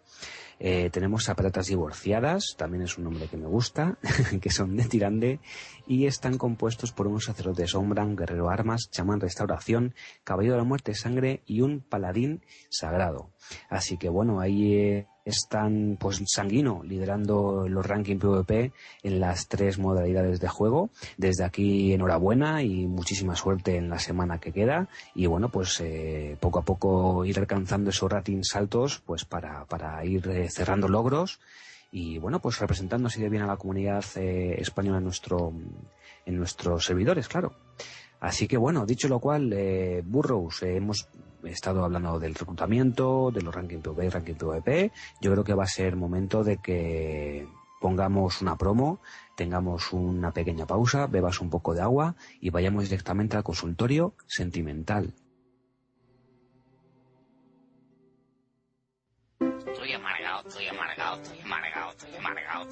eh, 0.60 0.90
tenemos 0.92 1.30
a 1.30 1.36
Patatas 1.36 1.68
Divorciadas, 1.68 2.56
también 2.58 2.84
es 2.84 2.98
un 2.98 3.06
nombre 3.06 3.28
que 3.28 3.38
me 3.38 3.48
gusta, 3.48 3.98
que 4.42 4.50
son 4.50 4.76
de 4.76 4.86
Tirande 4.86 5.40
y 5.88 6.06
están 6.06 6.38
compuestos 6.38 6.92
por 6.92 7.08
un 7.08 7.20
sacerdote 7.20 7.68
sombra, 7.68 8.04
un 8.06 8.16
guerrero 8.16 8.50
armas, 8.50 8.90
chamán 8.92 9.20
restauración, 9.20 9.94
caballero 10.24 10.54
de 10.54 10.60
la 10.60 10.68
muerte 10.68 10.94
sangre 10.94 11.42
y 11.46 11.62
un 11.62 11.82
paladín 11.82 12.44
sagrado. 12.70 13.32
Así 13.70 13.98
que 13.98 14.10
bueno, 14.10 14.40
ahí 14.40 14.74
eh, 14.74 15.08
es 15.26 15.48
tan 15.48 15.98
pues 16.00 16.22
sanguino 16.26 16.82
liderando 16.84 17.68
los 17.68 17.86
rankings 17.86 18.22
PvP 18.22 18.72
en 19.04 19.20
las 19.20 19.48
tres 19.48 19.80
modalidades 19.80 20.40
de 20.40 20.48
juego. 20.48 20.90
Desde 21.18 21.44
aquí 21.44 21.94
enhorabuena 21.94 22.62
y 22.64 22.88
muchísima 22.88 23.36
suerte 23.36 23.78
en 23.78 23.90
la 23.90 24.00
semana 24.00 24.40
que 24.40 24.52
queda 24.52 24.90
y 25.16 25.26
bueno 25.28 25.50
pues 25.50 25.80
eh, 25.82 26.38
poco 26.40 26.60
a 26.60 26.64
poco 26.64 27.26
ir 27.26 27.40
alcanzando 27.40 27.90
esos 27.90 28.12
ratings 28.12 28.56
altos 28.56 29.02
pues 29.06 29.26
para, 29.26 29.66
para 29.66 30.04
ir 30.06 30.28
eh, 30.28 30.50
cerrando 30.50 30.88
logros 30.88 31.40
y 31.92 32.18
bueno 32.18 32.40
pues 32.40 32.60
representando 32.60 33.08
así 33.08 33.22
de 33.22 33.30
bien 33.30 33.44
a 33.44 33.48
la 33.48 33.58
comunidad 33.58 34.04
eh, 34.16 34.56
española 34.60 34.98
en 34.98 35.04
nuestro 35.06 35.54
en 36.26 36.38
nuestros 36.38 36.86
servidores 36.86 37.28
claro. 37.28 37.54
Así 38.20 38.48
que 38.48 38.56
bueno, 38.56 38.86
dicho 38.86 39.10
lo 39.10 39.20
cual, 39.20 39.54
Burrows, 40.06 40.64
hemos 40.64 41.10
he 41.44 41.52
estado 41.52 41.84
hablando 41.84 42.20
del 42.20 42.36
reclutamiento, 42.36 43.32
de 43.32 43.42
los 43.42 43.54
ranking 43.54 43.80
PvP 43.80 44.06
y 44.06 44.10
ranking 44.10 44.34
PvP. 44.36 44.92
Yo 45.22 45.32
creo 45.32 45.44
que 45.44 45.54
va 45.54 45.64
a 45.64 45.68
ser 45.68 45.96
momento 45.96 46.44
de 46.44 46.58
que 46.58 47.48
pongamos 47.82 48.42
una 48.42 48.58
promo, 48.58 49.02
tengamos 49.36 49.92
una 49.92 50.32
pequeña 50.32 50.66
pausa, 50.66 51.08
bebas 51.08 51.42
un 51.42 51.50
poco 51.50 51.74
de 51.74 51.82
agua 51.82 52.16
y 52.40 52.50
vayamos 52.50 52.86
directamente 52.86 53.36
al 53.36 53.44
consultorio 53.44 54.14
sentimental. 54.26 55.14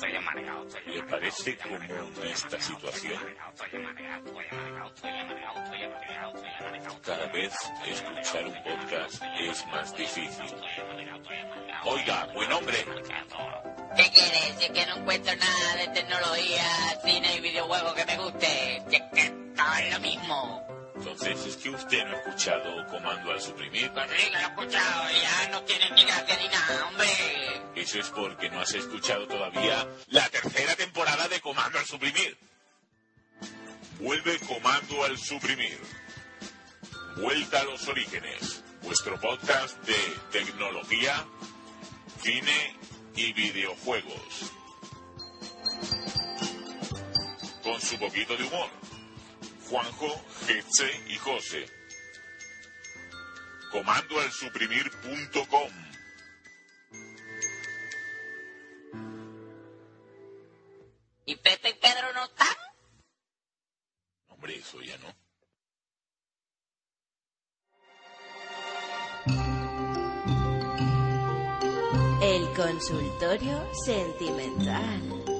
Amargado, 0.02 0.16
estoy 0.16 0.16
amargado, 0.16 0.68
estoy 0.68 0.94
¿Le 0.94 1.04
parece 1.04 1.58
común 1.58 2.14
esta 2.24 2.60
situación? 2.60 3.20
Cada 7.04 7.26
vez 7.28 7.54
escuchar 7.88 8.46
un 8.46 8.64
podcast 8.64 9.24
es 9.40 9.66
más 9.68 9.96
difícil. 9.96 10.56
Oiga, 11.86 12.28
buen 12.34 12.52
hombre. 12.52 12.78
¿Qué 13.96 14.04
quieres? 14.12 14.56
Si 14.58 14.66
es 14.66 14.72
que 14.72 14.86
no 14.86 14.98
encuentro 14.98 15.36
nada 15.36 15.76
de 15.76 15.88
tecnología, 15.90 16.64
cine 17.04 17.36
y 17.36 17.42
videojuegos 17.42 17.94
que 17.94 18.06
me 18.06 18.18
guste. 18.18 18.84
Si 18.90 18.96
es 18.96 19.04
que 19.14 19.30
todo 19.56 19.76
es 19.80 19.94
lo 19.94 20.00
mismo. 20.00 20.81
Entonces, 21.02 21.48
¿es 21.48 21.58
que 21.58 21.72
usted 21.72 22.06
no 22.06 22.16
ha 22.16 22.20
escuchado 22.20 22.86
Comando 22.86 23.32
al 23.32 23.42
Suprimir? 23.42 23.92
Pues 23.92 24.08
sí, 24.12 24.24
que 24.24 24.30
lo 24.30 24.38
he 24.38 24.42
escuchado, 24.44 25.10
ya 25.10 25.50
no 25.50 25.64
tienes 25.64 25.92
ni 25.94 26.04
gracia 26.04 26.38
ni 26.38 26.48
nada, 26.48 26.88
hombre. 26.88 27.08
Eso 27.76 28.00
es 28.00 28.10
porque 28.10 28.52
no 28.52 28.62
has 28.62 28.72
escuchado 28.76 29.28
todavía 29.28 29.88
la 30.10 30.30
tercera 30.30 30.76
temporada 30.76 31.28
de 31.28 31.42
Comando 31.42 31.80
al 31.80 31.86
Suprimir. 31.86 32.38
Vuelve 34.00 34.38
Comando 34.42 35.04
al 35.04 35.18
Suprimir. 35.18 35.80
Vuelta 37.18 37.62
a 37.62 37.64
los 37.64 37.88
orígenes. 37.88 38.64
Vuestro 38.84 39.20
podcast 39.20 39.80
de 39.84 39.98
tecnología, 40.32 41.26
cine 42.22 42.78
y 43.16 43.34
videojuegos. 43.34 44.52
Con 47.64 47.82
su 47.82 47.98
poquito 47.98 48.38
de 48.38 48.44
humor. 48.44 48.81
Juanjo, 49.72 50.22
Getze 50.48 50.92
y 51.08 51.16
José. 51.16 51.66
Comandoalsuprimir.com 53.72 55.72
¿Y 61.26 61.36
Pepe 61.38 61.70
y 61.70 61.74
Pedro 61.76 62.12
no 62.14 62.26
están? 62.26 62.48
Hombre, 64.28 64.58
eso 64.58 64.82
ya 64.82 64.98
no. 64.98 65.16
El 72.22 72.54
consultorio 72.54 73.72
sentimental. 73.86 75.31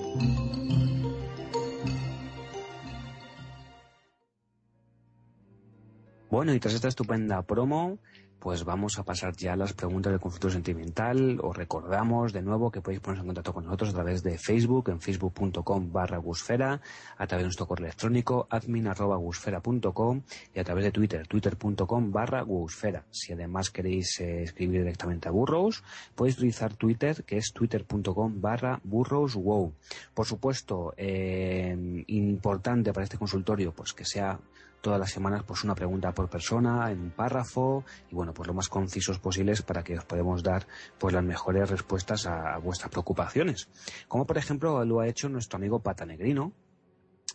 Bueno, 6.32 6.54
y 6.54 6.62
tras 6.62 6.76
esta 6.76 6.88
estupenda 6.88 7.42
promo, 7.42 8.00
pues 8.40 8.64
vamos 8.64 8.98
a 8.98 9.04
pasar 9.04 9.36
ya 9.36 9.52
a 9.52 9.58
las 9.58 9.74
preguntas 9.74 10.14
del 10.14 10.22
consultorio 10.22 10.54
sentimental. 10.54 11.38
Os 11.44 11.58
recordamos 11.58 12.32
de 12.32 12.42
nuevo 12.42 12.72
que 12.72 12.80
podéis 12.80 13.02
poneros 13.02 13.24
en 13.24 13.28
contacto 13.28 13.54
con 13.54 13.66
nosotros 13.66 13.90
a 13.90 13.94
través 13.96 14.24
de 14.24 14.38
Facebook, 14.38 14.92
en 14.92 15.02
facebook.com 15.02 15.92
barra 15.92 16.20
gusfera, 16.20 16.80
a 17.18 17.28
través 17.28 17.44
de 17.44 17.48
nuestro 17.48 17.68
correo 17.68 17.88
electrónico 17.88 18.48
admin 18.50 18.88
arroba 18.88 19.18
gusfera.com 19.18 20.22
y 20.56 20.60
a 20.62 20.64
través 20.64 20.86
de 20.86 20.92
Twitter, 20.94 21.28
twitter.com 21.28 22.12
barra 22.14 22.44
gusfera. 22.44 23.04
Si 23.12 23.34
además 23.34 23.70
queréis 23.70 24.22
eh, 24.22 24.44
escribir 24.44 24.84
directamente 24.84 25.28
a 25.28 25.32
Burrows, 25.32 25.84
podéis 26.16 26.38
utilizar 26.38 26.78
Twitter, 26.78 27.26
que 27.26 27.40
es 27.40 27.52
twitter.com 27.52 28.40
barra 28.40 28.80
burrowswow. 28.86 29.74
Por 30.14 30.26
supuesto, 30.26 30.94
eh, 30.96 32.06
importante 32.08 32.94
para 32.94 33.04
este 33.04 33.18
consultorio, 33.18 33.74
pues 33.74 33.92
que 33.92 34.06
sea 34.06 34.40
todas 34.82 35.00
las 35.00 35.12
semanas 35.12 35.44
pues 35.46 35.64
una 35.64 35.76
pregunta 35.76 36.12
por 36.14 36.30
persona 36.30 36.92
en 36.92 37.00
un 37.00 37.12
párrafo 37.12 37.86
y 38.10 38.16
bueno 38.16 38.34
pues 38.34 38.48
lo 38.48 38.54
más 38.54 38.68
concisos 38.68 39.20
posibles 39.20 39.62
para 39.62 39.84
que 39.84 39.98
os 39.98 40.06
podamos 40.06 40.44
dar 40.44 40.68
pues 40.98 41.14
las 41.14 41.24
mejores 41.24 41.70
respuestas 41.70 42.26
a 42.26 42.58
vuestras 42.58 42.92
preocupaciones. 42.92 43.70
Como 44.08 44.26
por 44.26 44.38
ejemplo 44.38 44.84
lo 44.84 45.00
ha 45.00 45.08
hecho 45.08 45.30
nuestro 45.30 45.58
amigo 45.58 45.80
Pata 45.80 46.06
Negrino 46.06 46.54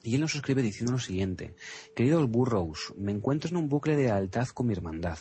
y 0.02 0.16
él 0.16 0.20
nos 0.20 0.34
escribe 0.34 0.62
diciendo 0.62 0.92
lo 0.92 0.98
siguiente. 0.98 1.54
Queridos 1.94 2.28
burrows 2.28 2.92
me 2.96 3.12
encuentro 3.12 3.50
en 3.50 3.56
un 3.56 3.68
bucle 3.68 3.96
de 3.96 4.04
lealtad 4.04 4.48
con 4.48 4.66
mi 4.66 4.72
hermandad 4.72 5.18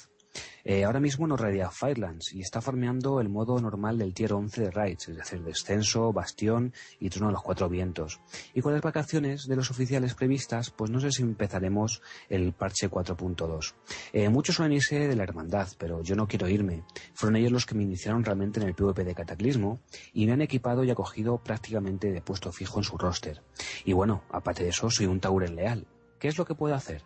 eh, 0.67 0.83
ahora 0.83 0.99
mismo 0.99 1.27
nos 1.27 1.39
radia 1.39 1.69
Firelands 1.69 2.33
y 2.33 2.41
está 2.41 2.59
farmeando 2.59 3.21
el 3.21 3.29
modo 3.29 3.59
normal 3.59 3.99
del 3.99 4.15
tier 4.15 4.33
11 4.33 4.61
de 4.61 4.71
raids, 4.71 5.09
es 5.09 5.15
decir, 5.15 5.43
descenso, 5.43 6.11
bastión 6.11 6.73
y 6.99 7.09
trono 7.11 7.27
de 7.27 7.33
los 7.33 7.43
cuatro 7.43 7.69
vientos. 7.69 8.19
Y 8.55 8.61
con 8.61 8.73
las 8.73 8.81
vacaciones 8.81 9.45
de 9.47 9.55
los 9.55 9.69
oficiales 9.69 10.15
previstas, 10.15 10.71
pues 10.71 10.89
no 10.89 10.99
sé 10.99 11.11
si 11.11 11.21
empezaremos 11.21 12.01
el 12.29 12.51
parche 12.53 12.89
4.2. 12.89 13.75
Eh, 14.11 14.27
muchos 14.29 14.55
suelen 14.55 14.73
irse 14.73 15.07
de 15.07 15.15
la 15.15 15.21
hermandad, 15.21 15.67
pero 15.77 16.01
yo 16.01 16.15
no 16.15 16.27
quiero 16.27 16.49
irme. 16.49 16.83
Fueron 17.13 17.35
ellos 17.35 17.51
los 17.51 17.67
que 17.67 17.75
me 17.75 17.83
iniciaron 17.83 18.23
realmente 18.23 18.59
en 18.59 18.67
el 18.67 18.73
PvP 18.73 19.03
de 19.03 19.13
Cataclismo 19.13 19.81
y 20.13 20.25
me 20.25 20.33
han 20.33 20.41
equipado 20.41 20.83
y 20.83 20.89
acogido 20.89 21.37
prácticamente 21.37 22.11
de 22.11 22.21
puesto 22.21 22.51
fijo 22.51 22.79
en 22.79 22.83
su 22.83 22.97
roster. 22.97 23.43
Y 23.83 23.93
bueno, 23.93 24.23
aparte 24.31 24.63
de 24.63 24.69
eso, 24.69 24.89
soy 24.89 25.05
un 25.05 25.19
Tauren 25.19 25.55
leal. 25.55 25.85
¿Qué 26.17 26.27
es 26.27 26.39
lo 26.39 26.45
que 26.45 26.55
puedo 26.55 26.73
hacer? 26.73 27.03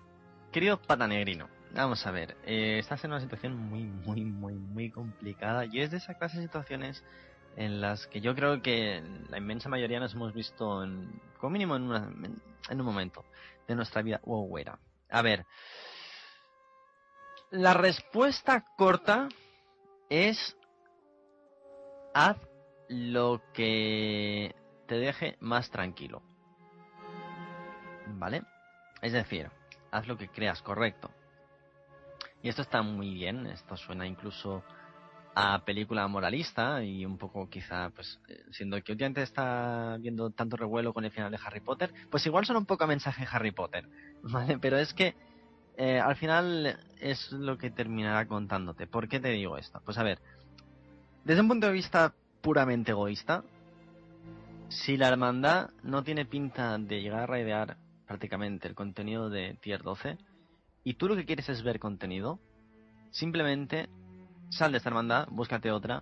Querido 0.51 0.82
patanegrino, 0.82 1.47
vamos 1.74 2.05
a 2.05 2.11
ver, 2.11 2.36
eh, 2.43 2.80
estás 2.80 3.03
en 3.03 3.11
una 3.11 3.22
situación 3.22 3.55
muy, 3.55 3.84
muy, 3.86 4.24
muy, 4.26 4.53
muy 4.53 4.89
complicada 4.91 5.65
y 5.65 5.80
es 5.82 5.91
de 5.91 5.97
esa 5.97 6.15
clase 6.15 6.38
de 6.38 6.43
situaciones 6.43 7.03
en 7.55 7.82
las 7.82 8.07
que 8.07 8.22
yo 8.22 8.36
creo 8.36 8.61
que 8.61 9.03
la 9.30 9.38
inmensa 9.38 9.70
mayoría 9.70 9.99
nos 9.99 10.13
hemos 10.13 10.34
visto, 10.34 10.84
en, 10.84 11.09
como 11.38 11.51
mínimo 11.51 11.76
en, 11.76 11.84
una- 11.84 12.11
en 12.70 12.80
un 12.80 12.86
momento 12.86 13.26
de 13.67 13.76
nuestra 13.76 14.01
vida 14.01 14.20
wowera. 14.24 14.80
A 15.09 15.22
ver, 15.22 15.45
la 17.51 17.74
respuesta 17.74 18.63
corta 18.78 19.28
es 20.09 20.55
haz 22.13 22.38
lo 22.88 23.41
que 23.53 24.55
te 24.88 24.95
deje 24.95 25.38
más 25.39 25.70
tranquilo. 25.70 26.22
¿Vale? 28.07 28.43
Es 29.01 29.13
decir, 29.13 29.49
haz 29.91 30.07
lo 30.07 30.17
que 30.17 30.28
creas 30.30 30.61
correcto. 30.61 31.11
Y 32.41 32.49
esto 32.49 32.61
está 32.61 32.81
muy 32.81 33.13
bien, 33.13 33.47
esto 33.47 33.75
suena 33.75 34.07
incluso 34.07 34.63
a 35.35 35.63
película 35.63 36.07
moralista 36.07 36.83
y 36.83 37.05
un 37.05 37.17
poco 37.17 37.49
quizá, 37.49 37.89
pues, 37.91 38.19
eh, 38.27 38.43
siendo 38.51 38.81
que 38.81 38.91
últimamente 38.93 39.21
está 39.21 39.97
viendo 39.99 40.31
tanto 40.31 40.57
revuelo 40.57 40.93
con 40.93 41.05
el 41.05 41.11
final 41.11 41.31
de 41.31 41.39
Harry 41.43 41.59
Potter, 41.59 41.93
pues 42.09 42.25
igual 42.25 42.45
suena 42.45 42.59
un 42.59 42.65
poco 42.65 42.83
a 42.83 42.87
mensaje 42.87 43.27
Harry 43.29 43.51
Potter, 43.51 43.87
¿vale? 44.23 44.57
Pero 44.59 44.77
es 44.77 44.93
que 44.93 45.15
eh, 45.77 45.99
al 45.99 46.15
final 46.15 46.77
es 46.99 47.31
lo 47.31 47.57
que 47.57 47.71
terminará 47.71 48.27
contándote. 48.27 48.87
¿Por 48.87 49.07
qué 49.07 49.19
te 49.19 49.29
digo 49.29 49.57
esto? 49.57 49.81
Pues 49.85 49.97
a 49.97 50.03
ver, 50.03 50.19
desde 51.23 51.41
un 51.41 51.47
punto 51.47 51.67
de 51.67 51.73
vista 51.73 52.13
puramente 52.41 52.91
egoísta, 52.91 53.43
si 54.69 54.97
la 54.97 55.07
hermandad 55.07 55.69
no 55.83 56.03
tiene 56.03 56.25
pinta 56.25 56.77
de 56.77 57.01
llegar 57.01 57.21
a 57.21 57.27
raidear 57.27 57.77
prácticamente 58.07 58.67
el 58.67 58.75
contenido 58.75 59.29
de 59.29 59.57
Tier 59.61 59.83
12 59.83 60.17
y 60.89 60.95
tú 60.95 61.07
lo 61.07 61.15
que 61.15 61.25
quieres 61.25 61.47
es 61.49 61.61
ver 61.61 61.79
contenido, 61.79 62.39
simplemente 63.11 63.89
sal 64.49 64.71
de 64.71 64.77
esta 64.77 64.89
hermandad, 64.89 65.27
búscate 65.29 65.69
otra 65.71 66.01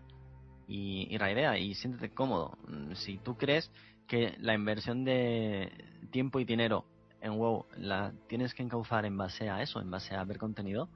y, 0.65 1.13
y 1.13 1.17
raidea 1.17 1.57
y 1.57 1.75
siéntete 1.75 2.13
cómodo. 2.13 2.57
Mm, 2.69 2.93
Si 2.93 3.17
tú 3.17 3.35
crees 3.35 3.69
que 4.07 4.37
la 4.39 4.53
inversión 4.53 5.03
de 5.03 5.73
tiempo 6.09 6.39
y 6.39 6.45
dinero 6.45 6.85
en 7.19 7.37
WoW 7.37 7.65
la 7.75 8.13
tienes 8.29 8.53
que 8.53 8.63
encauzar 8.63 9.03
en 9.03 9.17
base 9.17 9.49
a 9.49 9.61
eso, 9.61 9.81
en 9.81 9.91
base 9.91 10.15
a 10.15 10.23
ver 10.23 10.37
contenido, 10.37 10.87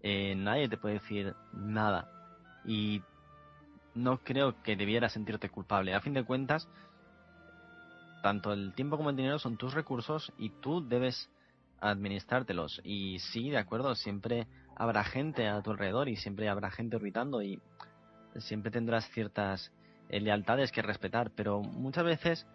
eh, 0.00 0.34
nadie 0.34 0.70
te 0.70 0.78
puede 0.78 0.94
decir 1.00 1.34
nada. 1.52 2.08
Y 2.64 3.02
no 3.94 4.24
creo 4.24 4.62
que 4.62 4.74
debieras 4.74 5.12
sentirte 5.12 5.50
culpable. 5.50 5.92
A 5.92 6.00
fin 6.00 6.14
de 6.14 6.24
cuentas, 6.24 6.66
tanto 8.22 8.54
el 8.54 8.72
tiempo 8.72 8.96
como 8.96 9.10
el 9.10 9.16
dinero 9.16 9.38
son 9.38 9.58
tus 9.58 9.74
recursos 9.74 10.32
y 10.38 10.48
tú 10.48 10.88
debes 10.88 11.28
administrártelos. 11.80 12.80
Y 12.84 13.18
sí, 13.18 13.50
de 13.50 13.58
acuerdo, 13.58 13.94
siempre 13.94 14.46
habrá 14.76 15.04
gente 15.04 15.48
a 15.48 15.62
tu 15.62 15.70
alrededor 15.70 16.08
y 16.08 16.16
siempre 16.16 16.48
habrá 16.48 16.70
gente 16.70 16.96
orbitando 16.96 17.42
y 17.42 17.60
siempre 18.38 18.70
tendrás 18.70 19.08
ciertas 19.10 19.72
eh, 20.08 20.20
lealtades 20.20 20.72
que 20.72 20.82
respetar, 20.82 21.30
pero 21.30 21.60
muchas 21.60 22.04
veces 22.04 22.46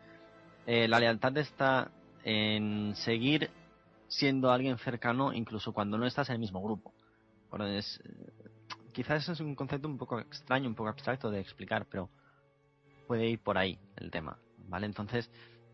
eh, 0.65 0.87
la 0.87 0.99
lealtad 0.99 1.37
está 1.37 1.91
en 2.23 2.95
seguir 2.95 3.49
siendo 4.07 4.51
alguien 4.51 4.77
cercano 4.77 5.31
incluso 5.33 5.71
cuando 5.71 5.97
no 5.97 6.05
estás 6.05 6.29
en 6.29 6.35
el 6.35 6.39
mismo 6.39 6.61
grupo. 6.61 6.93
Bueno, 7.49 7.65
es, 7.67 8.01
quizás 8.91 9.27
es 9.29 9.39
un 9.39 9.55
concepto 9.55 9.87
un 9.87 9.97
poco 9.97 10.19
extraño, 10.19 10.67
un 10.67 10.75
poco 10.75 10.89
abstracto 10.89 11.31
de 11.31 11.39
explicar, 11.39 11.85
pero 11.89 12.09
puede 13.07 13.27
ir 13.27 13.39
por 13.39 13.57
ahí 13.57 13.79
el 13.95 14.11
tema, 14.11 14.37
¿vale? 14.67 14.85
Entonces, 14.85 15.31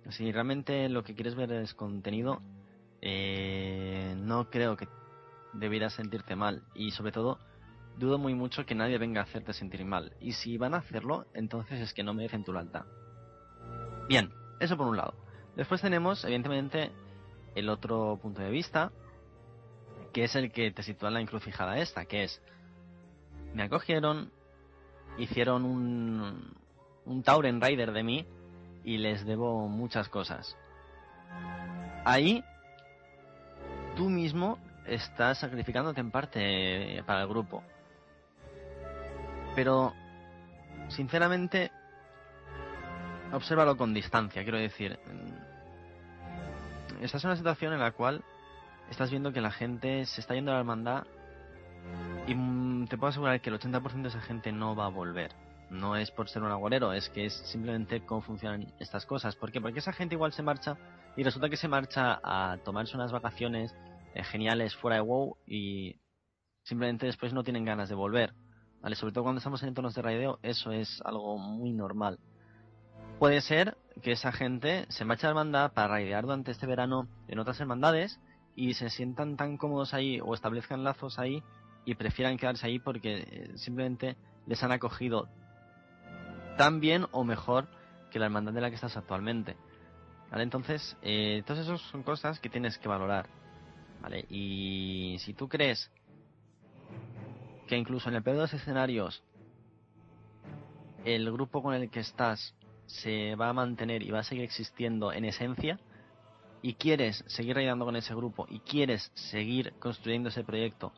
si 0.10 0.32
realmente 0.32 0.88
lo 0.90 1.04
que 1.04 1.16
quieres 1.16 1.36
ver 1.36 1.52
es 1.52 1.74
contenido, 1.74 2.42
eh, 3.02 4.16
no 4.18 4.50
creo 4.50 4.76
que 4.78 4.88
debieras 5.54 5.94
sentirte 5.94 6.36
mal 6.36 6.64
y 6.74 6.92
sobre 6.92 7.12
todo 7.12 7.40
dudo 7.98 8.18
muy 8.18 8.34
mucho 8.34 8.66
que 8.66 8.76
nadie 8.76 8.98
venga 8.98 9.22
a 9.22 9.24
hacerte 9.24 9.54
sentir 9.54 9.86
mal 9.86 10.14
y 10.20 10.34
si 10.34 10.58
van 10.58 10.74
a 10.74 10.78
hacerlo, 10.78 11.26
entonces 11.34 11.80
es 11.80 11.94
que 11.94 12.04
no 12.04 12.14
merecen 12.14 12.44
tu 12.44 12.52
lealtad. 12.52 12.86
Bien, 14.08 14.32
eso 14.60 14.78
por 14.78 14.88
un 14.88 14.98
lado. 14.98 15.14
Después 15.56 15.82
tenemos, 15.82 16.24
evidentemente, 16.24 16.92
el 17.56 17.70
otro 17.70 18.20
punto 18.22 18.42
de 18.42 18.50
vista, 18.50 18.92
que 20.14 20.26
es 20.26 20.36
el 20.36 20.52
que 20.52 20.72
te 20.72 20.84
sitúa 20.84 21.10
en 21.10 21.14
la 21.16 21.22
encrucijada 21.22 21.78
esta, 21.78 22.06
que 22.06 22.26
es, 22.26 22.42
me 23.54 23.64
acogieron, 23.64 24.32
hicieron 25.18 25.64
un, 25.64 26.54
un 27.06 27.24
Tauren 27.24 27.62
Rider 27.62 27.94
de 27.94 28.04
mí 28.04 28.28
y 28.84 28.98
les 28.98 29.26
debo 29.26 29.68
muchas 29.68 30.10
cosas. 30.10 30.58
Ahí, 32.04 32.44
tú 33.96 34.10
mismo 34.10 34.60
estás 34.86 35.40
sacrificándote 35.40 36.00
en 36.00 36.12
parte 36.12 37.04
para 37.06 37.22
el 37.22 37.28
grupo. 37.28 37.64
Pero, 39.56 39.94
sinceramente, 40.90 41.72
obsérvalo 43.32 43.78
con 43.78 43.94
distancia, 43.94 44.44
quiero 44.44 44.58
decir. 44.58 45.00
Estás 47.02 47.24
en 47.24 47.30
una 47.30 47.38
situación 47.38 47.74
en 47.74 47.80
la 47.80 47.92
cual 47.92 48.24
estás 48.90 49.10
viendo 49.10 49.34
que 49.34 49.42
la 49.42 49.52
gente 49.52 50.06
se 50.06 50.22
está 50.22 50.34
yendo 50.34 50.52
a 50.52 50.56
la 50.56 50.60
hermandad 50.62 51.04
y 52.28 52.36
mm, 52.36 52.88
te 52.88 52.98
puedo 52.98 53.10
asegurar 53.10 53.42
que 53.42 53.50
el 53.50 53.60
80% 53.60 54.02
de 54.02 54.08
esa 54.08 54.22
gente 54.22 54.52
no 54.52 54.76
va 54.76 54.86
a 54.86 54.90
volver. 54.90 55.32
No 55.70 55.96
es 55.96 56.12
por 56.12 56.30
ser 56.30 56.44
un 56.44 56.52
agorero, 56.52 56.94
es 56.94 57.10
que 57.10 57.26
es 57.26 57.34
simplemente 57.34 58.06
cómo 58.06 58.22
funcionan 58.22 58.74
estas 58.80 59.06
cosas. 59.06 59.36
¿Por 59.36 59.52
qué? 59.52 59.60
Porque 59.60 59.80
esa 59.80 59.94
gente 59.94 60.16
igual 60.16 60.32
se 60.32 60.44
marcha 60.44 60.78
y 61.18 61.24
resulta 61.24 61.50
que 61.50 61.58
se 61.58 61.68
marcha 61.68 62.20
a 62.24 62.58
tomarse 62.64 62.96
unas 62.96 63.12
vacaciones 63.12 63.76
eh, 64.14 64.24
geniales 64.24 64.76
fuera 64.76 64.98
de 64.98 65.02
WoW 65.02 65.38
y 65.48 66.00
simplemente 66.64 67.06
después 67.06 67.34
no 67.34 67.44
tienen 67.44 67.66
ganas 67.66 67.90
de 67.90 67.96
volver. 67.96 68.34
¿Vale? 68.82 68.96
Sobre 68.96 69.14
todo 69.14 69.24
cuando 69.24 69.40
estamos 69.40 69.64
en 69.64 69.70
entornos 69.70 69.96
de 69.96 70.02
raideo, 70.02 70.40
eso 70.44 70.72
es 70.72 71.02
algo 71.04 71.38
muy 71.40 71.72
normal. 71.72 72.20
Puede 73.18 73.42
ser 73.42 73.78
que 74.04 74.12
esa 74.12 74.32
gente 74.32 74.86
se 74.90 75.06
marche 75.06 75.26
a 75.26 75.30
la 75.30 75.32
hermandad 75.32 75.74
para 75.74 75.88
raidear 75.88 76.24
durante 76.24 76.52
este 76.52 76.68
verano 76.68 77.08
en 77.28 77.40
otras 77.40 77.60
hermandades 77.60 78.20
y 78.56 78.74
se 78.74 78.90
sientan 78.90 79.38
tan 79.38 79.58
cómodos 79.58 79.94
ahí 79.94 80.20
o 80.22 80.34
establezcan 80.34 80.84
lazos 80.84 81.18
ahí 81.18 81.42
y 81.86 81.96
prefieran 81.96 82.38
quedarse 82.38 82.68
ahí 82.68 82.78
porque 82.78 83.26
eh, 83.28 83.58
simplemente 83.58 84.18
les 84.48 84.62
han 84.64 84.72
acogido 84.72 85.30
tan 86.58 86.80
bien 86.80 87.08
o 87.12 87.24
mejor 87.24 87.68
que 88.12 88.20
la 88.20 88.26
hermandad 88.26 88.54
de 88.54 88.62
la 88.62 88.70
que 88.70 88.76
estás 88.76 88.98
actualmente. 88.98 89.56
¿Vale? 90.32 90.44
Entonces, 90.44 90.98
eh, 91.02 91.44
todas 91.46 91.66
esas 91.66 91.82
son 91.82 92.04
cosas 92.04 92.40
que 92.40 92.50
tienes 92.50 92.78
que 92.78 92.88
valorar. 92.88 93.28
¿Vale? 94.02 94.26
Y 94.30 95.18
si 95.20 95.34
tú 95.34 95.48
crees 95.48 95.92
que 97.68 97.78
incluso 97.78 98.10
en 98.10 98.16
el 98.16 98.24
peor 98.24 98.38
de 98.38 98.42
los 98.44 98.54
escenarios 98.54 99.24
el 101.04 101.32
grupo 101.32 101.62
con 101.62 101.74
el 101.74 101.90
que 101.90 102.00
estás 102.00 102.56
se 102.86 103.36
va 103.36 103.50
a 103.50 103.54
mantener 103.54 104.04
y 104.04 104.12
va 104.12 104.20
a 104.20 104.24
seguir 104.24 104.44
existiendo 104.44 105.12
en 105.12 105.26
esencia 105.26 105.80
y 106.62 106.76
quieres 106.76 107.24
seguir 107.28 107.56
rayando 107.56 107.86
con 107.86 107.96
ese 107.96 108.14
grupo 108.14 108.46
y 108.50 108.60
quieres 108.60 109.12
seguir 109.14 109.74
construyendo 109.80 110.30
ese 110.30 110.44
proyecto 110.44 110.94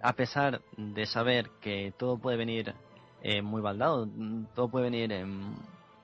a 0.00 0.14
pesar 0.14 0.60
de 0.76 1.06
saber 1.06 1.50
que 1.60 1.92
todo 1.96 2.18
puede 2.18 2.36
venir 2.36 2.74
eh, 3.22 3.42
muy 3.42 3.62
baldado, 3.62 4.08
todo 4.54 4.68
puede 4.68 4.90
venir 4.90 5.12
eh, 5.12 5.24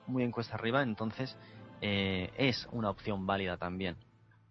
muy 0.07 0.23
en 0.23 0.31
cuesta 0.31 0.55
arriba, 0.55 0.81
entonces 0.81 1.37
eh, 1.81 2.31
es 2.37 2.67
una 2.71 2.89
opción 2.89 3.25
válida 3.25 3.57
también. 3.57 3.97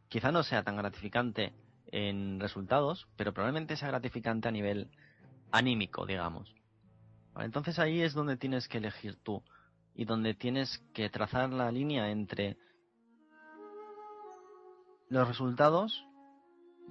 Quizá 0.09 0.33
no 0.33 0.43
sea 0.43 0.63
tan 0.63 0.77
gratificante 0.77 1.53
en 1.91 2.41
resultados, 2.41 3.09
pero 3.17 3.33
probablemente 3.33 3.77
sea 3.77 3.89
gratificante 3.89 4.49
a 4.49 4.53
nivel 4.53 4.91
anímico, 5.51 6.07
digamos. 6.07 6.55
Entonces 7.37 7.79
ahí 7.79 8.03
es 8.03 8.15
donde 8.15 8.37
tienes 8.37 8.69
que 8.69 8.79
elegir 8.79 9.17
tú 9.23 9.43
y 9.95 10.05
donde 10.05 10.35
tienes 10.35 10.79
que 10.93 11.09
trazar 11.11 11.51
la 11.51 11.71
línea 11.71 12.11
entre 12.11 12.57
los 15.09 15.27
resultados 15.27 16.05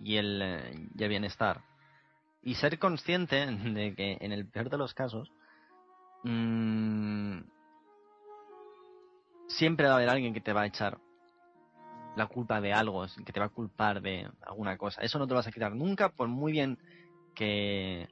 y 0.04 0.16
el, 0.18 0.42
eh, 0.42 0.88
y 0.96 1.04
el 1.04 1.10
bienestar. 1.10 1.62
Y 2.42 2.56
ser 2.56 2.80
consciente 2.80 3.46
de 3.46 3.96
que 3.96 4.18
en 4.22 4.32
el 4.32 4.48
peor 4.48 4.70
de 4.70 4.78
los 4.78 4.94
casos 4.94 5.32
mmm, 6.28 7.40
siempre 9.48 9.88
va 9.88 9.94
a 9.94 9.96
haber 9.96 10.10
alguien 10.10 10.34
que 10.34 10.42
te 10.42 10.54
va 10.54 10.62
a 10.62 10.66
echar 10.68 11.00
la 12.16 12.28
culpa 12.28 12.60
de 12.62 12.74
algo, 12.74 13.06
que 13.26 13.32
te 13.32 13.40
va 13.40 13.46
a 13.46 13.50
culpar 13.50 14.02
de 14.02 14.30
alguna 14.46 14.78
cosa. 14.78 15.02
Eso 15.02 15.20
no 15.20 15.28
te 15.28 15.34
lo 15.34 15.38
vas 15.38 15.48
a 15.48 15.52
quitar 15.52 15.76
nunca, 15.76 16.10
por 16.10 16.28
muy 16.28 16.52
bien 16.52 16.78
que, 17.36 18.08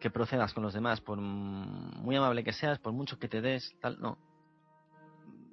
que 0.00 0.10
procedas 0.10 0.52
con 0.52 0.62
los 0.62 0.74
demás, 0.74 1.00
por 1.00 1.18
muy 1.18 2.14
amable 2.16 2.44
que 2.44 2.52
seas, 2.52 2.78
por 2.78 2.92
mucho 2.92 3.18
que 3.18 3.28
te 3.28 3.40
des, 3.40 3.74
tal, 3.80 3.98
no. 4.00 4.18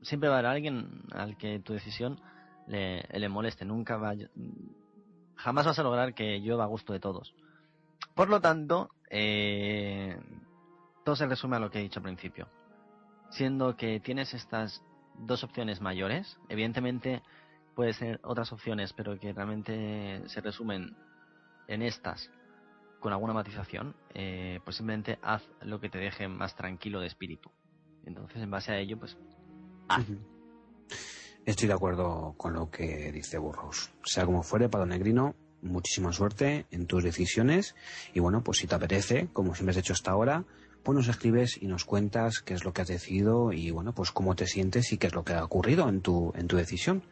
Siempre 0.01 0.29
va 0.29 0.35
a 0.35 0.39
haber 0.39 0.51
alguien 0.51 1.03
al 1.11 1.37
que 1.37 1.59
tu 1.59 1.73
decisión 1.73 2.19
le, 2.67 3.01
le 3.01 3.29
moleste. 3.29 3.65
Nunca 3.65 3.97
va, 3.97 4.13
jamás 5.35 5.65
vas 5.65 5.79
a 5.79 5.83
lograr 5.83 6.13
que 6.13 6.41
yo 6.41 6.61
a 6.61 6.65
gusto 6.65 6.93
de 6.93 6.99
todos. 6.99 7.33
Por 8.13 8.29
lo 8.29 8.41
tanto, 8.41 8.89
eh, 9.09 10.17
todo 11.09 11.15
se 11.15 11.25
resume 11.25 11.55
a 11.55 11.59
lo 11.59 11.71
que 11.71 11.79
he 11.79 11.81
dicho 11.81 11.97
al 11.97 12.03
principio. 12.03 12.47
Siendo 13.31 13.75
que 13.75 13.99
tienes 13.99 14.35
estas 14.35 14.83
dos 15.15 15.43
opciones 15.43 15.81
mayores. 15.81 16.37
Evidentemente 16.49 17.23
puede 17.73 17.93
ser 17.93 18.19
otras 18.21 18.53
opciones, 18.53 18.93
pero 18.93 19.19
que 19.19 19.33
realmente 19.33 20.21
se 20.29 20.39
resumen 20.39 20.95
en 21.67 21.81
estas 21.81 22.29
con 22.99 23.11
alguna 23.11 23.33
matización, 23.33 23.95
eh, 24.13 24.59
pues 24.63 24.75
simplemente 24.77 25.17
haz 25.23 25.41
lo 25.61 25.79
que 25.79 25.89
te 25.89 25.97
deje 25.97 26.27
más 26.27 26.55
tranquilo 26.55 26.99
de 26.99 27.07
espíritu. 27.07 27.49
Entonces, 28.05 28.43
en 28.43 28.51
base 28.51 28.71
a 28.71 28.77
ello, 28.77 28.99
pues 28.99 29.17
haz. 29.87 30.05
Estoy 31.43 31.69
de 31.69 31.73
acuerdo 31.73 32.35
con 32.37 32.53
lo 32.53 32.69
que 32.69 33.11
dice 33.11 33.39
Burros. 33.39 33.89
Sea 34.03 34.27
como 34.27 34.43
fuere, 34.43 34.69
Pado 34.69 34.85
Negrino, 34.85 35.33
muchísima 35.63 36.13
suerte 36.13 36.67
en 36.69 36.85
tus 36.85 37.03
decisiones. 37.03 37.75
Y 38.13 38.19
bueno, 38.19 38.43
pues 38.43 38.59
si 38.59 38.67
te 38.67 38.75
apetece, 38.75 39.29
como 39.33 39.55
siempre 39.55 39.71
has 39.71 39.77
hecho 39.77 39.93
hasta 39.93 40.11
ahora, 40.11 40.45
pues 40.83 40.95
nos 40.95 41.07
escribes 41.07 41.57
y 41.61 41.67
nos 41.67 41.85
cuentas 41.85 42.39
qué 42.39 42.53
es 42.53 42.63
lo 42.63 42.73
que 42.73 42.81
has 42.81 42.87
decidido 42.87 43.51
y 43.51 43.71
bueno, 43.71 43.93
pues 43.93 44.11
cómo 44.11 44.35
te 44.35 44.47
sientes 44.47 44.91
y 44.91 44.97
qué 44.97 45.07
es 45.07 45.13
lo 45.13 45.23
que 45.23 45.33
ha 45.33 45.43
ocurrido 45.43 45.87
en 45.89 46.01
tu, 46.01 46.31
en 46.35 46.47
tu 46.47 46.57
decisión. 46.57 47.03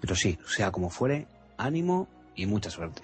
Pero 0.00 0.14
sí, 0.14 0.38
sea 0.46 0.70
como 0.72 0.90
fuere, 0.90 1.28
ánimo 1.56 2.08
y 2.34 2.46
mucha 2.46 2.70
suerte. 2.70 3.02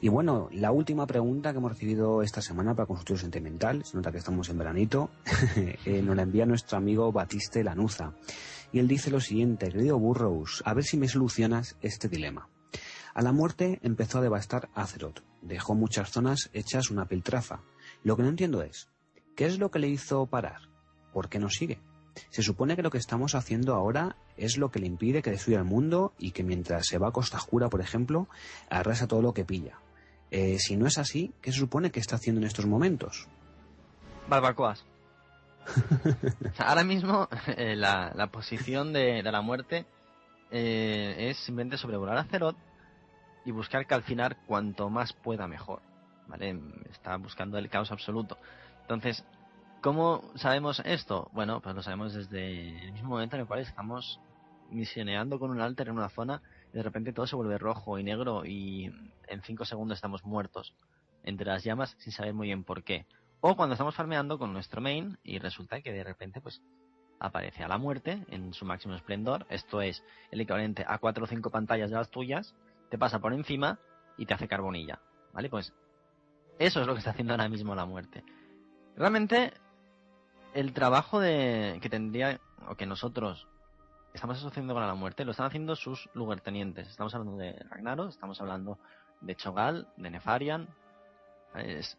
Y 0.00 0.08
bueno, 0.08 0.48
la 0.52 0.72
última 0.72 1.06
pregunta 1.06 1.52
que 1.52 1.58
hemos 1.58 1.72
recibido 1.72 2.22
esta 2.22 2.42
semana 2.42 2.74
para 2.74 2.86
Consultorio 2.86 3.20
Sentimental, 3.20 3.84
se 3.84 3.96
nota 3.96 4.12
que 4.12 4.18
estamos 4.18 4.48
en 4.50 4.58
veranito, 4.58 5.10
eh, 5.86 6.02
nos 6.02 6.16
la 6.16 6.22
envía 6.22 6.44
nuestro 6.44 6.76
amigo 6.76 7.12
Batiste 7.12 7.64
Lanuza. 7.64 8.12
Y 8.72 8.78
él 8.78 8.88
dice 8.88 9.10
lo 9.10 9.20
siguiente, 9.20 9.70
querido 9.70 9.98
Burrows, 9.98 10.62
a 10.66 10.74
ver 10.74 10.84
si 10.84 10.98
me 10.98 11.08
solucionas 11.08 11.76
este 11.80 12.08
dilema. 12.08 12.48
A 13.14 13.22
la 13.22 13.32
muerte 13.32 13.80
empezó 13.82 14.18
a 14.18 14.22
devastar 14.22 14.68
Azeroth, 14.74 15.22
dejó 15.40 15.74
muchas 15.74 16.10
zonas 16.10 16.50
hechas 16.52 16.90
una 16.90 17.06
piltrafa. 17.06 17.62
Lo 18.02 18.16
que 18.16 18.22
no 18.22 18.28
entiendo 18.28 18.62
es, 18.62 18.90
¿Qué 19.36 19.44
es 19.44 19.58
lo 19.58 19.70
que 19.70 19.78
le 19.78 19.88
hizo 19.88 20.24
parar? 20.24 20.62
¿Por 21.12 21.28
qué 21.28 21.38
no 21.38 21.50
sigue? 21.50 21.78
Se 22.30 22.42
supone 22.42 22.74
que 22.74 22.82
lo 22.82 22.90
que 22.90 22.96
estamos 22.96 23.34
haciendo 23.34 23.74
ahora 23.74 24.16
es 24.38 24.56
lo 24.56 24.70
que 24.70 24.78
le 24.78 24.86
impide 24.86 25.20
que 25.20 25.30
destruya 25.30 25.58
el 25.58 25.64
mundo 25.64 26.14
y 26.18 26.30
que 26.30 26.42
mientras 26.42 26.86
se 26.86 26.96
va 26.96 27.08
a 27.08 27.12
Costa 27.12 27.38
Jura, 27.38 27.68
por 27.68 27.82
ejemplo, 27.82 28.28
arrasa 28.70 29.06
todo 29.06 29.20
lo 29.20 29.34
que 29.34 29.44
pilla. 29.44 29.78
Eh, 30.30 30.58
si 30.58 30.76
no 30.76 30.86
es 30.86 30.96
así, 30.96 31.34
¿qué 31.42 31.52
se 31.52 31.58
supone 31.58 31.90
que 31.90 32.00
está 32.00 32.16
haciendo 32.16 32.40
en 32.40 32.46
estos 32.46 32.64
momentos? 32.64 33.28
Barbacoas. 34.26 34.86
ahora 36.58 36.84
mismo 36.84 37.28
eh, 37.58 37.76
la, 37.76 38.30
posición 38.32 38.94
de, 38.94 39.22
la 39.22 39.42
muerte 39.42 39.84
eh, 40.50 41.28
es 41.30 41.36
simplemente 41.38 41.76
sobrevolar 41.76 42.16
a 42.16 42.24
Cerot 42.24 42.56
y 43.44 43.50
buscar 43.50 43.86
calcinar 43.86 44.38
cuanto 44.46 44.88
más 44.88 45.12
pueda 45.12 45.46
mejor. 45.46 45.82
¿Vale? 46.26 46.58
Está 46.90 47.16
buscando 47.18 47.58
el 47.58 47.68
caos 47.68 47.92
absoluto. 47.92 48.36
Entonces, 48.86 49.24
¿cómo 49.82 50.22
sabemos 50.36 50.80
esto? 50.84 51.28
Bueno, 51.32 51.60
pues 51.60 51.74
lo 51.74 51.82
sabemos 51.82 52.14
desde 52.14 52.84
el 52.84 52.92
mismo 52.92 53.08
momento 53.08 53.34
en 53.34 53.40
el 53.40 53.48
cual 53.48 53.58
estamos 53.58 54.20
misioneando 54.70 55.40
con 55.40 55.50
un 55.50 55.60
alter 55.60 55.88
en 55.88 55.96
una 55.96 56.08
zona 56.08 56.40
y 56.72 56.76
de 56.76 56.84
repente 56.84 57.12
todo 57.12 57.26
se 57.26 57.34
vuelve 57.34 57.58
rojo 57.58 57.98
y 57.98 58.04
negro 58.04 58.44
y 58.46 58.84
en 59.26 59.42
5 59.42 59.64
segundos 59.64 59.98
estamos 59.98 60.24
muertos 60.24 60.72
entre 61.24 61.48
las 61.48 61.64
llamas 61.64 61.96
sin 61.98 62.12
saber 62.12 62.32
muy 62.32 62.46
bien 62.46 62.62
por 62.62 62.84
qué. 62.84 63.06
O 63.40 63.56
cuando 63.56 63.72
estamos 63.72 63.96
farmeando 63.96 64.38
con 64.38 64.52
nuestro 64.52 64.80
main 64.80 65.18
y 65.24 65.40
resulta 65.40 65.80
que 65.80 65.92
de 65.92 66.04
repente 66.04 66.40
pues 66.40 66.62
aparece 67.18 67.64
a 67.64 67.68
la 67.68 67.78
muerte 67.78 68.24
en 68.30 68.54
su 68.54 68.64
máximo 68.66 68.94
esplendor. 68.94 69.46
Esto 69.50 69.80
es 69.80 70.04
el 70.30 70.42
equivalente 70.42 70.84
a 70.86 70.98
cuatro 70.98 71.24
o 71.24 71.26
cinco 71.26 71.50
pantallas 71.50 71.90
de 71.90 71.96
las 71.96 72.12
tuyas. 72.12 72.54
Te 72.88 72.98
pasa 72.98 73.18
por 73.18 73.32
encima 73.32 73.80
y 74.16 74.26
te 74.26 74.34
hace 74.34 74.46
carbonilla. 74.46 75.00
¿Vale? 75.32 75.50
Pues 75.50 75.72
eso 76.60 76.80
es 76.80 76.86
lo 76.86 76.92
que 76.92 77.00
está 77.00 77.10
haciendo 77.10 77.32
ahora 77.32 77.48
mismo 77.48 77.74
la 77.74 77.84
muerte. 77.84 78.22
Realmente, 78.96 79.52
el 80.54 80.72
trabajo 80.72 81.20
de, 81.20 81.78
que 81.82 81.90
tendría, 81.90 82.40
o 82.66 82.74
que 82.76 82.86
nosotros 82.86 83.46
estamos 84.14 84.38
asociando 84.38 84.72
con 84.72 84.86
la 84.86 84.94
muerte, 84.94 85.24
lo 85.24 85.32
están 85.32 85.46
haciendo 85.46 85.76
sus 85.76 86.08
lugartenientes. 86.14 86.88
Estamos 86.88 87.14
hablando 87.14 87.36
de 87.36 87.52
Ragnaros, 87.68 88.14
estamos 88.14 88.40
hablando 88.40 88.78
de 89.20 89.36
Chogal, 89.36 89.86
de 89.98 90.10
Nefarian. 90.10 90.68
Es, 91.54 91.98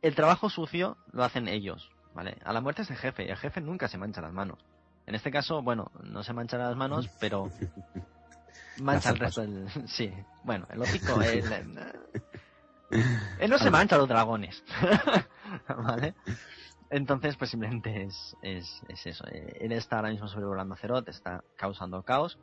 el 0.00 0.14
trabajo 0.14 0.48
sucio 0.48 0.96
lo 1.12 1.24
hacen 1.24 1.48
ellos, 1.48 1.90
¿vale? 2.14 2.36
A 2.44 2.52
la 2.52 2.60
muerte 2.60 2.82
es 2.82 2.90
el 2.90 2.96
jefe, 2.96 3.24
y 3.24 3.28
el 3.28 3.36
jefe 3.36 3.60
nunca 3.60 3.88
se 3.88 3.98
mancha 3.98 4.20
las 4.20 4.32
manos. 4.32 4.58
En 5.06 5.16
este 5.16 5.32
caso, 5.32 5.60
bueno, 5.62 5.90
no 6.04 6.22
se 6.22 6.32
mancha 6.32 6.56
las 6.56 6.76
manos, 6.76 7.08
pero 7.20 7.50
mancha 8.80 9.10
el 9.10 9.18
resto 9.18 9.40
del... 9.40 9.68
Sí, 9.88 10.12
bueno, 10.44 10.68
el 10.70 10.80
hocico... 10.80 11.20
Él, 11.20 11.44
él 13.38 13.50
no 13.50 13.58
se 13.58 13.70
mancha 13.70 13.96
los 13.96 14.08
dragones, 14.08 14.62
¿vale? 15.68 16.14
Entonces, 16.90 17.36
pues 17.36 17.50
simplemente 17.50 18.04
es, 18.04 18.36
es, 18.42 18.82
es 18.88 19.06
eso. 19.06 19.24
Él 19.26 19.72
está 19.72 19.96
ahora 19.96 20.10
mismo 20.10 20.28
sobrevolando 20.28 20.76
Cerot, 20.76 21.08
está 21.08 21.42
causando 21.56 22.02
caos. 22.02 22.38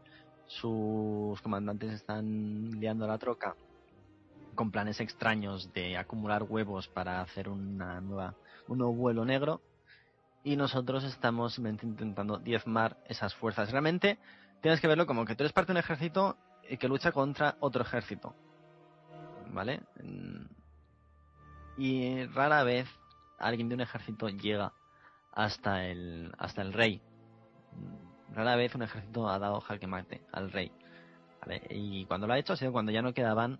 Sus 0.47 1.39
comandantes 1.41 1.91
están 1.93 2.71
liando 2.79 3.05
la 3.05 3.19
troca 3.19 3.55
con 4.55 4.71
planes 4.71 4.99
extraños 4.99 5.71
de 5.73 5.97
acumular 5.97 6.43
huevos 6.43 6.87
para 6.87 7.21
hacer 7.21 7.47
una 7.47 8.01
nueva, 8.01 8.33
un 8.67 8.79
nuevo 8.79 8.93
vuelo 8.93 9.23
negro. 9.23 9.61
Y 10.43 10.55
nosotros 10.55 11.03
estamos 11.03 11.53
simplemente 11.53 11.85
intentando 11.85 12.39
diezmar 12.39 12.97
esas 13.05 13.35
fuerzas. 13.35 13.71
Realmente 13.71 14.17
tienes 14.61 14.81
que 14.81 14.87
verlo 14.87 15.05
como 15.05 15.25
que 15.25 15.35
tú 15.35 15.43
eres 15.43 15.53
parte 15.53 15.73
de 15.73 15.79
un 15.79 15.83
ejército 15.83 16.37
que 16.79 16.87
lucha 16.87 17.11
contra 17.11 17.55
otro 17.59 17.83
ejército. 17.83 18.35
¿Vale? 19.49 19.81
Y 21.77 22.25
rara 22.25 22.63
vez 22.63 22.87
alguien 23.39 23.69
de 23.69 23.75
un 23.75 23.81
ejército 23.81 24.29
llega 24.29 24.73
hasta 25.31 25.85
el, 25.85 26.31
hasta 26.37 26.61
el 26.61 26.73
rey. 26.73 27.01
Rara 28.33 28.55
vez 28.55 28.75
un 28.75 28.83
ejército 28.83 29.27
ha 29.27 29.39
dado 29.39 29.59
jaque 29.61 29.87
mate 29.87 30.21
al 30.31 30.51
rey. 30.51 30.71
Y 31.69 32.05
cuando 32.05 32.27
lo 32.27 32.33
ha 32.33 32.37
hecho 32.37 32.53
ha 32.53 32.57
sido 32.57 32.71
cuando 32.71 32.91
ya 32.91 33.01
no 33.01 33.13
quedaban 33.13 33.59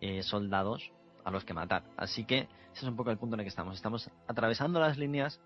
eh, 0.00 0.22
soldados 0.22 0.90
a 1.24 1.30
los 1.30 1.44
que 1.44 1.54
matar. 1.54 1.84
Así 1.96 2.24
que 2.24 2.40
ese 2.72 2.84
es 2.84 2.84
un 2.84 2.96
poco 2.96 3.10
el 3.10 3.18
punto 3.18 3.34
en 3.34 3.40
el 3.40 3.44
que 3.44 3.50
estamos. 3.50 3.74
Estamos 3.74 4.10
atravesando 4.28 4.80
las 4.80 4.96
líneas 4.96 5.40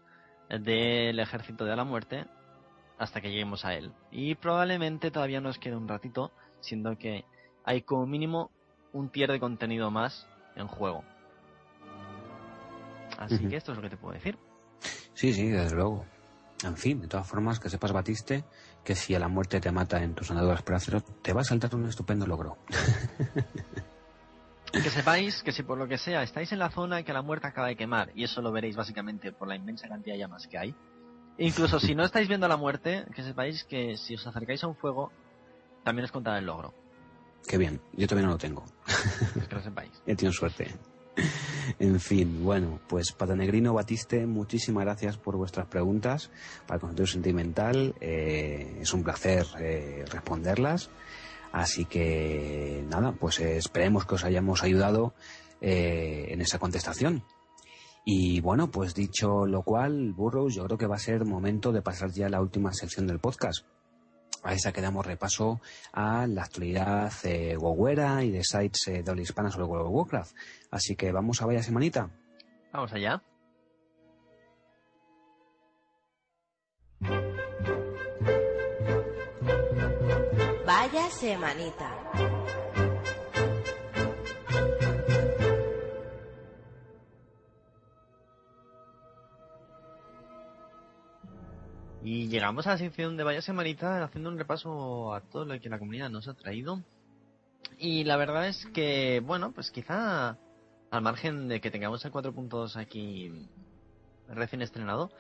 del 0.49 1.18
ejército 1.18 1.64
de 1.64 1.76
la 1.76 1.84
muerte 1.84 2.26
hasta 2.99 3.20
que 3.20 3.30
lleguemos 3.30 3.64
a 3.64 3.74
él. 3.74 3.93
Y 4.11 4.34
probablemente 4.34 5.11
todavía 5.11 5.41
nos 5.41 5.59
quede 5.59 5.76
un 5.76 5.88
ratito, 5.88 6.32
siendo 6.61 6.99
que 6.99 7.24
hay 7.64 7.82
como 7.82 8.07
mínimo 8.07 8.51
un 8.93 9.09
tier 9.09 9.30
de 9.30 9.41
contenido 9.41 9.91
más 9.91 10.26
en 10.57 10.66
juego. 10.66 11.05
Así 13.18 13.49
que 13.49 13.57
esto 13.57 13.72
es 13.72 13.76
lo 13.76 13.82
que 13.82 13.91
te 13.91 13.97
puedo 13.97 14.14
decir. 14.14 14.38
Sí, 15.14 15.34
sí, 15.34 15.49
desde 15.49 15.76
luego. 15.76 16.07
En 16.64 16.76
fin, 16.76 17.01
de 17.01 17.09
todas 17.09 17.26
formas, 17.26 17.59
que 17.59 17.70
sepas, 17.70 17.93
Batiste, 17.93 18.45
que 18.84 18.95
si 18.95 19.14
a 19.14 19.18
la 19.18 19.28
muerte 19.28 19.61
te 19.61 19.72
mata 19.72 20.03
en 20.03 20.14
tus 20.14 20.30
andaduras 20.30 20.62
por 20.62 20.74
acero, 20.74 21.01
te 21.01 21.32
va 21.32 21.41
a 21.41 21.45
saltar 21.45 21.74
un 21.74 21.86
estupendo 21.86 22.26
logro. 22.26 22.59
que 24.72 24.91
sepáis 24.91 25.43
que 25.43 25.53
si 25.53 25.62
por 25.62 25.78
lo 25.78 25.88
que 25.88 25.99
sea 25.99 26.22
estáis 26.22 26.53
en 26.53 26.59
la 26.59 26.70
zona 26.70 27.03
que 27.03 27.12
la 27.12 27.22
muerte 27.22 27.47
acaba 27.47 27.68
de 27.68 27.76
quemar, 27.76 28.11
y 28.14 28.24
eso 28.24 28.43
lo 28.43 28.53
veréis 28.53 28.76
básicamente 28.76 29.32
por 29.32 29.49
la 29.49 29.57
inmensa 29.57 29.88
cantidad 29.88 30.14
de 30.14 30.20
llamas 30.20 30.47
que 30.47 30.59
hay, 30.59 30.74
incluso 31.38 31.80
si 31.80 31.95
no 31.95 32.05
estáis 32.05 32.28
viendo 32.28 32.47
la 32.47 32.57
muerte, 32.57 33.05
que 33.14 33.22
sepáis 33.22 33.64
que 33.64 33.97
si 33.97 34.14
os 34.14 34.26
acercáis 34.26 34.62
a 34.62 34.68
un 34.68 34.76
fuego, 34.76 35.11
también 35.82 36.05
os 36.05 36.12
contará 36.12 36.38
el 36.38 36.47
logro. 36.47 36.74
Qué 37.47 37.59
bien, 37.59 37.80
yo 37.93 38.07
todavía 38.07 38.26
no 38.26 38.34
lo 38.34 38.38
tengo. 38.38 38.64
que 39.49 39.55
lo 39.55 39.62
sepáis. 39.62 39.91
He 40.07 40.14
tenido 40.14 40.32
suerte. 40.32 40.68
En 41.78 42.01
fin, 42.01 42.45
bueno, 42.45 42.80
pues 42.88 43.12
Patanegrino 43.12 43.74
Batiste, 43.74 44.26
muchísimas 44.26 44.84
gracias 44.84 45.16
por 45.16 45.36
vuestras 45.36 45.66
preguntas 45.66 46.30
para 46.66 46.76
el 46.76 46.80
concepto 46.80 47.07
sentimental. 47.07 47.95
Eh, 48.01 48.78
es 48.80 48.93
un 48.93 49.03
placer 49.03 49.47
eh, 49.59 50.05
responderlas. 50.11 50.91
Así 51.53 51.84
que 51.84 52.84
nada, 52.88 53.12
pues 53.12 53.41
esperemos 53.41 54.07
que 54.07 54.14
os 54.14 54.24
hayamos 54.24 54.62
ayudado 54.62 55.14
eh, 55.61 56.26
en 56.28 56.41
esa 56.41 56.59
contestación. 56.59 57.24
Y 58.05 58.41
bueno, 58.41 58.70
pues 58.70 58.95
dicho 58.95 59.47
lo 59.47 59.62
cual, 59.62 60.12
Burroughs, 60.12 60.55
yo 60.55 60.64
creo 60.64 60.78
que 60.78 60.86
va 60.86 60.97
a 60.97 61.01
ser 61.01 61.24
momento 61.24 61.72
de 61.72 61.82
pasar 61.82 62.11
ya 62.12 62.26
a 62.26 62.30
la 62.30 62.41
última 62.41 62.72
sección 62.72 63.07
del 63.07 63.18
podcast 63.18 63.66
a 64.43 64.55
esa 64.55 64.72
que 64.72 64.80
damos 64.80 65.07
repaso 65.07 65.61
a 65.93 66.26
la 66.26 66.43
actualidad 66.43 67.12
eh, 67.24 67.57
y 67.57 68.30
de 68.30 68.45
sites 68.45 68.88
eh, 68.88 69.03
de 69.03 69.11
habla 69.11 69.22
hispana 69.22 69.51
sobre 69.51 69.66
World 69.66 69.86
of 69.86 69.93
Warcraft. 69.95 70.36
Así 70.70 70.97
que 70.97 71.12
vamos 71.12 71.43
a 71.43 71.47
vaya 71.47 71.62
semanita. 71.62 72.11
Vamos 72.72 72.93
allá. 72.93 73.22
Vaya 80.64 81.11
semanita. 81.11 82.39
Y 92.12 92.26
llegamos 92.26 92.66
a 92.66 92.70
la 92.70 92.78
sección 92.78 93.16
de 93.16 93.22
Vaya 93.22 93.40
Semanita 93.40 94.02
haciendo 94.02 94.30
un 94.30 94.36
repaso 94.36 95.14
a 95.14 95.20
todo 95.20 95.44
lo 95.44 95.61
que 95.61 95.68
la 95.68 95.78
comunidad 95.78 96.11
nos 96.11 96.26
ha 96.26 96.34
traído. 96.34 96.82
Y 97.78 98.02
la 98.02 98.16
verdad 98.16 98.48
es 98.48 98.66
que, 98.74 99.22
bueno, 99.24 99.52
pues 99.52 99.70
quizá 99.70 100.36
al 100.90 101.02
margen 101.02 101.46
de 101.46 101.61
que 101.61 101.70
tengamos 101.70 102.04
el 102.04 102.11
4.2 102.11 102.74
aquí 102.74 103.48
recién 104.26 104.61
estrenado, 104.61 105.12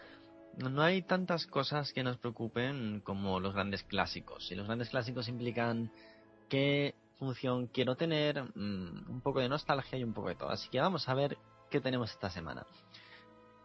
no 0.56 0.82
hay 0.82 1.02
tantas 1.02 1.46
cosas 1.46 1.92
que 1.92 2.02
nos 2.02 2.16
preocupen 2.16 3.02
como 3.04 3.38
los 3.38 3.54
grandes 3.54 3.84
clásicos. 3.84 4.50
Y 4.50 4.56
los 4.56 4.66
grandes 4.66 4.90
clásicos 4.90 5.28
implican 5.28 5.92
qué 6.48 6.96
función 7.20 7.68
quiero 7.68 7.94
tener, 7.94 8.42
mm, 8.56 9.10
un 9.10 9.20
poco 9.22 9.38
de 9.38 9.48
nostalgia 9.48 9.96
y 9.96 10.02
un 10.02 10.12
poco 10.12 10.30
de 10.30 10.34
todo. 10.34 10.48
Así 10.48 10.68
que 10.70 10.80
vamos 10.80 11.08
a 11.08 11.14
ver 11.14 11.38
qué 11.70 11.80
tenemos 11.80 12.10
esta 12.10 12.30
semana. 12.30 12.66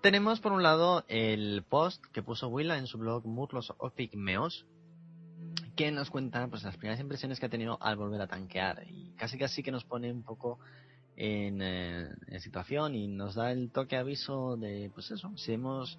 Tenemos 0.06 0.40
por 0.40 0.52
un 0.52 0.62
lado 0.62 1.04
el 1.08 1.64
post 1.68 2.06
que 2.14 2.22
puso 2.22 2.48
Willa 2.48 2.78
en 2.78 2.86
su 2.86 3.00
blog 3.00 3.26
Murlos 3.26 3.74
o 3.80 3.90
Pigmeos, 3.90 4.68
que 5.76 5.92
nos 5.92 6.12
cuenta 6.12 6.48
pues 6.48 6.62
las 6.62 6.78
primeras 6.78 7.00
impresiones 7.00 7.40
que 7.40 7.48
ha 7.48 7.50
tenido 7.50 7.80
al 7.82 7.96
volver 7.96 8.22
a 8.22 8.28
tanquear 8.28 8.84
y 8.88 9.16
casi 9.18 9.40
casi 9.40 9.64
que 9.64 9.72
nos 9.72 9.84
pone 9.84 10.12
un 10.12 10.22
poco 10.22 10.60
en, 11.16 11.60
eh, 11.60 12.08
situación 12.38 12.94
y 12.94 13.08
nos 13.08 13.34
da 13.34 13.52
el 13.52 13.72
toque 13.72 13.98
aviso 13.98 14.58
de 14.58 14.92
pues 14.94 15.10
eso, 15.10 15.36
si 15.38 15.54
vemos 15.54 15.98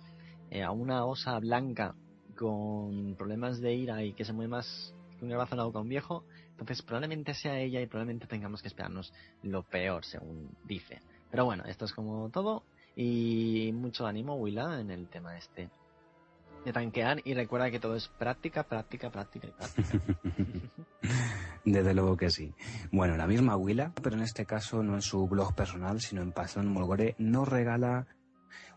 eh, 0.51 0.63
a 0.63 0.71
una 0.71 1.05
osa 1.05 1.37
blanca 1.41 1.97
con 2.37 3.17
problemas 3.17 3.61
de 3.61 3.75
ira 3.75 4.05
y 4.05 4.13
que 4.13 4.25
se 4.25 4.33
mueve 4.33 4.51
más 4.51 4.95
que 5.19 5.25
un 5.25 5.31
garbazo 5.33 5.57
en 5.57 5.59
la 5.59 5.67
un 5.67 5.89
viejo, 5.89 6.23
entonces 6.51 6.81
probablemente 6.83 7.35
sea 7.35 7.59
ella 7.59 7.81
y 7.81 7.87
probablemente 7.87 8.29
tengamos 8.29 8.63
que 8.63 8.69
esperarnos 8.69 9.13
lo 9.43 9.65
peor, 9.65 10.05
según 10.05 10.57
dice. 10.63 11.01
Pero 11.29 11.45
bueno, 11.45 11.65
esto 11.65 11.87
es 11.87 11.93
como 11.93 12.31
todo. 12.31 12.63
Y 12.97 13.73
mucho 13.75 14.07
ánimo, 14.07 14.37
Willa, 14.37 14.81
en 14.81 14.91
el 14.91 15.09
tema 15.09 15.37
este 15.37 15.69
de 16.65 16.73
tanquear 16.73 17.21
y 17.25 17.35
recuerda 17.35 17.71
que 17.71 17.79
todo 17.79 17.95
es 17.95 18.09
práctica, 18.09 18.65
práctica, 18.65 19.09
práctica 19.09 19.47
y 19.47 19.53
práctica. 19.53 19.89
Desde 21.65 21.95
luego 21.95 22.17
que 22.17 22.31
sí. 22.31 22.53
Bueno, 22.91 23.17
la 23.17 23.29
misma 23.29 23.57
Willa, 23.57 23.93
pero 24.03 24.17
en 24.17 24.23
este 24.23 24.47
caso 24.47 24.83
no 24.83 24.95
en 24.95 25.03
su 25.03 25.29
blog 25.29 25.55
personal, 25.55 26.01
sino 26.01 26.23
en 26.23 26.33
Pasión 26.33 26.67
Molgore, 26.67 27.15
nos 27.19 27.49
regala 27.49 28.07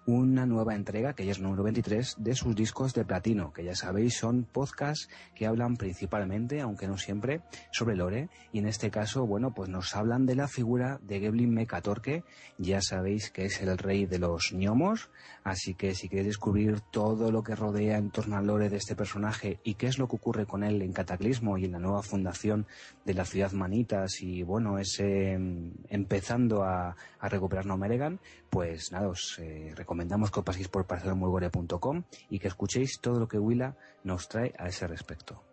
una 0.10 0.48
nueva 0.48 0.74
entrega, 0.74 1.14
que 1.14 1.26
ya 1.26 1.32
es 1.32 1.40
número 1.40 1.64
23, 1.64 2.16
de 2.18 2.36
sus 2.36 2.56
discos 2.56 2.94
de 2.94 3.06
platino, 3.06 3.54
que 3.54 3.64
ya 3.64 3.76
sabéis 3.76 4.18
son 4.18 4.44
podcasts 4.44 5.08
que 5.36 5.46
hablan 5.46 5.78
principalmente, 5.78 6.62
aunque 6.62 6.88
no 6.88 6.98
siempre, 6.98 7.42
sobre 7.72 7.96
Lore, 7.96 8.30
y 8.52 8.60
en 8.60 8.68
este 8.68 8.90
caso, 8.90 9.28
bueno, 9.28 9.54
pues 9.54 9.70
nos 9.70 9.96
hablan 9.96 10.26
de 10.26 10.36
la 10.36 10.48
figura 10.48 11.00
de 11.04 11.20
Geblin 11.20 11.54
Mecatorque, 11.54 12.24
ya 12.58 12.82
sabéis 12.82 13.30
que 13.30 13.46
es 13.46 13.62
el 13.62 13.78
rey 13.78 14.08
de 14.08 14.18
los 14.18 14.52
gnomos, 14.52 15.12
así 15.44 15.76
que 15.76 15.94
si 15.94 16.10
queréis 16.10 16.28
descubrir 16.28 16.82
todo 16.92 17.32
lo 17.32 17.44
que 17.44 17.56
rodea 17.56 17.98
en 17.98 18.10
torno 18.10 18.38
al 18.38 18.48
Lore 18.48 18.70
de 18.70 18.78
este 18.78 18.96
personaje 18.96 19.60
y 19.64 19.76
qué 19.76 19.88
es 19.88 20.00
lo 20.00 20.08
que 20.08 20.16
ocurre 20.16 20.46
con 20.46 20.64
él 20.64 20.82
en 20.82 20.92
Cataclismo 20.92 21.58
y 21.58 21.66
en 21.66 21.74
la 21.74 21.80
nueva 21.80 22.02
fundación 22.02 22.66
de 23.06 23.14
la 23.14 23.26
ciudad 23.26 23.52
Manitas 23.52 24.22
y 24.22 24.44
bueno, 24.44 24.80
ese 24.80 25.34
em, 25.34 25.74
empezando 25.90 26.64
a, 26.64 26.96
a 27.20 27.30
recuperar 27.30 27.66
Nomeregan, 27.66 28.20
pues 28.50 28.92
nada, 28.92 29.10
os 29.10 29.38
eh, 29.40 29.74
recomendamos 30.00 30.32
que 30.32 30.40
os 30.40 30.46
paséis 30.46 30.70
por 30.70 30.88
parcelomulgore.com 30.88 32.04
y 32.30 32.40
que 32.40 32.48
escuchéis 32.48 33.02
todo 33.02 33.20
lo 33.20 33.28
que 33.28 33.38
Willa 33.38 33.76
nos 34.06 34.30
trae 34.30 34.54
a 34.58 34.70
ese 34.70 34.88
respecto. 34.88 35.44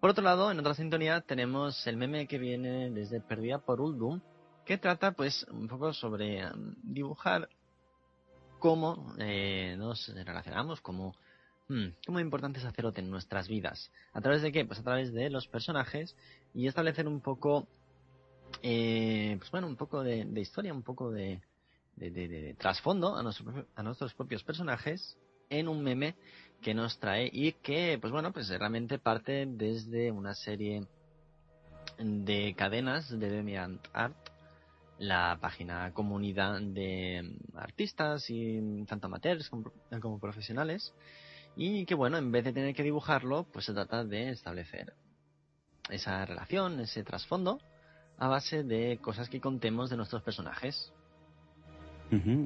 Por 0.00 0.10
otro 0.10 0.24
lado, 0.24 0.50
en 0.50 0.58
otra 0.58 0.74
sintonía 0.74 1.20
tenemos 1.20 1.86
el 1.86 1.96
meme 1.96 2.26
que 2.26 2.38
viene 2.38 2.90
desde 2.90 3.20
Perdida 3.20 3.60
por 3.60 3.80
Uldum, 3.80 4.20
que 4.66 4.78
trata 4.78 5.12
pues 5.12 5.46
un 5.48 5.68
poco 5.68 5.92
sobre 5.92 6.40
em, 6.40 6.74
dibujar 6.82 7.48
cómo 8.58 9.14
eh, 9.18 9.76
nos 9.78 10.08
relacionamos, 10.08 10.80
cómo 10.80 11.14
Hmm, 11.66 11.96
¿Cómo 12.04 12.20
importante 12.20 12.58
es 12.58 12.66
Azeroth 12.66 12.98
en 12.98 13.08
nuestras 13.08 13.48
vidas? 13.48 13.90
¿A 14.12 14.20
través 14.20 14.42
de 14.42 14.52
qué? 14.52 14.66
Pues 14.66 14.80
a 14.80 14.82
través 14.82 15.14
de 15.14 15.30
los 15.30 15.48
personajes 15.48 16.14
y 16.52 16.66
establecer 16.66 17.08
un 17.08 17.22
poco, 17.22 17.66
eh, 18.62 19.36
pues 19.38 19.50
bueno, 19.50 19.66
un 19.66 19.76
poco 19.76 20.02
de, 20.02 20.28
historia, 20.38 20.74
un 20.74 20.82
poco 20.82 21.10
de, 21.10 21.40
de, 21.96 22.54
trasfondo 22.58 23.16
a, 23.16 23.22
nuestro, 23.22 23.66
a 23.74 23.82
nuestros 23.82 24.14
propios 24.14 24.42
personajes 24.42 25.16
en 25.50 25.68
un 25.68 25.82
meme 25.82 26.16
que 26.62 26.74
nos 26.74 26.98
trae 26.98 27.28
y 27.32 27.52
que, 27.52 27.98
pues 28.00 28.12
bueno, 28.12 28.32
pues 28.32 28.48
realmente 28.48 28.98
parte 28.98 29.46
desde 29.46 30.10
una 30.10 30.34
serie 30.34 30.86
de 31.98 32.54
cadenas 32.56 33.08
de 33.10 33.30
Demian 33.30 33.80
Art, 33.92 34.16
la 34.98 35.38
página 35.40 35.92
comunidad 35.92 36.60
de 36.60 37.36
artistas 37.54 38.24
y 38.28 38.84
tanto 38.86 39.06
amateurs 39.06 39.50
como 40.00 40.18
profesionales, 40.18 40.94
y 41.56 41.84
que 41.86 41.94
bueno, 41.94 42.16
en 42.16 42.32
vez 42.32 42.44
de 42.44 42.52
tener 42.52 42.74
que 42.74 42.82
dibujarlo, 42.82 43.46
pues 43.52 43.66
se 43.66 43.74
trata 43.74 44.04
de 44.04 44.30
establecer 44.30 44.94
esa 45.90 46.24
relación, 46.24 46.80
ese 46.80 47.04
trasfondo, 47.04 47.60
a 48.18 48.28
base 48.28 48.62
de 48.62 48.98
cosas 49.00 49.28
que 49.28 49.40
contemos 49.40 49.90
de 49.90 49.96
nuestros 49.96 50.22
personajes. 50.22 50.92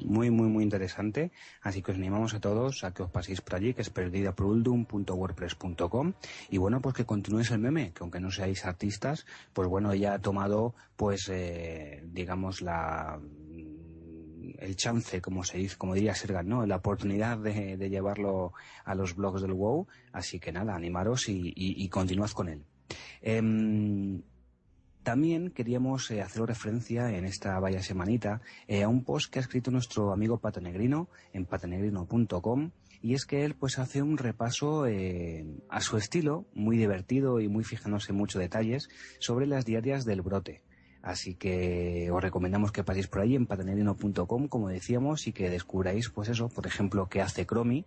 Muy, 0.05 0.31
muy, 0.31 0.47
muy 0.47 0.63
interesante. 0.63 1.31
Así 1.61 1.81
que 1.81 1.91
os 1.91 1.97
animamos 1.97 2.33
a 2.33 2.39
todos 2.39 2.83
a 2.83 2.93
que 2.93 3.03
os 3.03 3.11
paséis 3.11 3.41
por 3.41 3.55
allí, 3.55 3.73
que 3.73 3.81
es 3.81 3.89
perdidaproduldum.wordpress.com. 3.89 6.13
Y 6.49 6.57
bueno, 6.57 6.81
pues 6.81 6.95
que 6.95 7.05
continúes 7.05 7.51
el 7.51 7.59
meme, 7.59 7.91
que 7.93 8.03
aunque 8.03 8.19
no 8.19 8.31
seáis 8.31 8.65
artistas, 8.65 9.25
pues 9.53 9.67
bueno, 9.67 9.91
ella 9.91 10.13
ha 10.13 10.19
tomado, 10.19 10.73
pues, 10.95 11.29
eh, 11.29 12.03
digamos, 12.05 12.61
la 12.61 13.19
el 14.59 14.75
chance, 14.75 15.21
como 15.21 15.43
se 15.43 15.57
dice, 15.57 15.77
como 15.77 15.93
diría 15.93 16.15
Sergan, 16.15 16.47
¿no? 16.47 16.65
La 16.65 16.77
oportunidad 16.77 17.37
de, 17.37 17.77
llevarlo 17.89 18.53
a 18.83 18.95
los 18.95 19.15
blogs 19.15 19.41
del 19.41 19.53
WoW. 19.53 19.87
Así 20.11 20.39
que 20.39 20.51
nada, 20.51 20.75
animaros 20.75 21.29
y, 21.29 21.53
y, 21.55 21.89
continuad 21.89 22.29
con 22.31 22.49
él. 22.49 22.63
Em, 23.21 24.21
también 25.09 25.49
queríamos 25.49 26.11
eh, 26.11 26.21
hacer 26.21 26.43
referencia 26.43 27.09
en 27.17 27.25
esta 27.25 27.59
vaya 27.59 27.81
semanita 27.81 28.41
eh, 28.67 28.83
a 28.83 28.87
un 28.87 29.03
post 29.03 29.33
que 29.33 29.39
ha 29.39 29.41
escrito 29.41 29.71
nuestro 29.71 30.13
amigo 30.13 30.37
Patanegrino 30.37 31.09
en 31.33 31.47
patanegrino.com 31.47 32.69
y 33.01 33.15
es 33.15 33.25
que 33.25 33.43
él 33.43 33.55
pues 33.55 33.79
hace 33.79 34.03
un 34.03 34.19
repaso 34.19 34.85
eh, 34.85 35.47
a 35.67 35.81
su 35.81 35.97
estilo, 35.97 36.45
muy 36.53 36.77
divertido 36.77 37.39
y 37.39 37.47
muy 37.47 37.63
fijándose 37.63 38.11
en 38.11 38.19
muchos 38.19 38.39
detalles, 38.39 38.87
sobre 39.17 39.47
las 39.47 39.65
diarias 39.65 40.05
del 40.05 40.21
brote. 40.21 40.61
Así 41.01 41.35
que 41.35 42.09
os 42.11 42.21
recomendamos 42.21 42.73
que 42.73 42.83
paséis 42.83 43.07
por 43.07 43.21
ahí 43.21 43.35
en 43.35 43.45
patanerino.com, 43.45 44.47
como 44.49 44.67
decíamos, 44.67 45.27
y 45.27 45.31
que 45.31 45.49
descubráis, 45.49 46.09
pues 46.09 46.27
eso, 46.27 46.49
por 46.49 46.67
ejemplo, 46.67 47.07
qué 47.07 47.21
hace 47.21 47.45
Cromi 47.45 47.85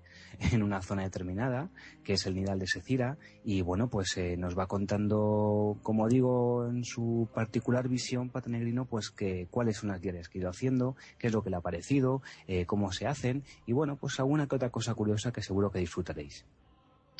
en 0.52 0.62
una 0.62 0.80
zona 0.80 1.02
determinada, 1.02 1.68
que 2.04 2.14
es 2.14 2.26
el 2.26 2.34
nidal 2.34 2.58
de 2.58 2.66
Secira, 2.66 3.18
y 3.44 3.60
bueno, 3.60 3.88
pues 3.88 4.16
eh, 4.16 4.36
nos 4.38 4.58
va 4.58 4.66
contando, 4.66 5.78
como 5.82 6.08
digo, 6.08 6.66
en 6.66 6.84
su 6.84 7.28
particular 7.34 7.88
visión 7.88 8.30
patanegrino, 8.30 8.86
pues 8.86 9.10
que 9.10 9.46
cuáles 9.50 9.76
son 9.76 9.90
las 9.90 10.00
diarias 10.00 10.28
que 10.28 10.38
ha 10.38 10.42
ido 10.42 10.50
haciendo, 10.50 10.96
qué 11.18 11.26
es 11.26 11.32
lo 11.34 11.42
que 11.42 11.50
le 11.50 11.56
ha 11.56 11.60
parecido, 11.60 12.22
eh, 12.46 12.64
cómo 12.64 12.92
se 12.92 13.06
hacen, 13.06 13.44
y 13.66 13.72
bueno, 13.72 13.96
pues 13.96 14.18
alguna 14.20 14.46
que 14.46 14.56
otra 14.56 14.70
cosa 14.70 14.94
curiosa 14.94 15.32
que 15.32 15.42
seguro 15.42 15.70
que 15.70 15.80
disfrutaréis. 15.80 16.46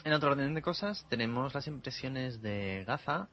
En 0.05 0.13
otro 0.15 0.33
orden 0.33 0.55
de 0.55 0.63
cosas, 0.63 1.07
tenemos 1.09 1.55
las 1.55 1.69
impresiones 1.69 2.43
de 2.43 2.83
Gaza, 2.85 3.29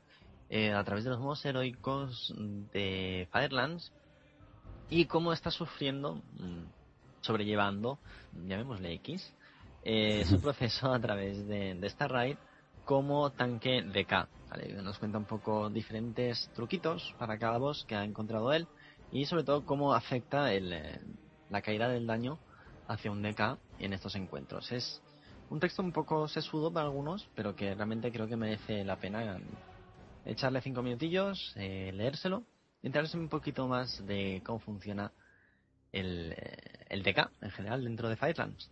eh, 0.50 0.74
a 0.74 0.84
través 0.84 1.04
de 1.04 1.12
los 1.12 1.20
modos 1.20 1.46
heroicos 1.46 2.34
de 2.74 3.28
Firelands 3.32 3.92
y 4.90 5.06
cómo 5.06 5.32
está 5.34 5.52
sufriendo, 5.52 6.16
mm, 6.16 7.22
sobrellevando, 7.22 8.00
llamémosle 8.48 8.94
X, 8.94 9.34
eh, 9.84 10.26
su 10.26 10.42
proceso 10.42 10.92
a 10.92 11.00
través 11.00 11.48
de, 11.48 11.78
esta 11.84 12.08
raid 12.08 12.38
como 12.86 13.32
tanque 13.32 13.84
de 13.84 14.06
K. 14.06 14.28
Nos 14.82 14.98
cuenta 14.98 15.20
un 15.20 15.26
poco 15.26 15.70
diferentes 15.70 16.50
truquitos 16.56 17.14
para 17.20 17.38
cada 17.38 17.60
boss 17.60 17.86
que 17.86 17.96
ha 17.96 18.04
encontrado 18.04 18.52
él 18.52 18.68
y 19.12 19.26
sobre 19.26 19.44
todo 19.44 19.64
cómo 19.64 19.94
afecta 19.94 20.52
el, 20.52 20.74
eh, 20.74 21.00
la 21.52 21.62
caída 21.62 21.88
del 21.88 22.08
daño 22.08 22.40
hacia 22.88 23.12
un 23.12 23.22
DK 23.22 23.60
en 23.78 23.94
estos 23.94 24.16
encuentros. 24.16 24.72
Es 24.72 25.02
un 25.52 25.60
texto 25.60 25.84
un 25.84 25.92
poco 25.92 26.28
sesudo 26.28 26.72
para 26.72 26.88
algunos, 26.88 27.30
pero 27.36 27.56
que 27.56 27.76
realmente 27.76 28.12
creo 28.12 28.28
que 28.28 28.36
merece 28.36 28.84
la 28.84 28.96
pena 28.98 29.40
echarle 30.32 30.62
cinco 30.62 30.82
minutillos, 30.82 31.54
eh, 31.56 31.92
leérselo, 31.94 32.44
y 32.82 32.88
enterarse 32.88 33.18
un 33.18 33.30
poquito 33.30 33.68
más 33.68 34.06
de 34.06 34.42
cómo 34.46 34.60
funciona 34.60 35.12
el, 35.92 36.34
eh, 36.38 36.86
el 36.90 37.04
DK 37.04 37.32
en 37.42 37.52
general 37.52 37.84
dentro 37.84 38.10
de 38.10 38.16
Firelands 38.16 38.70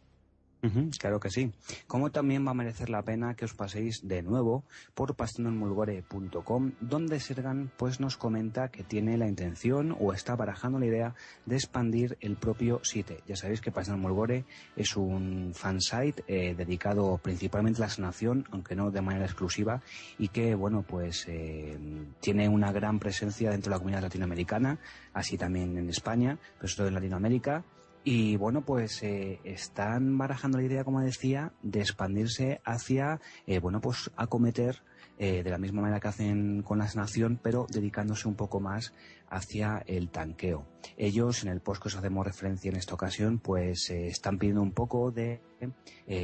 claro 0.99 1.19
que 1.19 1.29
sí. 1.29 1.51
Como 1.87 2.11
también 2.11 2.45
va 2.45 2.51
a 2.51 2.55
merecer 2.55 2.89
la 2.89 3.03
pena 3.03 3.35
que 3.35 3.45
os 3.45 3.53
paséis 3.53 4.07
de 4.07 4.21
nuevo 4.21 4.63
por 4.93 5.15
pastonenmulgore.com, 5.15 6.71
donde 6.81 7.19
Sergan 7.19 7.71
pues 7.77 7.99
nos 7.99 8.17
comenta 8.17 8.69
que 8.69 8.83
tiene 8.83 9.17
la 9.17 9.27
intención 9.27 9.95
o 9.99 10.13
está 10.13 10.35
barajando 10.35 10.79
la 10.79 10.85
idea 10.85 11.15
de 11.45 11.55
expandir 11.55 12.17
el 12.21 12.35
propio 12.35 12.79
sitio. 12.83 13.17
Ya 13.27 13.35
sabéis 13.35 13.61
que 13.61 13.71
Mulgore 13.95 14.45
es 14.75 14.97
un 14.97 15.51
fansite 15.53 16.23
eh, 16.27 16.55
dedicado 16.55 17.17
principalmente 17.17 17.81
a 17.81 17.85
la 17.85 17.89
sanación, 17.89 18.45
aunque 18.51 18.75
no 18.75 18.91
de 18.91 19.01
manera 19.01 19.25
exclusiva, 19.25 19.81
y 20.17 20.29
que 20.29 20.55
bueno 20.55 20.83
pues 20.83 21.25
eh, 21.27 21.77
tiene 22.19 22.49
una 22.49 22.71
gran 22.71 22.99
presencia 22.99 23.51
dentro 23.51 23.69
de 23.69 23.75
la 23.75 23.79
comunidad 23.79 24.01
latinoamericana, 24.01 24.79
así 25.13 25.37
también 25.37 25.77
en 25.77 25.89
España, 25.89 26.37
pero 26.57 26.67
sobre 26.67 26.77
todo 26.77 26.87
en 26.89 26.93
Latinoamérica 26.95 27.63
y 28.09 28.37
bueno, 28.37 28.61
pues 28.61 29.03
eh, 29.03 29.41
están 29.43 30.17
barajando 30.17 30.59
la 30.59 30.63
idea, 30.63 30.85
como 30.85 31.01
decía, 31.01 31.51
de 31.61 31.81
expandirse 31.81 32.61
hacia, 32.63 33.19
eh, 33.45 33.59
bueno, 33.59 33.81
pues 33.81 34.11
acometer 34.15 34.81
eh, 35.17 35.43
de 35.43 35.49
la 35.49 35.57
misma 35.57 35.81
manera 35.81 35.99
que 35.99 36.07
hacen 36.07 36.61
con 36.63 36.77
la 36.77 36.87
sanación, 36.87 37.37
pero 37.43 37.67
dedicándose 37.69 38.29
un 38.29 38.35
poco 38.35 38.61
más 38.61 38.93
hacia 39.29 39.83
el 39.87 40.07
tanqueo. 40.07 40.65
Ellos, 40.95 41.43
en 41.43 41.49
el 41.49 41.59
post 41.59 41.81
que 41.81 41.89
os 41.89 41.97
hacemos 41.97 42.25
referencia 42.25 42.69
en 42.69 42.77
esta 42.77 42.93
ocasión, 42.93 43.39
pues 43.39 43.89
están 43.89 44.37
pidiendo 44.37 44.61
un 44.61 44.71
poco 44.71 45.11
de 45.11 45.41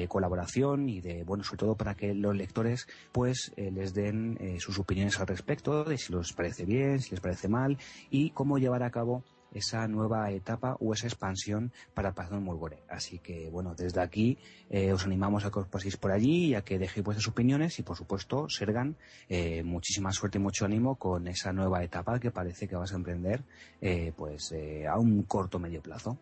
colaboración 0.08 0.88
y 0.88 1.02
de, 1.02 1.26
bueno, 1.26 1.44
sobre 1.44 1.58
todo 1.58 1.76
para 1.76 1.96
que 1.96 2.14
los 2.14 2.34
lectores, 2.34 2.88
pues, 3.12 3.52
les 3.58 3.94
den 3.94 4.40
sus 4.58 4.80
opiniones 4.80 5.20
al 5.20 5.28
respecto, 5.28 5.84
de 5.84 5.98
si 5.98 6.14
les 6.14 6.32
parece 6.32 6.64
bien, 6.64 7.02
si 7.02 7.12
les 7.12 7.20
parece 7.20 7.50
mal 7.50 7.78
y 8.10 8.30
cómo 8.30 8.58
llevar 8.58 8.84
a 8.84 8.92
cabo 8.92 9.26
esa 9.54 9.88
nueva 9.88 10.30
etapa 10.32 10.76
o 10.80 10.94
esa 10.94 11.08
expansión 11.08 11.72
para 11.94 12.14
Pazón 12.14 12.44
Mulgore. 12.44 12.80
Así 12.90 13.20
que, 13.20 13.50
bueno, 13.50 13.76
desde 13.76 14.02
aquí 14.02 14.38
eh, 14.70 14.94
os 14.94 15.06
animamos 15.06 15.46
a 15.46 15.52
que 15.52 15.60
os 15.60 15.68
paséis 15.68 15.98
por 15.98 16.12
allí 16.12 16.48
y 16.48 16.56
a 16.56 16.64
que 16.64 16.80
dejéis 16.80 17.06
vuestras 17.06 17.28
opiniones 17.28 17.80
y, 17.80 17.84
por 17.84 17.98
supuesto, 17.98 18.50
Sergan, 18.50 18.96
eh, 19.30 19.64
muchísima 19.64 20.12
suerte 20.12 20.38
y 20.38 20.42
mucho 20.42 20.66
ánimo 20.66 20.96
con 20.96 21.28
esa 21.28 21.54
nueva 21.54 21.84
etapa 21.84 22.20
que 22.20 22.32
parece 22.32 22.68
que 22.68 22.76
vas 22.76 22.94
a 22.94 22.96
emprender 22.96 23.44
eh, 23.82 24.14
pues 24.16 24.54
a 24.90 24.98
un 24.98 25.24
corto 25.24 25.60
medio 25.60 25.82
plazo. 25.82 26.18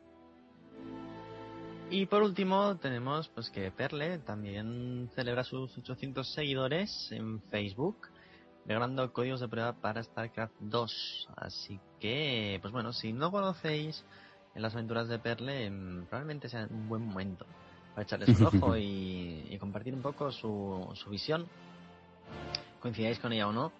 Y 1.89 2.05
por 2.05 2.23
último 2.23 2.77
tenemos 2.77 3.27
pues 3.27 3.49
que 3.49 3.69
Perle 3.69 4.19
también 4.19 5.09
celebra 5.13 5.43
sus 5.43 5.77
800 5.77 6.25
seguidores 6.33 7.11
en 7.11 7.41
Facebook 7.41 8.07
regalando 8.65 9.11
códigos 9.13 9.39
de 9.39 9.47
prueba 9.47 9.73
para 9.73 10.03
StarCraft 10.03 10.53
2. 10.59 11.29
Así 11.35 11.79
que, 11.99 12.59
pues 12.61 12.71
bueno, 12.71 12.93
si 12.93 13.13
no 13.13 13.31
conocéis 13.31 14.05
en 14.55 14.61
las 14.61 14.73
aventuras 14.73 15.07
de 15.07 15.19
Perle, 15.19 15.65
em, 15.65 16.05
probablemente 16.05 16.49
sea 16.49 16.67
un 16.69 16.87
buen 16.89 17.05
momento 17.05 17.45
para 17.93 18.03
echarles 18.03 18.39
un 18.39 18.45
ojo 18.45 18.75
y, 18.77 19.57
compartir 19.59 19.93
un 19.93 20.01
poco 20.01 20.31
su, 20.31 20.89
su 20.93 21.09
visión, 21.09 21.47
coincidáis 22.79 23.19
con 23.19 23.33
ella 23.33 23.47
o 23.47 23.51
no, 23.51 23.71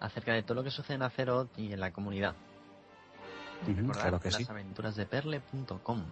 acerca 0.00 0.32
de 0.32 0.42
todo 0.42 0.54
lo 0.54 0.64
que 0.64 0.70
sucede 0.70 0.96
en 0.96 1.02
Azeroth 1.02 1.50
y 1.58 1.72
en 1.72 1.80
la 1.80 1.92
comunidad. 1.92 2.34
claro 3.92 4.20
que 4.20 4.30
las 4.30 5.06
perle.com. 5.06 6.04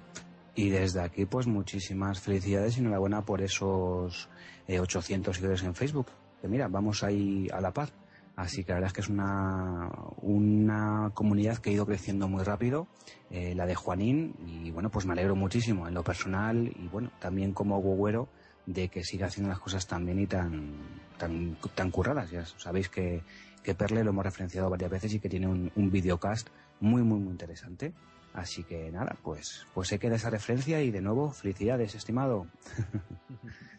Y 0.54 0.70
desde 0.70 1.02
aquí, 1.02 1.26
pues 1.26 1.46
muchísimas 1.46 2.20
felicidades 2.20 2.76
y 2.76 2.80
enhorabuena 2.80 3.22
por 3.22 3.42
esos 3.42 4.28
800 4.66 5.30
eh, 5.30 5.34
seguidores 5.34 5.62
en 5.62 5.74
Facebook. 5.74 6.06
Que 6.40 6.48
mira, 6.48 6.66
vamos 6.68 7.02
ahí 7.02 7.46
a 7.52 7.60
la 7.60 7.72
paz. 7.72 7.92
Así 8.36 8.64
que 8.64 8.72
la 8.72 8.76
verdad 8.76 8.88
es 8.88 8.92
que 8.92 9.00
es 9.00 9.08
una, 9.08 9.90
una 10.20 11.10
comunidad 11.14 11.56
que 11.56 11.70
ha 11.70 11.72
ido 11.72 11.86
creciendo 11.86 12.28
muy 12.28 12.44
rápido, 12.44 12.86
eh, 13.30 13.54
la 13.54 13.64
de 13.64 13.74
Juanín, 13.74 14.34
y 14.46 14.70
bueno, 14.70 14.90
pues 14.90 15.06
me 15.06 15.12
alegro 15.12 15.34
muchísimo 15.34 15.88
en 15.88 15.94
lo 15.94 16.04
personal 16.04 16.70
y 16.76 16.86
bueno, 16.88 17.10
también 17.18 17.52
como 17.54 17.80
gogüero 17.80 18.28
de 18.66 18.88
que 18.88 19.02
siga 19.04 19.28
haciendo 19.28 19.48
las 19.48 19.58
cosas 19.58 19.86
tan 19.86 20.04
bien 20.04 20.20
y 20.20 20.26
tan, 20.26 20.74
tan, 21.16 21.56
tan 21.74 21.90
curradas. 21.90 22.30
Ya 22.30 22.44
sabéis 22.44 22.90
que, 22.90 23.22
que 23.62 23.74
Perle 23.74 24.04
lo 24.04 24.10
hemos 24.10 24.24
referenciado 24.24 24.68
varias 24.68 24.90
veces 24.90 25.14
y 25.14 25.20
que 25.20 25.30
tiene 25.30 25.46
un, 25.46 25.72
un 25.74 25.90
videocast 25.90 26.48
muy, 26.80 27.02
muy, 27.02 27.18
muy 27.18 27.30
interesante. 27.30 27.94
Así 28.34 28.64
que 28.64 28.90
nada, 28.90 29.16
pues, 29.22 29.66
pues 29.72 29.88
se 29.88 29.98
queda 29.98 30.16
esa 30.16 30.28
referencia 30.28 30.82
y 30.82 30.90
de 30.90 31.00
nuevo, 31.00 31.30
felicidades, 31.30 31.94
estimado. 31.94 32.46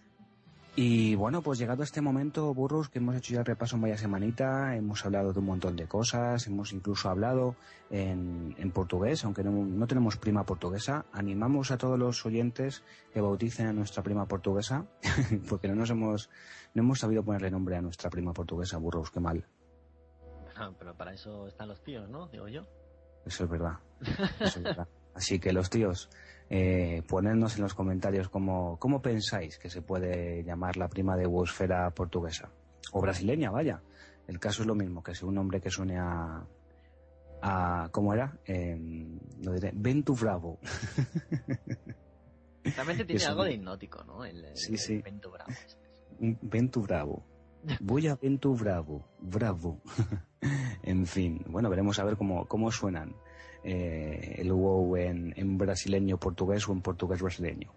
Y 0.79 1.15
bueno, 1.15 1.41
pues 1.41 1.57
llegado 1.57 1.81
a 1.81 1.85
este 1.85 2.01
momento, 2.01 2.53
burros, 2.53 2.87
que 2.87 2.99
hemos 2.99 3.15
hecho 3.15 3.33
ya 3.33 3.39
el 3.39 3.47
repaso 3.47 3.77
en 3.77 3.81
vaya 3.81 3.97
semanita, 3.97 4.75
hemos 4.75 5.03
hablado 5.03 5.33
de 5.33 5.39
un 5.39 5.45
montón 5.45 5.75
de 5.75 5.87
cosas, 5.87 6.45
hemos 6.45 6.71
incluso 6.71 7.09
hablado 7.09 7.55
en, 7.89 8.53
en 8.59 8.71
portugués, 8.71 9.25
aunque 9.25 9.43
no, 9.43 9.49
no, 9.49 9.87
tenemos 9.87 10.17
prima 10.17 10.45
portuguesa. 10.45 11.07
Animamos 11.13 11.71
a 11.71 11.79
todos 11.79 11.97
los 11.97 12.23
oyentes 12.27 12.83
que 13.11 13.21
bauticen 13.21 13.65
a 13.65 13.73
nuestra 13.73 14.03
prima 14.03 14.27
portuguesa, 14.27 14.85
porque 15.49 15.67
no 15.67 15.73
nos 15.73 15.89
hemos, 15.89 16.29
no 16.75 16.83
hemos 16.83 16.99
sabido 16.99 17.23
ponerle 17.23 17.49
nombre 17.49 17.75
a 17.75 17.81
nuestra 17.81 18.11
prima 18.11 18.31
portuguesa, 18.31 18.77
burros, 18.77 19.09
qué 19.09 19.19
mal. 19.19 19.47
Pero 20.77 20.95
para 20.95 21.11
eso 21.11 21.47
están 21.47 21.69
los 21.69 21.81
tíos, 21.81 22.07
¿no? 22.07 22.27
Digo 22.27 22.47
yo. 22.49 22.61
Eso 23.25 23.45
es 23.45 23.49
verdad. 23.49 23.79
Eso 24.39 24.59
es 24.59 24.63
verdad. 24.63 24.87
Así 25.15 25.39
que 25.39 25.51
los 25.51 25.71
tíos, 25.71 26.11
eh, 26.49 27.03
ponednos 27.07 27.57
en 27.57 27.63
los 27.63 27.73
comentarios 27.73 28.29
cómo, 28.29 28.77
cómo 28.79 29.01
pensáis 29.01 29.57
que 29.57 29.69
se 29.69 29.81
puede 29.81 30.43
llamar 30.43 30.77
la 30.77 30.87
prima 30.87 31.17
de 31.17 31.27
Wosfera 31.27 31.89
portuguesa. 31.91 32.49
O 32.93 33.01
brasileña, 33.01 33.51
vaya. 33.51 33.81
El 34.27 34.39
caso 34.39 34.61
es 34.61 34.67
lo 34.67 34.75
mismo, 34.75 35.03
que 35.03 35.13
sea 35.13 35.27
un 35.27 35.35
nombre 35.35 35.59
que 35.59 35.69
suene 35.69 35.97
a... 35.97 36.45
a 37.41 37.89
¿Cómo 37.91 38.13
era? 38.13 38.37
Eh, 38.45 38.77
lo 39.41 39.53
diré. 39.53 39.71
Ventu 39.73 40.15
Bravo. 40.15 40.59
Realmente 42.63 43.05
tiene 43.05 43.25
algo 43.25 43.43
de 43.43 43.53
hipnótico, 43.53 44.03
¿no? 44.03 44.25
El, 44.25 44.43
el, 44.43 44.57
sí, 44.57 44.77
sí. 44.77 44.95
el 44.95 45.01
Ventu 45.01 45.31
Bravo. 45.31 45.51
Ventu 46.19 46.81
Bravo. 46.81 47.23
Voy 47.81 48.07
a 48.07 48.15
Ventu 48.15 48.55
Bravo. 48.55 49.05
Bravo. 49.19 49.81
en 50.83 51.05
fin, 51.05 51.43
bueno, 51.47 51.69
veremos 51.69 51.99
a 51.99 52.05
ver 52.05 52.17
cómo, 52.17 52.45
cómo 52.45 52.71
suenan 52.71 53.15
eh, 53.63 54.35
el 54.37 54.51
WoW 54.51 54.97
en, 54.97 55.33
en, 55.35 55.57
brasileño 55.57 56.17
portugués 56.17 56.67
o 56.67 56.73
en 56.73 56.81
portugués 56.81 57.21
brasileño. 57.21 57.71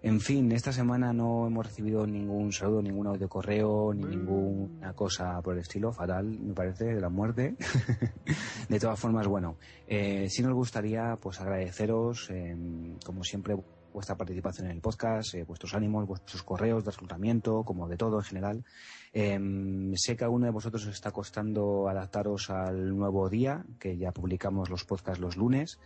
En 0.00 0.20
fin, 0.20 0.52
esta 0.52 0.72
semana 0.72 1.12
no 1.12 1.48
hemos 1.48 1.66
recibido 1.66 2.06
ningún 2.06 2.52
saludo, 2.52 2.82
ningún 2.82 3.08
audio 3.08 3.28
correo, 3.28 3.92
ni 3.92 4.04
ninguna 4.04 4.92
cosa 4.92 5.42
por 5.42 5.54
el 5.54 5.60
estilo, 5.60 5.92
fatal, 5.92 6.24
me 6.24 6.54
parece, 6.54 6.84
de 6.84 7.00
la 7.00 7.08
muerte. 7.08 7.56
de 8.68 8.78
todas 8.78 8.98
formas, 8.98 9.26
bueno, 9.26 9.56
eh, 9.88 10.28
sí 10.30 10.42
nos 10.42 10.54
gustaría 10.54 11.16
pues 11.20 11.40
agradeceros, 11.40 12.30
eh, 12.30 12.56
como 13.04 13.24
siempre, 13.24 13.56
vuestra 13.92 14.16
participación 14.16 14.66
en 14.66 14.72
el 14.72 14.80
podcast, 14.80 15.34
eh, 15.34 15.44
vuestros 15.44 15.74
ánimos, 15.74 16.06
vuestros 16.06 16.42
correos 16.42 16.84
de 16.84 16.90
reclutamiento, 16.90 17.62
como 17.64 17.88
de 17.88 17.96
todo 17.96 18.18
en 18.18 18.24
general. 18.24 18.64
Eh, 19.12 19.92
sé 19.96 20.16
que 20.16 20.24
a 20.24 20.28
uno 20.28 20.46
de 20.46 20.52
vosotros 20.52 20.86
os 20.86 20.94
está 20.94 21.10
costando 21.10 21.88
adaptaros 21.88 22.50
al 22.50 22.96
nuevo 22.96 23.28
día, 23.28 23.64
que 23.78 23.96
ya 23.96 24.12
publicamos 24.12 24.70
los 24.70 24.84
podcasts 24.84 25.20
los 25.20 25.36
lunes, 25.36 25.78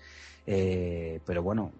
eh, 0.46 1.20
pero 1.24 1.42
bueno, 1.42 1.72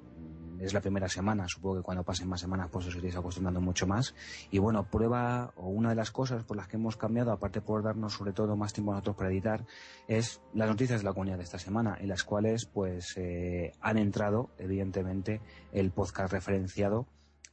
es 0.62 0.74
la 0.74 0.80
primera 0.80 1.08
semana, 1.08 1.48
supongo 1.48 1.76
que 1.76 1.82
cuando 1.82 2.04
pasen 2.04 2.28
más 2.28 2.40
semanas 2.40 2.68
pues 2.70 2.86
os 2.86 2.96
iréis 2.96 3.16
acostumbrando 3.16 3.60
mucho 3.60 3.86
más. 3.86 4.14
Y 4.50 4.58
bueno, 4.58 4.84
prueba 4.84 5.52
o 5.56 5.68
una 5.68 5.90
de 5.90 5.96
las 5.96 6.10
cosas 6.10 6.44
por 6.44 6.56
las 6.56 6.68
que 6.68 6.76
hemos 6.76 6.96
cambiado, 6.96 7.32
aparte 7.32 7.60
por 7.60 7.82
darnos 7.82 8.14
sobre 8.14 8.32
todo 8.32 8.56
más 8.56 8.72
tiempo 8.72 8.92
nosotros 8.92 9.16
para 9.16 9.30
editar, 9.30 9.64
es 10.08 10.40
las 10.54 10.68
noticias 10.68 11.00
de 11.00 11.04
la 11.04 11.12
comunidad 11.12 11.38
de 11.38 11.44
esta 11.44 11.58
semana, 11.58 11.96
en 12.00 12.08
las 12.08 12.24
cuales 12.24 12.66
pues 12.66 13.14
eh, 13.16 13.72
han 13.80 13.98
entrado, 13.98 14.50
evidentemente, 14.58 15.40
el 15.72 15.90
podcast 15.90 16.32
referenciado 16.32 17.06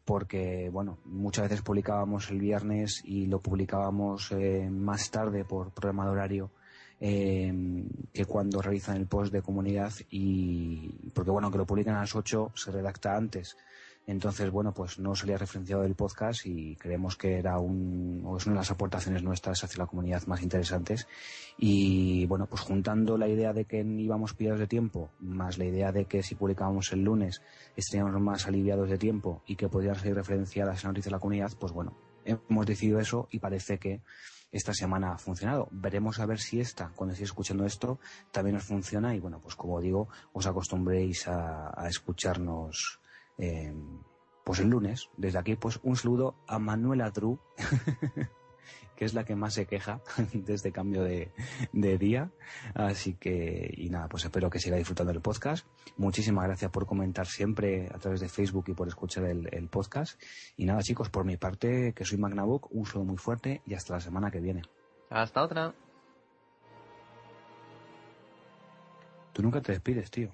porque, 0.05 0.71
bueno, 0.71 0.97
muchas 1.05 1.43
veces 1.43 1.61
publicábamos 1.61 2.31
el 2.31 2.39
viernes 2.39 3.03
y 3.05 3.27
lo 3.27 3.41
publicábamos 3.41 4.31
eh, 4.31 4.67
más 4.71 5.11
tarde 5.11 5.45
por 5.45 5.71
programa 5.71 6.05
de 6.05 6.09
horario 6.09 6.51
eh, 6.99 7.53
que 8.11 8.25
cuando 8.25 8.61
realizan 8.61 8.97
el 8.97 9.07
post 9.07 9.31
de 9.31 9.41
comunidad 9.41 9.93
y 10.09 10.89
porque 11.13 11.31
bueno, 11.31 11.51
que 11.51 11.57
lo 11.57 11.65
publican 11.65 11.95
a 11.95 12.01
las 12.01 12.15
8 12.15 12.51
se 12.55 12.71
redacta 12.71 13.15
antes. 13.15 13.55
Entonces, 14.09 14.49
bueno, 14.49 14.73
pues 14.73 14.97
no 14.97 15.15
salía 15.15 15.37
referenciado 15.37 15.83
el 15.83 15.93
podcast 15.93 16.47
y 16.47 16.75
creemos 16.77 17.15
que 17.15 17.37
era 17.37 17.59
un, 17.59 18.23
o 18.25 18.37
es 18.37 18.47
una 18.47 18.55
de 18.55 18.61
las 18.61 18.71
aportaciones 18.71 19.21
nuestras 19.21 19.63
hacia 19.63 19.77
la 19.77 19.85
comunidad 19.85 20.25
más 20.25 20.41
interesantes. 20.41 21.07
Y 21.59 22.25
bueno, 22.25 22.47
pues 22.47 22.61
juntando 22.61 23.19
la 23.19 23.27
idea 23.27 23.53
de 23.53 23.65
que 23.65 23.81
íbamos 23.81 24.33
pillados 24.33 24.59
de 24.59 24.65
tiempo, 24.65 25.11
más 25.19 25.59
la 25.59 25.65
idea 25.65 25.91
de 25.91 26.05
que 26.05 26.23
si 26.23 26.33
publicábamos 26.33 26.91
el 26.91 27.03
lunes 27.03 27.43
estaríamos 27.75 28.19
más 28.19 28.47
aliviados 28.47 28.89
de 28.89 28.97
tiempo 28.97 29.43
y 29.45 29.55
que 29.55 29.69
podrían 29.69 29.95
ser 29.95 30.15
referenciadas 30.15 30.83
en 30.83 30.87
la 30.87 30.91
noticia 30.93 31.11
de 31.11 31.15
la 31.15 31.19
comunidad, 31.19 31.51
pues 31.59 31.71
bueno, 31.71 31.95
hemos 32.25 32.65
decidido 32.65 32.99
eso 32.99 33.27
y 33.29 33.37
parece 33.37 33.77
que 33.77 34.01
esta 34.51 34.73
semana 34.73 35.13
ha 35.13 35.17
funcionado. 35.17 35.67
Veremos 35.71 36.19
a 36.19 36.25
ver 36.25 36.39
si 36.39 36.59
esta, 36.59 36.89
cuando 36.95 37.13
estéis 37.13 37.29
escuchando 37.29 37.65
esto, 37.65 37.99
también 38.31 38.57
os 38.57 38.63
funciona 38.63 39.15
y 39.15 39.19
bueno, 39.19 39.39
pues 39.39 39.55
como 39.55 39.79
digo, 39.79 40.09
os 40.33 40.47
acostumbréis 40.47 41.27
a, 41.27 41.87
escucharnos 41.87 42.99
eh, 43.37 43.73
pues 44.43 44.59
el 44.59 44.69
lunes. 44.69 45.09
Desde 45.17 45.39
aquí, 45.39 45.55
pues 45.55 45.79
un 45.83 45.95
saludo 45.95 46.35
a 46.47 46.59
Manuela 46.59 47.11
Drew, 47.11 47.39
que 48.99 49.05
es 49.05 49.13
la 49.13 49.23
que 49.23 49.33
más 49.33 49.53
se 49.53 49.65
queja 49.65 50.01
de 50.33 50.53
este 50.53 50.73
cambio 50.73 51.03
de, 51.03 51.31
de, 51.71 51.97
día. 51.97 52.31
Así 52.73 53.13
que, 53.13 53.73
y 53.77 53.89
nada, 53.89 54.09
pues 54.09 54.25
espero 54.25 54.49
que 54.49 54.59
siga 54.59 54.75
disfrutando 54.75 55.13
del 55.13 55.21
podcast. 55.21 55.65
Muchísimas 55.95 56.43
gracias 56.43 56.69
por 56.69 56.85
comentar 56.85 57.25
siempre 57.25 57.87
a 57.95 57.97
través 57.97 58.19
de 58.19 58.27
Facebook 58.27 58.65
y 58.67 58.73
por 58.73 58.89
escuchar 58.89 59.23
el, 59.23 59.47
el 59.53 59.69
podcast. 59.69 60.21
Y 60.57 60.65
nada, 60.65 60.81
chicos, 60.81 61.09
por 61.09 61.23
mi 61.23 61.37
parte, 61.37 61.93
que 61.93 62.03
soy 62.03 62.17
Magnabook, 62.17 62.67
un 62.71 62.85
saludo 62.85 63.05
muy 63.05 63.17
fuerte 63.17 63.61
y 63.65 63.73
hasta 63.73 63.93
la 63.93 64.01
semana 64.01 64.31
que 64.31 64.41
viene. 64.41 64.63
Hasta 65.09 65.43
otra. 65.43 65.73
Tú 69.31 69.41
nunca 69.41 69.61
te 69.61 69.71
despides, 69.71 70.11
tío. 70.11 70.29